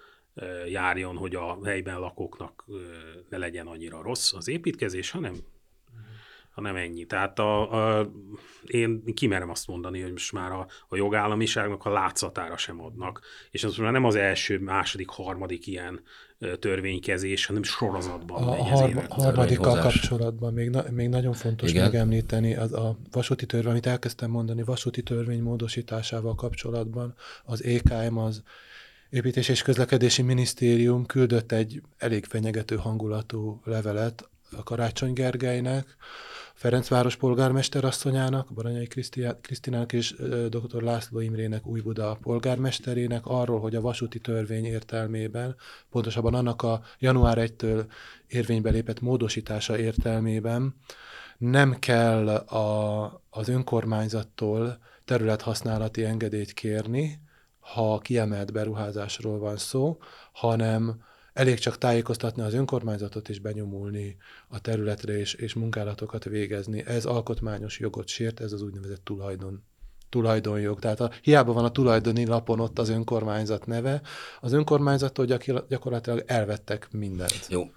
járjon, 0.69 1.17
hogy 1.17 1.35
a 1.35 1.59
helyben 1.65 2.01
lakóknak 2.01 2.65
ne 3.29 3.37
legyen 3.37 3.67
annyira 3.67 4.03
rossz 4.03 4.33
az 4.33 4.49
építkezés, 4.49 5.11
hanem 5.11 5.35
hanem 6.59 6.77
ennyi. 6.77 7.05
Tehát 7.05 7.39
a, 7.39 7.73
a, 7.99 8.11
én 8.67 9.03
kimerem 9.15 9.51
azt 9.51 9.67
mondani, 9.67 10.01
hogy 10.01 10.11
most 10.13 10.33
már 10.33 10.53
a, 10.53 10.67
a 10.89 10.97
jogállamiságnak 10.97 11.85
a 11.85 11.91
látszatára 11.91 12.57
sem 12.57 12.83
adnak. 12.83 13.21
És 13.51 13.65
ez 13.65 13.77
már 13.77 13.93
nem 13.93 14.05
az 14.05 14.15
első, 14.15 14.59
második, 14.59 15.09
harmadik 15.09 15.67
ilyen 15.67 16.01
törvénykezés, 16.59 17.47
hanem 17.47 17.63
sorozatban 17.63 18.49
A 18.49 18.55
harma, 18.55 18.89
évek. 18.89 19.11
harmadikkal 19.11 19.81
kapcsolatban 19.81 20.53
még, 20.53 20.71
na, 20.71 20.85
még 20.91 21.09
nagyon 21.09 21.33
fontos. 21.33 21.71
Igen. 21.71 21.83
megemlíteni 21.83 22.57
az 22.57 22.73
a 22.73 22.97
vasúti 23.11 23.47
törvény, 23.47 23.71
amit 23.71 23.87
elkezdtem 23.87 24.31
mondani, 24.31 24.63
vasúti 24.63 25.03
törvény 25.03 25.43
módosításával 25.43 26.35
kapcsolatban 26.35 27.15
az 27.45 27.65
EKM, 27.65 28.17
az 28.17 28.43
Építés 29.11 29.49
és 29.49 29.63
Közlekedési 29.63 30.23
Minisztérium 30.23 31.07
küldött 31.07 31.53
egy 31.53 31.83
elég 31.99 32.25
fenyegető 32.25 32.77
hangulatú 32.77 33.61
levelet 33.65 34.29
a 34.57 34.63
Karácsony 34.63 35.13
Gergelynek, 35.13 35.97
Ferencváros 36.55 37.17
polgármester 37.17 37.85
asszonyának, 37.85 38.53
Baranyai 38.53 38.87
Krisztinának 39.41 39.93
és 39.93 40.15
dr. 40.49 40.83
László 40.83 41.21
Imrének 41.21 41.67
Újbuda 41.67 42.19
polgármesterének 42.23 43.27
arról, 43.27 43.61
hogy 43.61 43.75
a 43.75 43.81
vasúti 43.81 44.19
törvény 44.19 44.65
értelmében, 44.65 45.57
pontosabban 45.91 46.35
annak 46.35 46.63
a 46.63 46.83
január 46.99 47.39
1-től 47.41 47.85
érvénybe 48.27 48.71
lépett 48.71 49.01
módosítása 49.01 49.79
értelmében 49.79 50.75
nem 51.39 51.79
kell 51.79 52.29
a, 52.29 53.23
az 53.31 53.49
önkormányzattól 53.49 54.79
területhasználati 55.05 56.05
engedélyt 56.05 56.53
kérni, 56.53 57.27
ha 57.75 57.99
kiemelt 57.99 58.53
beruházásról 58.53 59.39
van 59.39 59.57
szó, 59.57 59.99
hanem 60.33 61.03
elég 61.33 61.59
csak 61.59 61.79
tájékoztatni 61.79 62.43
az 62.43 62.55
önkormányzatot 62.55 63.29
és 63.29 63.39
benyomulni 63.39 64.17
a 64.49 64.61
területre 64.61 65.19
és, 65.19 65.35
és 65.35 65.55
munkálatokat 65.55 66.25
végezni. 66.25 66.87
Ez 66.87 67.05
alkotmányos 67.05 67.79
jogot 67.79 68.09
sért, 68.09 68.41
ez 68.41 68.53
az 68.53 68.63
úgynevezett 68.63 69.05
tulajdon 69.05 69.63
tulajdonjog. 70.09 70.79
Tehát 70.79 71.01
a, 71.01 71.11
hiába 71.23 71.53
van 71.53 71.65
a 71.65 71.71
tulajdoni 71.71 72.27
lapon 72.27 72.61
ott 72.61 72.79
az 72.79 72.89
önkormányzat 72.89 73.67
neve, 73.67 74.01
az 74.41 74.53
önkormányzattól 74.53 75.25
gyakorlatilag 75.69 76.23
elvettek 76.27 76.89
mindent. 76.91 77.47
Jó, 77.49 77.71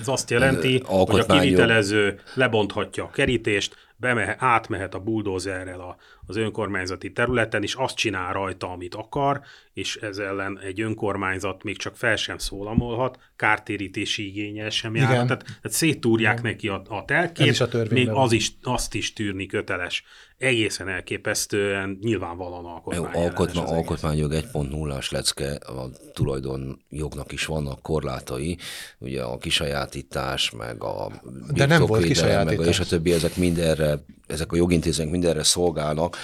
Ez 0.00 0.08
azt 0.08 0.30
jelenti, 0.30 0.82
hogy 0.86 1.20
a 1.20 1.26
kivitelező 1.26 2.20
lebonthatja 2.34 3.04
a 3.04 3.10
kerítést, 3.10 3.74
bemehe, 3.96 4.36
átmehet 4.38 4.94
a 4.94 4.98
buldózerrel 4.98 5.80
a, 5.80 5.96
az 6.28 6.36
önkormányzati 6.36 7.12
területen, 7.12 7.62
és 7.62 7.74
azt 7.74 7.96
csinál 7.96 8.32
rajta, 8.32 8.70
amit 8.72 8.94
akar, 8.94 9.40
és 9.72 9.96
ez 9.96 10.18
ellen 10.18 10.58
egy 10.58 10.80
önkormányzat 10.80 11.62
még 11.62 11.76
csak 11.76 11.96
fel 11.96 12.16
sem 12.16 12.38
szólamolhat, 12.38 13.18
kártérítési 13.36 14.26
igényel 14.26 14.70
sem 14.70 14.94
jár. 14.94 15.10
Igen. 15.12 15.26
Tehát, 15.26 15.42
tehát 15.42 15.62
széttúrják 15.76 16.42
neki 16.42 16.68
a, 16.68 16.82
a 16.88 17.04
telkét, 17.04 17.46
is 17.46 17.60
a 17.60 17.68
még 17.90 18.06
van. 18.06 18.16
az 18.16 18.32
is, 18.32 18.52
azt 18.62 18.94
is 18.94 19.12
tűrni 19.12 19.46
köteles. 19.46 20.04
Egészen 20.38 20.88
elképesztően 20.88 21.98
nyilvánvalóan 22.02 22.62
Jó, 22.64 22.70
alkotmány 22.70 23.22
alkotma, 23.24 23.62
az 23.62 23.70
egész. 23.70 23.76
alkotmányjog 23.78 24.32
1.0-as 24.32 25.10
lecke, 25.10 25.54
a 25.54 25.88
tulajdonjognak 26.12 27.32
is 27.32 27.44
vannak 27.44 27.82
korlátai, 27.82 28.58
ugye 28.98 29.22
a 29.22 29.38
kisajátítás, 29.38 30.50
meg 30.50 30.82
a 30.82 31.10
De 31.52 31.66
nem 31.66 31.78
volt 31.86 32.02
birtokvédelem, 32.02 32.44
meg 32.46 32.46
a- 32.46 32.62
kisajátítás. 32.62 32.66
és 32.68 32.80
a 32.80 32.84
többi, 32.84 33.12
ezek 33.12 33.36
mindenre, 33.36 33.98
ezek 34.26 34.52
a 34.52 34.56
jogintézmények 34.56 35.12
mindenre 35.12 35.42
szolgálnak, 35.42 36.16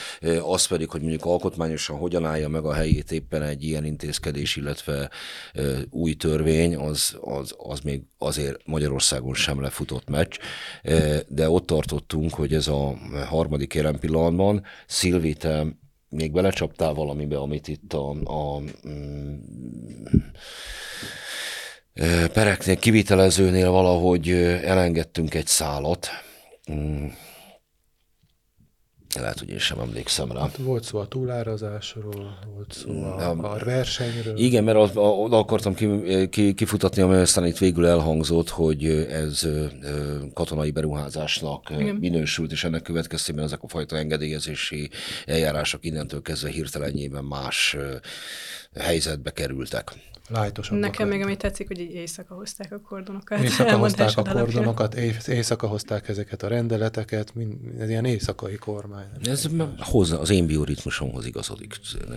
az 0.43 0.67
pedig, 0.67 0.91
hogy 0.91 1.01
mondjuk 1.01 1.25
alkotmányosan 1.25 1.97
hogyan 1.97 2.25
állja 2.25 2.49
meg 2.49 2.65
a 2.65 2.73
helyét 2.73 3.13
éppen 3.13 3.43
egy 3.43 3.65
ilyen 3.65 3.85
intézkedés, 3.85 4.57
illetve 4.57 5.11
új 5.91 6.15
törvény, 6.15 6.77
az, 6.77 7.17
az, 7.21 7.55
az 7.59 7.81
még 7.81 8.03
azért 8.19 8.67
Magyarországon 8.67 9.35
sem 9.35 9.61
lefutott 9.61 10.09
meccs, 10.09 10.39
de 11.29 11.51
ott 11.51 11.67
tartottunk, 11.67 12.35
hogy 12.35 12.55
ez 12.55 12.69
a 12.69 12.95
harmadik 13.27 13.75
jelen 13.75 13.99
pillanatban, 13.99 14.65
Szilvi, 14.87 15.37
még 16.15 16.33
belecsaptál 16.33 16.95
valamibe, 16.95 17.39
amit 17.39 17.69
itt 17.69 17.93
a, 17.93 18.11
a 18.11 18.61
mm, 18.89 19.37
pereknél, 22.33 22.77
kivitelezőnél 22.77 23.71
valahogy 23.71 24.31
elengedtünk 24.65 25.35
egy 25.35 25.47
szálat. 25.47 26.09
Mm. 26.73 27.07
Lehet, 29.21 29.39
hogy 29.39 29.49
én 29.51 29.59
sem 29.59 29.79
emlékszem 29.79 30.33
rá. 30.33 30.41
Hát 30.41 30.57
volt 30.57 30.85
szó 30.85 30.99
a 30.99 31.07
túlárazásról, 31.07 32.39
volt 32.55 32.73
szó 32.73 33.03
a, 33.03 33.31
a 33.31 33.59
versenyről. 33.65 34.39
Igen, 34.39 34.65
mert 34.65 34.77
az- 34.79 34.97
a- 34.97 35.01
oda 35.01 35.39
akartam 35.39 35.75
ki, 35.75 35.89
ki, 36.29 36.55
kifutatni, 36.55 37.03
ami 37.03 37.15
aztán 37.17 37.47
itt 37.47 37.59
végül 37.59 37.87
elhangzott, 37.87 38.49
hogy 38.49 38.85
ez 39.11 39.49
katonai 40.35 40.71
beruházásnak 40.71 41.71
Igen. 41.79 41.95
minősült, 41.95 42.53
és 42.53 42.65
ennek 42.65 42.83
következtében 42.83 43.45
ezek 43.45 43.63
a 43.63 43.69
fajta 43.69 43.97
engedélyezési 43.97 44.91
eljárások 45.27 45.85
innentől 45.85 46.23
kezdve 46.23 46.49
hirtelenjében 46.51 47.25
más 47.25 47.77
helyzetbe 48.79 49.31
kerültek. 49.31 49.93
Lájtosabbak 50.29 50.81
Nekem 50.81 51.09
még 51.09 51.23
ami 51.23 51.37
tetszik, 51.37 51.67
hogy 51.67 51.79
így 51.81 51.91
éjszaka 51.91 52.35
hozták 52.35 52.73
a 52.73 52.81
kordonokat. 52.81 53.43
Éjszaka 53.43 53.77
hozták 53.85 54.09
a 54.09 54.21
alapján. 54.21 54.45
kordonokat, 54.45 54.95
éj- 54.95 55.29
éjszaka 55.29 55.67
hozták 55.67 56.09
ezeket 56.09 56.43
a 56.43 56.49
rendeleteket, 56.49 57.35
mind, 57.35 57.81
ez 57.81 57.89
ilyen 57.89 58.05
éjszakai 58.05 58.57
kormány. 58.57 59.07
Ez 59.25 59.47
hozzá, 59.79 60.17
az 60.17 60.31
én 60.31 60.47
bioritmusomhoz 60.47 61.27
igazodik, 61.27 61.77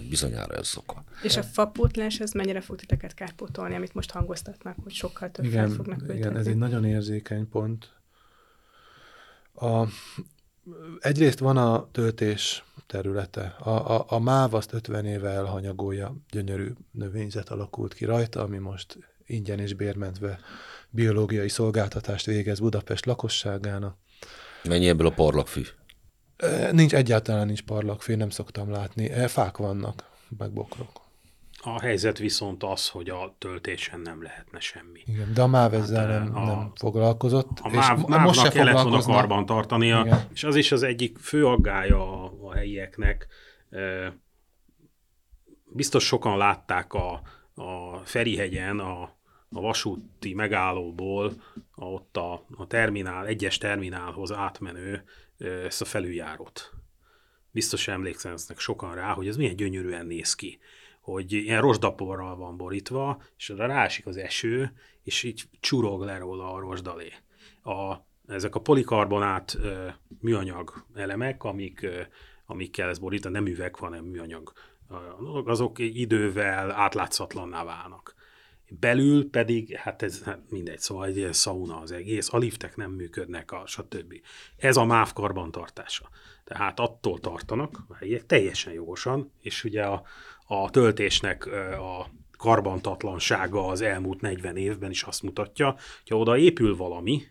bizonyára 0.10 0.54
ez 0.56 0.74
oka. 0.78 1.04
És 1.24 1.38
a 1.38 1.44
fapótlás, 1.44 2.20
ez 2.20 2.32
mennyire 2.32 2.62
fog 2.62 2.76
titeket 2.76 3.14
kárpótolni, 3.14 3.76
amit 3.76 3.94
most 3.94 4.12
hangoztatnak, 4.12 4.76
hogy 4.84 4.94
sokkal 4.94 5.32
több 5.32 5.46
Igen, 5.46 5.70
fognak 5.70 6.02
igen, 6.14 6.38
ez 6.38 6.48
egy 6.48 6.58
nagyon 6.58 6.86
érzékeny 6.86 7.50
pont. 7.50 7.90
A, 9.54 9.84
egyrészt 11.00 11.40
van 11.40 11.58
a 11.58 11.90
töltés 11.92 12.64
területe. 12.88 13.56
A, 13.60 13.70
a, 13.70 14.06
a 14.08 14.20
MÁV 14.20 14.54
azt 14.54 14.74
50 14.74 15.06
éve 15.06 15.30
elhanyagolja, 15.30 16.16
gyönyörű 16.30 16.72
növényzet 16.92 17.50
alakult 17.50 17.94
ki 17.94 18.06
rajta, 18.06 18.42
ami 18.42 18.58
most 18.58 18.98
ingyen 19.26 19.60
és 19.60 19.74
bérmentve 19.74 20.40
biológiai 20.90 21.50
szolgáltatást 21.50 22.26
végez 22.26 22.60
Budapest 22.60 23.06
lakosságának. 23.06 23.98
Mennyi 24.64 24.88
ebből 24.88 25.08
a 25.08 25.12
parlagfű? 25.12 25.62
Nincs 26.72 26.94
egyáltalán 26.94 27.46
nincs 27.46 27.64
parlagfé, 27.64 28.16
nem 28.16 28.30
szoktam 28.30 28.72
látni. 28.72 29.28
Fák 29.28 29.58
vannak, 29.58 30.10
meg 30.38 30.52
bokrok. 30.54 31.07
A 31.76 31.80
helyzet 31.80 32.18
viszont 32.18 32.64
az, 32.64 32.88
hogy 32.90 33.10
a 33.10 33.36
töltésen 33.38 34.00
nem 34.00 34.22
lehetne 34.24 34.60
semmi. 34.60 35.02
Igen, 35.06 35.34
de 35.34 35.42
a 35.42 35.48
MÁV 35.48 35.74
ezzel 35.74 36.08
Hát, 36.08 36.24
nem, 36.24 36.36
a- 36.36 36.46
nem 36.46 36.72
foglalkozott. 36.76 37.60
A 37.62 37.68
és 37.70 37.76
máv, 37.76 37.98
mo- 37.98 38.08
mávnak 38.08 38.50
kellett 38.54 38.82
volna 38.82 39.00
karban 39.00 39.46
tartania, 39.46 40.02
Igen. 40.06 40.28
és 40.34 40.44
az 40.44 40.56
is 40.56 40.72
az 40.72 40.84
egyik 40.84 41.18
fő 41.18 41.46
aggája 41.48 42.24
a, 42.24 42.34
a 42.44 42.54
helyieknek. 42.54 43.28
Biztos 45.66 46.06
sokan 46.06 46.38
látták 46.38 46.94
a, 46.94 47.22
a 47.56 47.98
Ferihegyen 48.04 48.80
a, 48.80 49.02
a 49.50 49.62
vasúti 49.62 50.34
megállóból 50.34 51.34
a, 51.72 51.86
ott 51.86 52.18
a, 52.18 52.46
a 52.58 52.68
terminál, 52.68 53.26
egyes 53.26 53.58
terminálhoz 53.58 54.32
átmenő 54.32 55.04
ezt 55.66 55.82
a 55.82 55.86
felüljárót. 55.86 56.74
Biztos 57.52 57.88
emlékszenek 57.88 58.60
sokan 58.60 58.96
rá, 58.96 59.14
hogy 59.14 59.28
ez 59.28 59.38
milyen 59.38 59.56
gyönyörűen 59.56 60.06
néz 60.06 60.36
ki 60.36 60.60
hogy 61.14 61.32
ilyen 61.32 61.62
rozsdaporral 61.62 62.36
van 62.36 62.58
borítva, 62.58 63.22
és 63.38 63.50
oda 63.50 63.66
rásik 63.66 64.06
az 64.06 64.18
eső, 64.18 64.74
és 65.04 65.24
így 65.24 65.44
csurog 65.60 66.02
le 66.02 66.18
róla 66.18 66.54
a 66.54 66.60
rozsdalé. 66.60 67.12
A, 67.64 67.96
ezek 68.28 68.56
a 68.56 68.60
polikarbonát 68.60 69.58
ö, 69.62 69.88
műanyag 70.20 70.86
elemek, 70.94 71.44
amik, 71.44 71.82
ö, 71.82 72.02
amikkel 72.46 72.90
ez 72.90 73.00
borít, 73.00 73.30
nem 73.30 73.46
üveg, 73.46 73.76
hanem 73.76 74.06
műanyag, 74.06 74.54
azok 75.46 75.80
idővel 75.80 76.72
átlátszatlanná 76.72 77.64
válnak. 77.64 78.16
Belül 78.70 79.30
pedig, 79.30 79.76
hát 79.76 80.02
ez 80.02 80.24
hát 80.24 80.40
mindegy, 80.50 80.80
szóval 80.80 81.06
egy 81.06 81.18
ilyen 81.18 81.34
szauna 81.34 81.80
az 81.80 81.92
egész, 81.92 82.34
a 82.34 82.38
liftek 82.38 82.76
nem 82.76 82.92
működnek, 82.92 83.52
a 83.52 83.64
stb. 83.66 84.14
Ez 84.58 84.78
a 84.78 84.86
MÁV 84.86 85.14
karbantartása. 85.14 86.10
Tehát 86.44 86.80
attól 86.80 87.20
tartanak, 87.20 87.80
teljesen 88.26 88.74
jogosan, 88.74 89.32
és 89.42 89.64
ugye 89.64 89.84
a, 89.84 90.04
a 90.48 90.70
töltésnek 90.70 91.46
a 91.80 92.10
karbantatlansága 92.38 93.68
az 93.68 93.82
elmúlt 93.82 94.22
40 94.22 94.58
évben 94.58 94.90
is 94.90 95.04
azt 95.04 95.24
mutatja, 95.24 95.76
hogy 96.08 96.18
oda 96.18 96.38
épül 96.38 96.76
valami, 96.76 97.22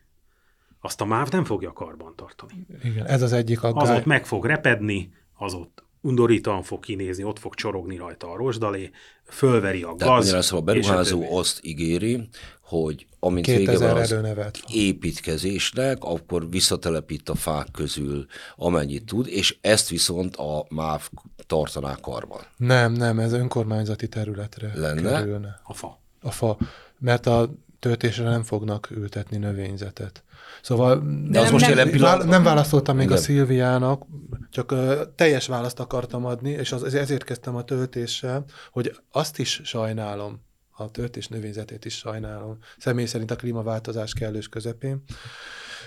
azt 0.81 1.01
a 1.01 1.05
MÁV 1.05 1.29
nem 1.31 1.45
fogja 1.45 1.73
karban 1.73 2.13
tartani. 2.17 2.67
Igen, 2.83 3.07
ez 3.07 3.23
az 3.23 3.33
egyik 3.33 3.63
Az 3.63 3.73
aggály. 3.75 3.97
ott 3.97 4.05
meg 4.05 4.27
fog 4.27 4.45
repedni, 4.45 5.13
az 5.35 5.55
ott 5.55 5.85
undorítóan 6.07 6.63
fog 6.63 6.81
kinézni, 6.81 7.25
ott 7.25 7.39
fog 7.39 7.55
csorogni 7.55 7.97
rajta 7.97 8.31
a 8.31 8.37
rozsdalé, 8.37 8.91
fölveri 9.25 9.83
a 9.83 9.95
Tehát 9.99 10.15
gaz. 10.15 10.19
magyarán 10.19 10.43
szóval 10.43 10.61
a 10.61 10.65
beruházó 10.65 11.37
azt 11.37 11.61
ígéri, 11.63 12.29
hogy 12.61 13.07
amint 13.21 13.47
vége 13.47 13.59
2000 13.59 13.93
van 13.93 14.03
az 14.45 14.63
építkezésnek, 14.73 16.05
akkor 16.05 16.51
visszatelepít 16.51 17.29
a 17.29 17.35
fák 17.35 17.67
közül 17.73 18.27
amennyit 18.57 19.05
tud, 19.05 19.27
és 19.29 19.57
ezt 19.61 19.89
viszont 19.89 20.37
a 20.37 20.67
MÁV 20.69 21.09
tartaná 21.47 21.97
karban. 22.01 22.41
Nem, 22.57 22.93
nem, 22.93 23.19
ez 23.19 23.33
önkormányzati 23.33 24.09
területre 24.09 24.73
Lenne? 24.75 25.11
kerülne. 25.11 25.61
A 25.63 25.75
fa. 25.75 26.01
A 26.23 26.31
fa, 26.31 26.59
mert 26.99 27.27
a 27.27 27.51
töltésre 27.87 28.29
nem 28.29 28.43
fognak 28.43 28.91
ültetni 28.91 29.37
növényzetet. 29.37 30.25
Szóval 30.63 30.99
De 31.31 31.39
az 31.39 31.45
nem- 31.45 31.53
most 31.53 31.67
nem- 31.67 31.77
jelen 31.77 31.91
pillanatban... 31.91 32.29
nem 32.29 32.43
válaszoltam 32.43 32.97
még 32.97 33.05
Igen. 33.07 33.17
a 33.17 33.21
Szilviának, 33.21 34.03
csak 34.51 34.73
ö, 34.73 35.03
teljes 35.15 35.47
választ 35.47 35.81
akartam 35.81 36.25
adni, 36.25 36.51
és 36.51 36.73
az, 36.73 36.95
ezért 36.95 37.25
kezdtem 37.25 37.57
a 37.57 37.65
töltéssel, 37.65 38.45
hogy 38.71 38.97
azt 39.11 39.39
is 39.39 39.61
sajnálom, 39.65 40.45
a 40.71 40.91
töltés 40.91 41.29
növényzetét 41.29 41.85
is 41.85 41.97
sajnálom, 41.97 42.59
személy 42.79 43.07
szerint 43.07 43.31
a 43.31 43.37
klímaváltozás 43.37 44.13
kellős 44.13 44.49
közepén. 44.49 45.03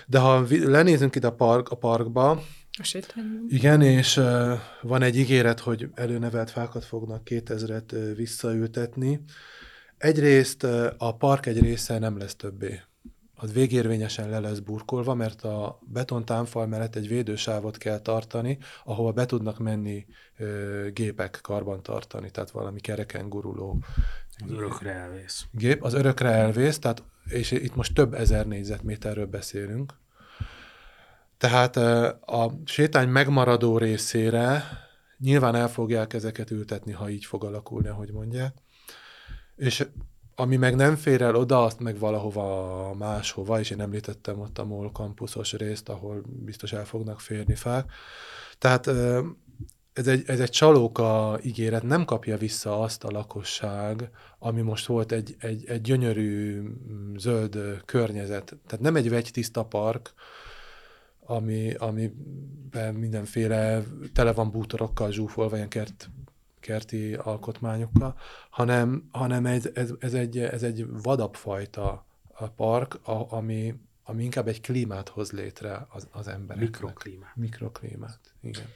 De 0.06 0.18
ha 0.18 0.46
lenézünk 0.50 1.14
ide 1.14 1.26
a, 1.26 1.32
park, 1.32 1.68
a 1.68 1.76
parkba, 1.76 2.30
A 2.78 3.02
igen, 3.48 3.82
és 3.82 4.16
uh, 4.16 4.52
van 4.82 5.02
egy 5.02 5.16
ígéret, 5.16 5.60
hogy 5.60 5.88
előnevelt 5.94 6.50
fákat 6.50 6.84
fognak 6.84 7.22
2000-et 7.24 7.92
uh, 7.92 8.16
visszaültetni. 8.16 9.20
Egyrészt 10.00 10.62
a 10.98 11.16
park 11.16 11.46
egy 11.46 11.60
része 11.60 11.98
nem 11.98 12.18
lesz 12.18 12.34
többé. 12.34 12.80
Az 13.34 13.52
végérvényesen 13.52 14.28
le 14.28 14.38
lesz 14.38 14.58
burkolva, 14.58 15.14
mert 15.14 15.42
a 15.42 15.78
betontámfal 15.82 16.66
mellett 16.66 16.96
egy 16.96 17.08
védősávot 17.08 17.76
kell 17.76 17.98
tartani, 17.98 18.58
ahova 18.84 19.12
be 19.12 19.26
tudnak 19.26 19.58
menni 19.58 20.06
uh, 20.38 20.86
gépek 20.86 21.38
karban 21.42 21.82
tartani, 21.82 22.30
tehát 22.30 22.50
valami 22.50 22.80
kereken 22.80 23.28
guruló 23.28 23.78
Az 24.44 24.50
örökre 24.50 24.90
elvész. 24.90 25.44
gép, 25.50 25.82
az 25.82 25.94
örökre 25.94 26.30
elvész, 26.30 26.78
tehát, 26.78 27.02
és 27.24 27.50
itt 27.50 27.74
most 27.74 27.94
több 27.94 28.14
ezer 28.14 28.46
négyzetméterről 28.46 29.26
beszélünk. 29.26 29.94
Tehát 31.38 31.76
ö, 31.76 32.08
a 32.20 32.50
sétány 32.64 33.08
megmaradó 33.08 33.78
részére 33.78 34.62
Nyilván 35.18 35.54
el 35.54 35.68
fogják 35.68 36.12
ezeket 36.12 36.50
ültetni, 36.50 36.92
ha 36.92 37.08
így 37.08 37.24
fog 37.24 37.44
alakulni, 37.44 37.88
ahogy 37.88 38.12
mondják. 38.12 38.54
És 39.60 39.86
ami 40.34 40.56
meg 40.56 40.74
nem 40.74 40.96
fér 40.96 41.22
el 41.22 41.34
oda, 41.34 41.64
azt 41.64 41.80
meg 41.80 41.98
valahova 41.98 42.94
máshova, 42.94 43.58
és 43.60 43.70
én 43.70 43.80
említettem 43.80 44.40
ott 44.40 44.58
a 44.58 44.64
MOL 44.64 44.92
kampuszos 44.92 45.52
részt, 45.52 45.88
ahol 45.88 46.22
biztos 46.26 46.72
el 46.72 46.84
fognak 46.84 47.20
férni 47.20 47.54
fák. 47.54 47.92
Tehát 48.58 48.86
ez 49.92 50.06
egy, 50.06 50.22
ez 50.26 50.40
egy 50.40 50.50
csalóka 50.50 51.38
ígéret, 51.42 51.82
nem 51.82 52.04
kapja 52.04 52.36
vissza 52.36 52.80
azt 52.80 53.04
a 53.04 53.10
lakosság, 53.10 54.10
ami 54.38 54.60
most 54.60 54.86
volt 54.86 55.12
egy, 55.12 55.36
egy, 55.38 55.64
egy 55.66 55.80
gyönyörű 55.80 56.60
mm, 56.60 57.16
zöld 57.16 57.58
környezet. 57.84 58.56
Tehát 58.66 58.84
nem 58.84 58.96
egy 58.96 59.10
vegytiszta 59.10 59.64
park, 59.64 60.14
ami, 61.20 61.74
amiben 61.74 62.94
mindenféle 62.94 63.82
tele 64.12 64.32
van 64.32 64.50
bútorokkal 64.50 65.10
zsúfolva, 65.12 65.56
ilyen 65.56 65.68
kert, 65.68 66.10
kerti 66.60 67.14
alkotmányokkal, 67.14 68.18
hanem, 68.50 69.08
hanem 69.12 69.46
ez, 69.46 69.68
ez, 69.74 69.90
ez, 69.98 70.14
egy, 70.14 70.38
ez 70.38 70.62
egy 70.62 70.86
vadabb 71.02 71.34
fajta 71.34 72.06
a 72.34 72.48
park, 72.48 72.98
a, 73.02 73.32
ami, 73.32 73.74
ami 74.04 74.24
inkább 74.24 74.48
egy 74.48 74.60
klímát 74.60 75.08
hoz 75.08 75.32
létre 75.32 75.86
az, 75.88 76.06
az 76.10 76.28
embereknek. 76.28 76.70
Mikroklímát. 76.70 77.36
Mikroklímát, 77.36 78.20
igen. 78.40 78.66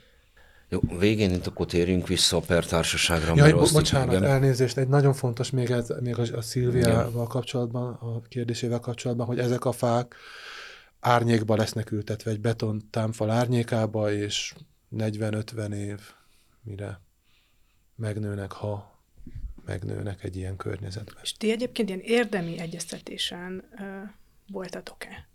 Jó, 0.68 0.80
végén 0.99 1.30
itt 1.30 1.47
akkor 1.47 1.66
térjünk 1.66 2.09
vissza 2.09 2.37
a 2.37 2.41
pertársaságra. 2.41 3.32
Jaj, 3.37 3.53
bo- 3.53 3.72
bocsánat, 3.72 4.14
igen. 4.14 4.24
elnézést, 4.24 4.76
egy 4.76 4.89
nagyon 4.89 5.12
fontos 5.12 5.51
még, 5.51 5.70
ez, 5.70 5.93
még 6.01 6.18
a, 6.18 6.37
a 6.37 6.41
Szilviával 6.41 7.26
kapcsolatban, 7.26 7.93
a 7.93 8.20
kérdésével 8.28 8.80
kapcsolatban, 8.80 9.26
hogy 9.26 9.39
ezek 9.39 9.64
a 9.64 9.72
fák 9.72 10.14
árnyékba 11.01 11.57
lesznek 11.57 11.91
ültetve, 11.91 12.30
egy 12.30 12.41
beton 12.41 12.82
támfal 12.91 13.30
árnyékába, 13.30 14.12
és 14.12 14.55
40-50 14.97 15.72
év, 15.74 16.01
mire 16.62 17.01
megnőnek, 17.97 18.53
ha 18.53 18.99
megnőnek 19.64 20.24
egy 20.24 20.36
ilyen 20.36 20.57
környezetben. 20.57 21.16
És 21.22 21.32
ti 21.32 21.51
egyébként 21.51 21.88
ilyen 21.88 22.01
érdemi 22.01 22.59
egyeztetésen 22.59 23.64
uh, 23.72 23.84
voltatok-e? 24.47 25.28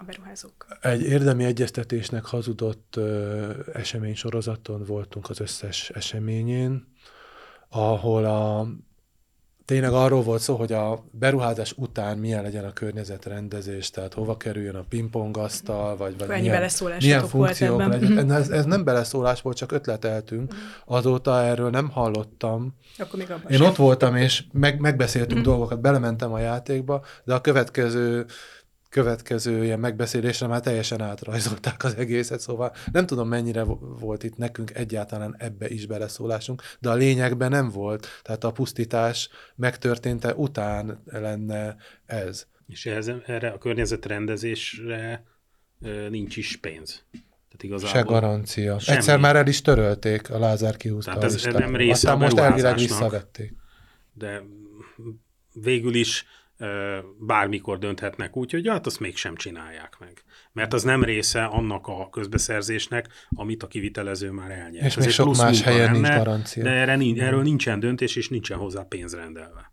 a 0.00 0.04
beruházók? 0.04 0.66
Egy 0.80 1.02
érdemi 1.02 1.44
egyeztetésnek 1.44 2.24
hazudott 2.24 2.94
uh, 2.96 3.56
esemény 3.72 4.14
sorozaton 4.14 4.84
voltunk 4.84 5.30
az 5.30 5.40
összes 5.40 5.90
eseményén, 5.90 6.86
ahol 7.68 8.24
a 8.24 8.68
tényleg 9.68 9.92
arról 9.92 10.22
volt 10.22 10.40
szó, 10.40 10.56
hogy 10.56 10.72
a 10.72 11.04
beruházás 11.10 11.72
után 11.76 12.18
milyen 12.18 12.42
legyen 12.42 12.64
a 12.64 12.72
környezetrendezés, 12.72 13.90
tehát 13.90 14.14
hova 14.14 14.36
kerüljön 14.36 14.74
a 14.74 14.84
pingpongasztal, 14.88 15.96
vagy, 15.96 16.18
vagy 16.18 16.30
Ennyi 16.30 16.40
milyen, 16.40 16.70
milyen 16.98 17.26
funkciók 17.26 17.78
legyen. 17.86 18.30
Ez, 18.30 18.48
ez 18.48 18.64
nem 18.64 18.84
beleszólás 18.84 19.40
volt, 19.40 19.56
csak 19.56 19.72
ötleteltünk. 19.72 20.52
Mhm. 20.52 20.58
Azóta 20.84 21.42
erről 21.42 21.70
nem 21.70 21.90
hallottam. 21.90 22.74
Akkor 22.98 23.18
még 23.18 23.28
Én 23.50 23.56
sem. 23.56 23.66
ott 23.66 23.76
voltam, 23.76 24.16
és 24.16 24.44
meg, 24.52 24.80
megbeszéltünk 24.80 25.40
mm. 25.40 25.42
dolgokat, 25.42 25.80
belementem 25.80 26.32
a 26.32 26.38
játékba, 26.38 27.04
de 27.24 27.34
a 27.34 27.40
következő 27.40 28.26
következő 28.88 29.64
ilyen 29.64 29.80
megbeszélésre 29.80 30.46
már 30.46 30.60
teljesen 30.60 31.00
átrajzolták 31.00 31.84
az 31.84 31.94
egészet, 31.94 32.40
szóval 32.40 32.74
nem 32.92 33.06
tudom 33.06 33.28
mennyire 33.28 33.62
volt 33.78 34.22
itt 34.22 34.36
nekünk 34.36 34.74
egyáltalán 34.74 35.34
ebbe 35.38 35.68
is 35.68 35.86
beleszólásunk, 35.86 36.62
de 36.80 36.88
a 36.90 36.94
lényegben 36.94 37.50
nem 37.50 37.70
volt, 37.70 38.06
tehát 38.22 38.44
a 38.44 38.52
pusztítás 38.52 39.28
megtörténte 39.54 40.34
után 40.34 41.02
lenne 41.04 41.76
ez. 42.06 42.46
És 42.66 42.86
ez, 42.86 43.10
erre 43.26 43.48
a 43.48 43.58
környezetrendezésre 43.58 45.24
nincs 46.08 46.36
is 46.36 46.56
pénz. 46.56 47.04
Tehát 47.12 47.62
igazából 47.62 47.88
Se 47.88 48.00
garancia. 48.00 48.78
Semmi. 48.78 48.96
Egyszer 48.96 49.18
már 49.18 49.36
el 49.36 49.46
is 49.46 49.62
törölték, 49.62 50.30
a 50.30 50.38
Lázár 50.38 50.76
kihúzta 50.76 51.12
Tehát 51.12 51.24
ez 51.24 51.42
nem 51.42 51.76
része 51.76 51.92
Aztán 51.92 52.14
a 52.14 52.18
most 52.18 52.38
elvileg 52.38 52.76
visszavették. 52.76 53.52
De 54.12 54.42
végül 55.52 55.94
is 55.94 56.24
bármikor 57.18 57.78
dönthetnek 57.78 58.36
úgy, 58.36 58.50
hogy 58.50 58.68
hát 58.68 58.86
azt 58.86 59.00
mégsem 59.00 59.36
csinálják 59.36 59.96
meg. 60.00 60.22
Mert 60.52 60.72
az 60.72 60.82
nem 60.82 61.04
része 61.04 61.44
annak 61.44 61.86
a 61.86 62.08
közbeszerzésnek, 62.10 63.08
amit 63.30 63.62
a 63.62 63.66
kivitelező 63.66 64.30
már 64.30 64.50
elnyert. 64.50 64.86
És 64.86 64.96
Ez 64.96 65.04
még 65.04 65.14
sok 65.14 65.36
más 65.36 65.62
helyen 65.62 65.92
lenne, 65.92 66.08
nincs 66.08 66.24
garancia. 66.24 66.62
De 66.62 66.70
erre, 66.70 66.98
erről 67.16 67.42
nincsen 67.42 67.80
döntés, 67.80 68.16
és 68.16 68.28
nincsen 68.28 68.58
hozzá 68.58 68.82
pénz 68.82 69.14
rendelve. 69.14 69.72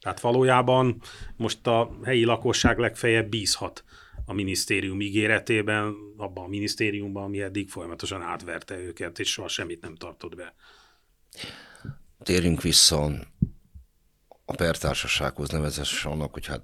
Tehát 0.00 0.20
valójában 0.20 1.00
most 1.36 1.66
a 1.66 1.90
helyi 2.04 2.24
lakosság 2.24 2.78
legfeljebb 2.78 3.28
bízhat 3.28 3.84
a 4.24 4.32
minisztérium 4.32 5.00
ígéretében, 5.00 5.94
abban 6.16 6.44
a 6.44 6.48
minisztériumban, 6.48 7.22
ami 7.22 7.40
eddig 7.40 7.68
folyamatosan 7.68 8.22
átverte 8.22 8.78
őket, 8.78 9.18
és 9.18 9.30
soha 9.30 9.48
semmit 9.48 9.80
nem 9.80 9.94
tartott 9.94 10.34
be. 10.34 10.54
Térjünk 12.22 12.62
vissza 12.62 13.10
a 14.50 14.54
pertársasághoz 14.56 15.48
nevezesen 15.48 16.12
annak, 16.12 16.32
hogy 16.32 16.46
hát 16.46 16.62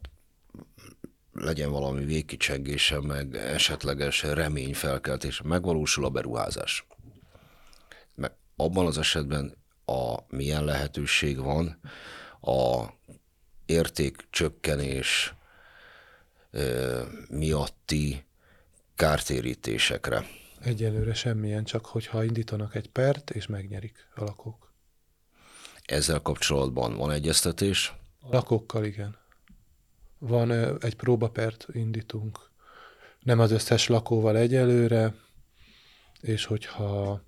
legyen 1.32 1.70
valami 1.70 2.05
végkicsengése, 2.05 3.01
meg 3.01 3.37
esetleges 3.37 4.22
reményfelkeltése, 4.22 5.43
megvalósul 5.45 6.05
a 6.05 6.11
beruházás. 6.11 6.87
Meg 8.14 8.32
abban 8.57 8.87
az 8.87 8.99
esetben 8.99 9.55
a 9.84 10.16
milyen 10.28 10.64
lehetőség 10.64 11.39
van 11.39 11.80
a 12.41 12.84
értékcsökkenés 13.66 15.34
ö, 16.51 17.03
miatti 17.28 18.24
kártérítésekre. 18.95 20.26
Egyelőre 20.61 21.14
semmilyen, 21.14 21.64
csak 21.64 21.87
hogyha 21.87 22.24
indítanak 22.24 22.74
egy 22.74 22.91
pert, 22.91 23.30
és 23.30 23.47
megnyerik 23.47 24.09
a 24.14 24.24
lakók. 24.24 24.65
Ezzel 25.87 26.20
kapcsolatban 26.20 26.97
van 26.97 27.11
egyeztetés? 27.11 27.95
A 28.20 28.26
lakókkal 28.30 28.84
igen. 28.84 29.16
Van 30.18 30.51
egy 30.82 30.95
próbapert 30.95 31.66
indítunk. 31.72 32.51
Nem 33.22 33.41
az 33.41 33.51
összes 33.51 33.87
lakóval 33.87 34.37
egyelőre, 34.37 35.14
és 36.20 36.45
hogyha 36.45 37.22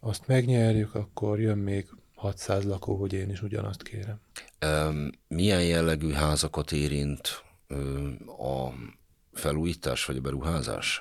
azt 0.00 0.26
megnyerjük, 0.26 0.94
akkor 0.94 1.40
jön 1.40 1.58
még 1.58 1.88
600 2.14 2.64
lakó, 2.64 2.96
hogy 2.96 3.12
én 3.12 3.30
is 3.30 3.42
ugyanazt 3.42 3.82
kérem. 3.82 4.20
Milyen 5.28 5.64
jellegű 5.64 6.10
házakat 6.10 6.72
érint 6.72 7.42
a 8.26 8.68
felújítás 9.32 10.04
vagy 10.04 10.16
a 10.16 10.20
beruházás? 10.20 11.00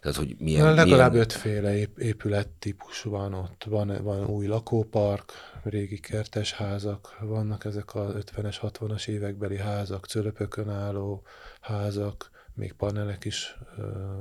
Tehát, 0.00 0.16
hogy 0.16 0.36
milyen, 0.38 0.64
Na, 0.64 0.74
legalább 0.74 1.10
milyen... 1.10 1.24
ötféle 1.24 1.76
épület 1.96 2.48
típus 2.48 3.02
van 3.02 3.34
ott. 3.34 3.64
Van, 3.64 4.02
van 4.02 4.26
új 4.26 4.46
lakópark, 4.46 5.32
régi 5.70 5.98
kertes 5.98 6.52
házak, 6.52 7.16
vannak 7.20 7.64
ezek 7.64 7.94
a 7.94 8.12
50-es, 8.12 8.56
60-as 8.62 9.08
évekbeli 9.08 9.58
házak, 9.58 10.06
cölöpökön 10.06 10.68
álló 10.68 11.22
házak, 11.60 12.30
még 12.54 12.72
panelek 12.72 13.24
is 13.24 13.56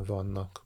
vannak. 0.06 0.66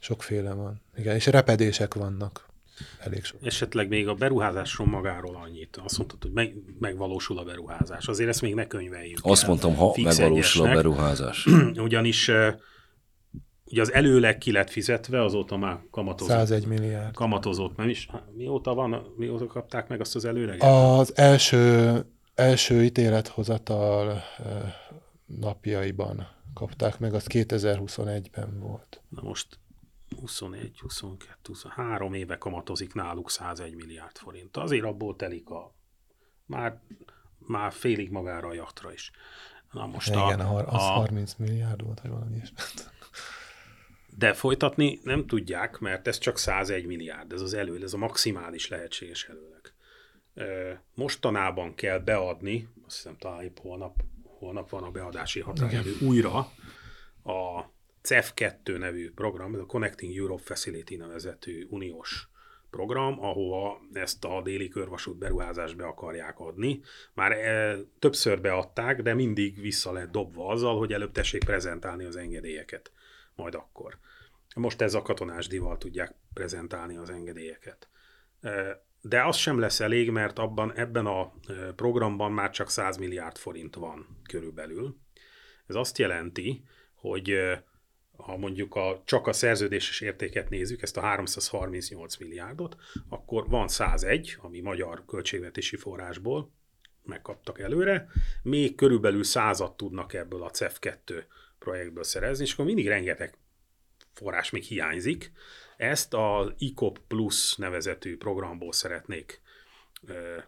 Sokféle 0.00 0.52
van. 0.52 0.80
Igen, 0.96 1.14
és 1.14 1.26
repedések 1.26 1.94
vannak. 1.94 2.50
Elég 2.98 3.24
sok. 3.24 3.40
Esetleg 3.42 3.88
még 3.88 4.08
a 4.08 4.14
beruházásról 4.14 4.86
magáról 4.86 5.36
annyit. 5.36 5.80
Azt 5.84 5.98
mondtad, 5.98 6.22
hogy 6.22 6.32
meg, 6.32 6.54
megvalósul 6.78 7.38
a 7.38 7.44
beruházás. 7.44 8.06
Azért 8.08 8.28
ezt 8.28 8.40
még 8.40 8.54
ne 8.54 8.66
könyveljük. 8.66 9.18
Azt 9.22 9.42
el. 9.42 9.48
mondtam, 9.48 9.74
ha 9.74 9.92
Fix 9.92 10.18
megvalósul 10.18 10.66
egyesnek. 10.66 10.70
a 10.70 10.74
beruházás. 10.74 11.46
Ugyanis 11.76 12.30
ugye 13.72 13.80
az 13.80 13.92
előleg 13.92 14.38
ki 14.38 14.52
lett 14.52 14.70
fizetve, 14.70 15.22
azóta 15.22 15.56
már 15.56 15.80
kamatozott. 15.90 16.36
101 16.36 16.66
milliárd. 16.66 17.14
Kamatozott, 17.14 17.76
nem 17.76 17.88
is? 17.88 18.08
Mióta 18.32 18.74
van, 18.74 19.14
mióta 19.16 19.46
kapták 19.46 19.88
meg 19.88 20.00
azt 20.00 20.14
az 20.14 20.24
előleget? 20.24 20.62
Az 20.62 21.16
első, 21.16 22.04
első 22.34 22.84
ítélethozatal 22.84 24.22
napjaiban 25.26 26.28
kapták 26.54 26.98
meg, 26.98 27.14
az 27.14 27.26
2021-ben 27.28 28.60
volt. 28.60 29.02
Na 29.08 29.22
most 29.22 29.58
21, 30.20 30.78
22, 30.80 31.36
23 31.42 32.14
éve 32.14 32.38
kamatozik 32.38 32.94
náluk 32.94 33.30
101 33.30 33.74
milliárd 33.74 34.16
forint. 34.16 34.56
Azért 34.56 34.84
abból 34.84 35.16
telik 35.16 35.50
a 35.50 35.74
már, 36.46 36.80
már 37.38 37.72
félig 37.72 38.10
magára 38.10 38.48
a 38.48 38.54
jachtra 38.54 38.92
is. 38.92 39.10
Na 39.70 39.86
most 39.86 40.08
Igen, 40.08 40.40
a, 40.40 40.56
az 40.56 40.82
a, 40.82 40.92
30 40.92 41.34
milliárd 41.34 41.84
volt, 41.84 42.00
vagy 42.00 42.10
valami 42.10 42.36
is. 42.36 42.52
De 44.18 44.32
folytatni 44.32 45.00
nem 45.02 45.26
tudják, 45.26 45.78
mert 45.78 46.08
ez 46.08 46.18
csak 46.18 46.38
101 46.38 46.86
milliárd, 46.86 47.32
ez 47.32 47.40
az 47.40 47.54
elő, 47.54 47.82
ez 47.82 47.92
a 47.92 47.98
maximális 47.98 48.68
lehetséges 48.68 49.28
előleg. 49.28 49.72
Mostanában 50.94 51.74
kell 51.74 51.98
beadni, 51.98 52.68
azt 52.86 52.96
hiszem 52.96 53.16
talán 53.18 53.42
épp 53.42 53.58
holnap, 53.58 54.02
holnap 54.24 54.70
van 54.70 54.82
a 54.82 54.90
beadási 54.90 55.40
határidő 55.40 55.96
újra 56.00 56.36
a 57.24 57.70
CEF2 58.02 58.78
nevű 58.78 59.12
program, 59.12 59.54
ez 59.54 59.60
a 59.60 59.66
Connecting 59.66 60.16
Europe 60.16 60.42
Facility 60.42 60.96
nevezetű 60.96 61.66
uniós 61.70 62.28
program, 62.70 63.24
ahova 63.24 63.80
ezt 63.92 64.24
a 64.24 64.42
déli 64.42 64.68
körvasút 64.68 65.16
beruházást 65.18 65.76
be 65.76 65.84
akarják 65.84 66.38
adni. 66.38 66.80
Már 67.14 67.32
e, 67.32 67.78
többször 67.98 68.40
beadták, 68.40 69.02
de 69.02 69.14
mindig 69.14 69.60
vissza 69.60 69.92
lett 69.92 70.10
dobva 70.10 70.46
azzal, 70.46 70.78
hogy 70.78 70.92
előbb 70.92 71.12
tessék 71.12 71.44
prezentálni 71.44 72.04
az 72.04 72.16
engedélyeket. 72.16 72.92
Majd 73.42 73.54
akkor. 73.54 73.98
Most 74.54 74.80
ez 74.80 74.94
a 74.94 75.02
katonás 75.02 75.46
dival 75.46 75.78
tudják 75.78 76.14
prezentálni 76.34 76.96
az 76.96 77.10
engedélyeket. 77.10 77.88
de 79.00 79.24
az 79.24 79.36
sem 79.36 79.58
lesz 79.58 79.80
elég, 79.80 80.10
mert 80.10 80.38
abban 80.38 80.72
ebben 80.74 81.06
a 81.06 81.34
programban 81.76 82.32
már 82.32 82.50
csak 82.50 82.70
100 82.70 82.96
milliárd 82.96 83.36
forint 83.36 83.74
van 83.74 84.20
körülbelül. 84.28 84.96
Ez 85.66 85.74
azt 85.74 85.98
jelenti, 85.98 86.64
hogy 86.94 87.38
ha 88.16 88.36
mondjuk 88.36 88.74
a, 88.74 89.02
csak 89.04 89.26
a 89.26 89.32
szerződéses 89.32 90.00
értéket 90.00 90.48
nézzük, 90.48 90.82
ezt 90.82 90.96
a 90.96 91.00
338 91.00 92.16
milliárdot, 92.16 92.76
akkor 93.08 93.48
van 93.48 93.68
101, 93.68 94.36
ami 94.40 94.60
magyar 94.60 95.04
költségvetési 95.04 95.76
forrásból 95.76 96.52
megkaptak 97.02 97.60
előre, 97.60 98.08
még 98.42 98.74
körülbelül 98.74 99.24
százat 99.24 99.76
tudnak 99.76 100.12
ebből 100.12 100.42
a 100.42 100.50
CEF2 100.50 101.24
projektből 101.62 102.04
szerezni, 102.04 102.44
és 102.44 102.52
akkor 102.52 102.64
mindig 102.64 102.88
rengeteg 102.88 103.36
forrás 104.12 104.50
még 104.50 104.62
hiányzik. 104.62 105.32
Ezt 105.76 106.14
az 106.14 106.52
ICOP 106.58 106.98
Plus 107.08 107.56
nevezetű 107.56 108.16
programból 108.16 108.72
szeretnék 108.72 109.40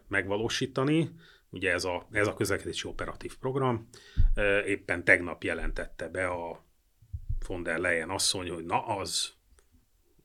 megvalósítani. 0.07 1.11
Ugye 1.49 1.71
ez 1.71 1.83
a, 1.83 2.07
ez 2.11 2.27
a 2.27 2.33
közlekedési 2.33 2.87
operatív 2.87 3.37
program. 3.37 3.89
Éppen 4.65 5.03
tegnap 5.03 5.43
jelentette 5.43 6.09
be 6.09 6.27
a 6.27 6.65
von 7.47 7.63
der 7.63 7.77
Leyen 7.77 8.09
asszony, 8.09 8.49
hogy 8.49 8.65
na 8.65 8.85
az 8.85 9.33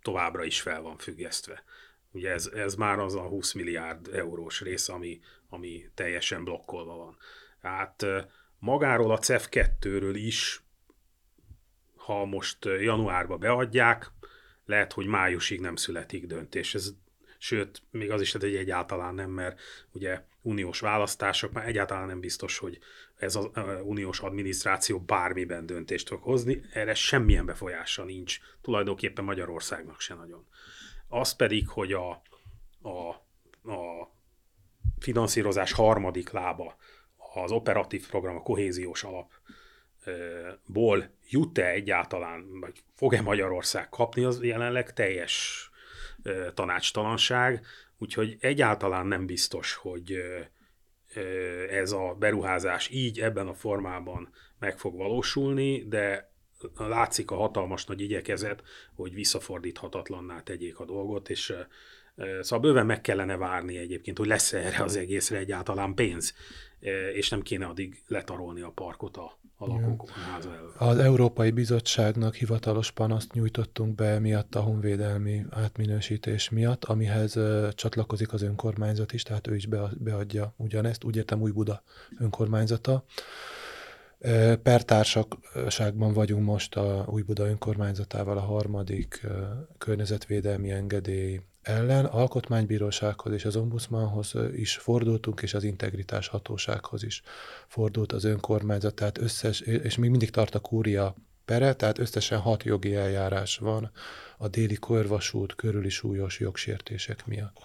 továbbra 0.02 0.44
is 0.44 0.60
fel 0.60 0.82
van 0.82 0.98
függesztve. 0.98 1.64
Ugye 2.12 2.30
ez, 2.30 2.46
ez 2.46 2.74
már 2.74 2.98
az 2.98 3.14
a 3.14 3.22
20 3.22 3.52
milliárd 3.52 4.08
eurós 4.14 4.60
rész, 4.60 4.88
ami, 4.88 5.20
ami 5.48 5.90
teljesen 5.94 6.44
blokkolva 6.44 6.96
van. 6.96 7.16
Tehát 7.60 8.04
magáról 8.58 9.10
a 9.10 9.18
CEF 9.18 9.48
2-ről 9.50 10.12
is, 10.14 10.62
ha 12.04 12.24
most 12.24 12.64
januárba 12.64 13.36
beadják, 13.36 14.10
lehet, 14.64 14.92
hogy 14.92 15.06
májusig 15.06 15.60
nem 15.60 15.76
születik 15.76 16.26
döntés. 16.26 16.74
Ez, 16.74 16.94
sőt, 17.38 17.82
még 17.90 18.10
az 18.10 18.20
is 18.20 18.32
lehet, 18.32 18.48
hogy 18.48 18.58
egyáltalán 18.58 19.14
nem, 19.14 19.30
mert 19.30 19.60
ugye 19.92 20.24
uniós 20.42 20.80
választások, 20.80 21.52
már 21.52 21.66
egyáltalán 21.66 22.06
nem 22.06 22.20
biztos, 22.20 22.58
hogy 22.58 22.78
ez 23.16 23.36
az 23.36 23.48
uniós 23.82 24.20
adminisztráció 24.20 25.00
bármiben 25.00 25.66
döntést 25.66 26.08
fog 26.08 26.22
hozni, 26.22 26.62
erre 26.72 26.94
semmilyen 26.94 27.46
befolyása 27.46 28.04
nincs, 28.04 28.38
tulajdonképpen 28.60 29.24
Magyarországnak 29.24 30.00
se 30.00 30.14
nagyon. 30.14 30.46
Az 31.08 31.32
pedig, 31.32 31.68
hogy 31.68 31.92
a, 31.92 32.10
a, 32.82 33.08
a 33.70 34.10
finanszírozás 34.98 35.72
harmadik 35.72 36.30
lába, 36.30 36.76
az 37.34 37.50
operatív 37.50 38.08
program, 38.08 38.36
a 38.36 38.42
kohéziós 38.42 39.02
alapból 40.04 41.10
jut-e 41.28 41.66
egyáltalán, 41.66 42.60
vagy 42.60 42.82
fog-e 42.94 43.20
Magyarország 43.20 43.88
kapni, 43.88 44.24
az 44.24 44.42
jelenleg 44.42 44.92
teljes 44.92 45.64
tanácstalanság, 46.54 47.66
úgyhogy 47.98 48.36
egyáltalán 48.40 49.06
nem 49.06 49.26
biztos, 49.26 49.74
hogy 49.74 50.22
ez 51.70 51.92
a 51.92 52.16
beruházás 52.18 52.88
így 52.88 53.20
ebben 53.20 53.48
a 53.48 53.54
formában 53.54 54.32
meg 54.58 54.78
fog 54.78 54.96
valósulni, 54.96 55.84
de 55.88 56.32
látszik 56.76 57.30
a 57.30 57.36
hatalmas 57.36 57.84
nagy 57.84 58.00
igyekezet, 58.00 58.62
hogy 58.94 59.14
visszafordíthatatlanná 59.14 60.42
tegyék 60.42 60.78
a 60.78 60.84
dolgot, 60.84 61.28
és 61.28 61.54
Szóval 62.40 62.60
bőven 62.60 62.86
meg 62.86 63.00
kellene 63.00 63.36
várni 63.36 63.76
egyébként, 63.76 64.18
hogy 64.18 64.26
lesz 64.26 64.52
erre 64.52 64.82
az 64.82 64.96
egészre 64.96 65.38
egyáltalán 65.38 65.94
pénz, 65.94 66.34
és 67.12 67.28
nem 67.28 67.42
kéne 67.42 67.66
addig 67.66 68.02
letarolni 68.06 68.60
a 68.60 68.70
parkot 68.70 69.16
a, 69.16 69.39
a 69.60 69.66
lakók 69.66 70.08
Az 70.78 70.98
Európai 70.98 71.50
Bizottságnak 71.50 72.34
hivatalos 72.34 72.90
panaszt 72.90 73.32
nyújtottunk 73.32 73.94
be 73.94 74.18
miatt 74.18 74.54
a 74.54 74.60
honvédelmi 74.60 75.44
átminősítés 75.50 76.50
miatt, 76.50 76.84
amihez 76.84 77.38
csatlakozik 77.74 78.32
az 78.32 78.42
önkormányzat 78.42 79.12
is, 79.12 79.22
tehát 79.22 79.46
ő 79.46 79.54
is 79.54 79.68
beadja 79.98 80.54
ugyanezt, 80.56 81.04
úgy 81.04 81.16
értem 81.16 81.40
új 81.40 81.50
Buda 81.50 81.82
önkormányzata. 82.18 83.04
Pertársaságban 84.62 86.12
vagyunk 86.12 86.44
most 86.44 86.76
a 86.76 87.04
Új 87.08 87.22
Buda 87.22 87.46
önkormányzatával 87.46 88.36
a 88.36 88.40
harmadik 88.40 89.26
környezetvédelmi 89.78 90.70
engedély 90.70 91.40
ellen 91.62 92.04
alkotmánybírósághoz 92.04 93.32
és 93.32 93.44
az 93.44 93.56
ombudsmanhoz 93.56 94.34
is 94.56 94.74
fordultunk, 94.74 95.42
és 95.42 95.54
az 95.54 95.64
integritás 95.64 96.28
hatósághoz 96.28 97.02
is 97.02 97.22
fordult 97.68 98.12
az 98.12 98.24
önkormányzat, 98.24 98.94
tehát 98.94 99.18
összes, 99.18 99.60
és 99.60 99.96
még 99.96 100.10
mindig 100.10 100.30
tart 100.30 100.54
a 100.54 100.58
kúria 100.58 101.14
pere, 101.44 101.74
tehát 101.74 101.98
összesen 101.98 102.38
hat 102.38 102.62
jogi 102.62 102.94
eljárás 102.94 103.58
van 103.58 103.90
a 104.38 104.48
déli 104.48 104.78
körvasút 104.78 105.54
körüli 105.54 105.88
súlyos 105.88 106.40
jogsértések 106.40 107.26
miatt. 107.26 107.56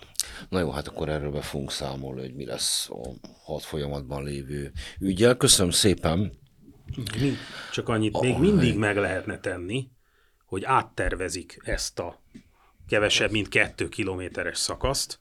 Na 0.49 0.59
jó, 0.59 0.71
hát 0.71 0.87
akkor 0.87 1.09
erről 1.09 1.31
be 1.31 1.41
fogunk 1.41 1.71
számolni, 1.71 2.21
hogy 2.21 2.33
mi 2.33 2.45
lesz 2.45 2.89
a 2.89 3.09
hat 3.43 3.63
folyamatban 3.63 4.23
lévő 4.23 4.71
ügyel. 4.99 5.37
Köszönöm 5.37 5.71
szépen! 5.71 6.31
Mi, 6.95 7.33
csak 7.71 7.89
annyit, 7.89 8.19
még 8.19 8.37
mindig 8.37 8.77
meg 8.77 8.97
lehetne 8.97 9.39
tenni, 9.39 9.89
hogy 10.45 10.63
áttervezik 10.63 11.59
ezt 11.63 11.99
a 11.99 12.21
kevesebb, 12.87 13.31
mint 13.31 13.47
kettő 13.47 13.89
kilométeres 13.89 14.57
szakaszt, 14.57 15.19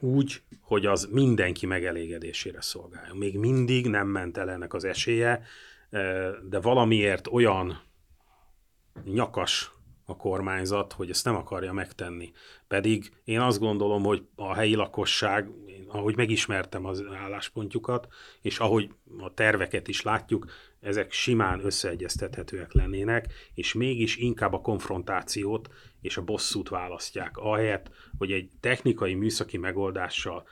úgy, 0.00 0.42
hogy 0.60 0.86
az 0.86 1.08
mindenki 1.12 1.66
megelégedésére 1.66 2.60
szolgáljon. 2.60 3.16
Még 3.16 3.38
mindig 3.38 3.86
nem 3.86 4.06
ment 4.06 4.36
el 4.36 4.50
ennek 4.50 4.74
az 4.74 4.84
esélye, 4.84 5.42
de 6.48 6.60
valamiért 6.60 7.26
olyan 7.26 7.80
nyakas 9.04 9.72
a 10.04 10.16
kormányzat, 10.16 10.92
hogy 10.92 11.10
ezt 11.10 11.24
nem 11.24 11.36
akarja 11.36 11.72
megtenni. 11.72 12.32
Pedig 12.68 13.12
én 13.24 13.40
azt 13.40 13.58
gondolom, 13.58 14.02
hogy 14.02 14.26
a 14.34 14.54
helyi 14.54 14.74
lakosság, 14.74 15.50
ahogy 15.88 16.16
megismertem 16.16 16.84
az 16.84 17.04
álláspontjukat, 17.22 18.08
és 18.40 18.58
ahogy 18.58 18.90
a 19.18 19.34
terveket 19.34 19.88
is 19.88 20.02
látjuk, 20.02 20.50
ezek 20.80 21.12
simán 21.12 21.64
összeegyeztethetőek 21.64 22.72
lennének, 22.72 23.26
és 23.54 23.72
mégis 23.72 24.16
inkább 24.16 24.52
a 24.52 24.60
konfrontációt 24.60 25.68
és 26.00 26.16
a 26.16 26.22
bosszút 26.22 26.68
választják, 26.68 27.36
ahelyett, 27.36 27.90
hogy 28.18 28.32
egy 28.32 28.50
technikai 28.60 29.14
műszaki 29.14 29.56
megoldással 29.56 30.46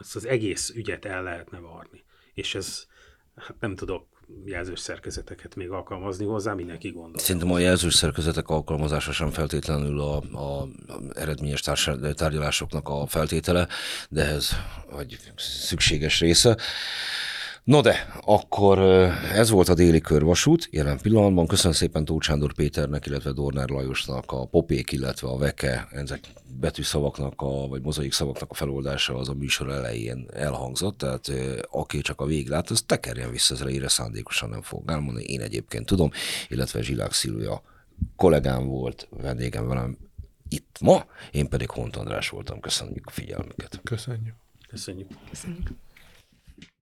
ezt 0.00 0.16
az 0.16 0.26
egész 0.26 0.70
ügyet 0.74 1.04
el 1.04 1.22
lehetne 1.22 1.58
varni. 1.58 2.04
És 2.34 2.54
ez, 2.54 2.86
hát 3.34 3.56
nem 3.60 3.74
tudok 3.74 4.08
jelzős 4.44 4.80
szerkezeteket 4.80 5.54
még 5.54 5.70
alkalmazni 5.70 6.24
hozzá, 6.24 6.54
mindenki 6.54 6.90
gondol. 6.90 7.20
Szerintem 7.20 7.52
a 7.52 7.58
jelzős 7.58 7.94
szerkezetek 7.94 8.48
alkalmazása 8.48 9.12
sem 9.12 9.30
feltétlenül 9.30 10.00
a, 10.00 10.16
a, 10.16 10.68
eredményes 11.14 11.60
tárgyalásoknak 12.14 12.88
a 12.88 13.06
feltétele, 13.06 13.68
de 14.08 14.24
ez 14.24 14.50
egy 14.98 15.18
szükséges 15.36 16.20
része. 16.20 16.56
No 17.70 17.80
de, 17.80 18.12
akkor 18.24 18.78
ez 19.34 19.50
volt 19.50 19.68
a 19.68 19.74
déli 19.74 20.00
körvasút 20.00 20.68
jelen 20.70 20.98
pillanatban. 20.98 21.46
Köszönöm 21.46 21.72
szépen 21.72 22.04
Tóth 22.04 22.26
Sándor 22.26 22.52
Péternek, 22.52 23.06
illetve 23.06 23.32
Dornár 23.32 23.68
Lajosnak 23.68 24.32
a 24.32 24.46
popék, 24.46 24.92
illetve 24.92 25.28
a 25.28 25.36
veke, 25.36 25.88
ezek 25.90 26.20
betűszavaknak, 26.60 27.34
a, 27.36 27.68
vagy 27.68 27.82
mozaik 27.82 28.12
szavaknak 28.12 28.50
a 28.50 28.54
feloldása 28.54 29.16
az 29.16 29.28
a 29.28 29.34
műsor 29.34 29.70
elején 29.70 30.26
elhangzott, 30.32 30.98
tehát 30.98 31.30
aki 31.70 32.00
csak 32.00 32.20
a 32.20 32.26
vég 32.26 32.48
lát, 32.48 32.70
az 32.70 32.82
tekerjen 32.86 33.30
vissza 33.30 33.54
az 33.54 33.60
elejére, 33.60 33.88
szándékosan 33.88 34.48
nem 34.48 34.62
fog 34.62 34.90
elmondani. 34.90 35.24
Én 35.24 35.40
egyébként 35.40 35.86
tudom, 35.86 36.10
illetve 36.48 36.82
Zsilák 36.82 37.12
Szilvia 37.12 37.62
kollégám 38.16 38.66
volt, 38.66 39.08
vendégem 39.10 39.68
velem 39.68 39.98
itt 40.48 40.76
ma, 40.80 41.04
én 41.30 41.48
pedig 41.48 41.70
Hont 41.70 41.96
András 41.96 42.28
voltam. 42.28 42.60
Köszönjük 42.60 43.06
a 43.06 43.10
figyelmüket. 43.10 43.80
Köszönjük. 43.84 44.34
Köszönjük. 44.68 45.08
Köszönjük. 45.30 45.70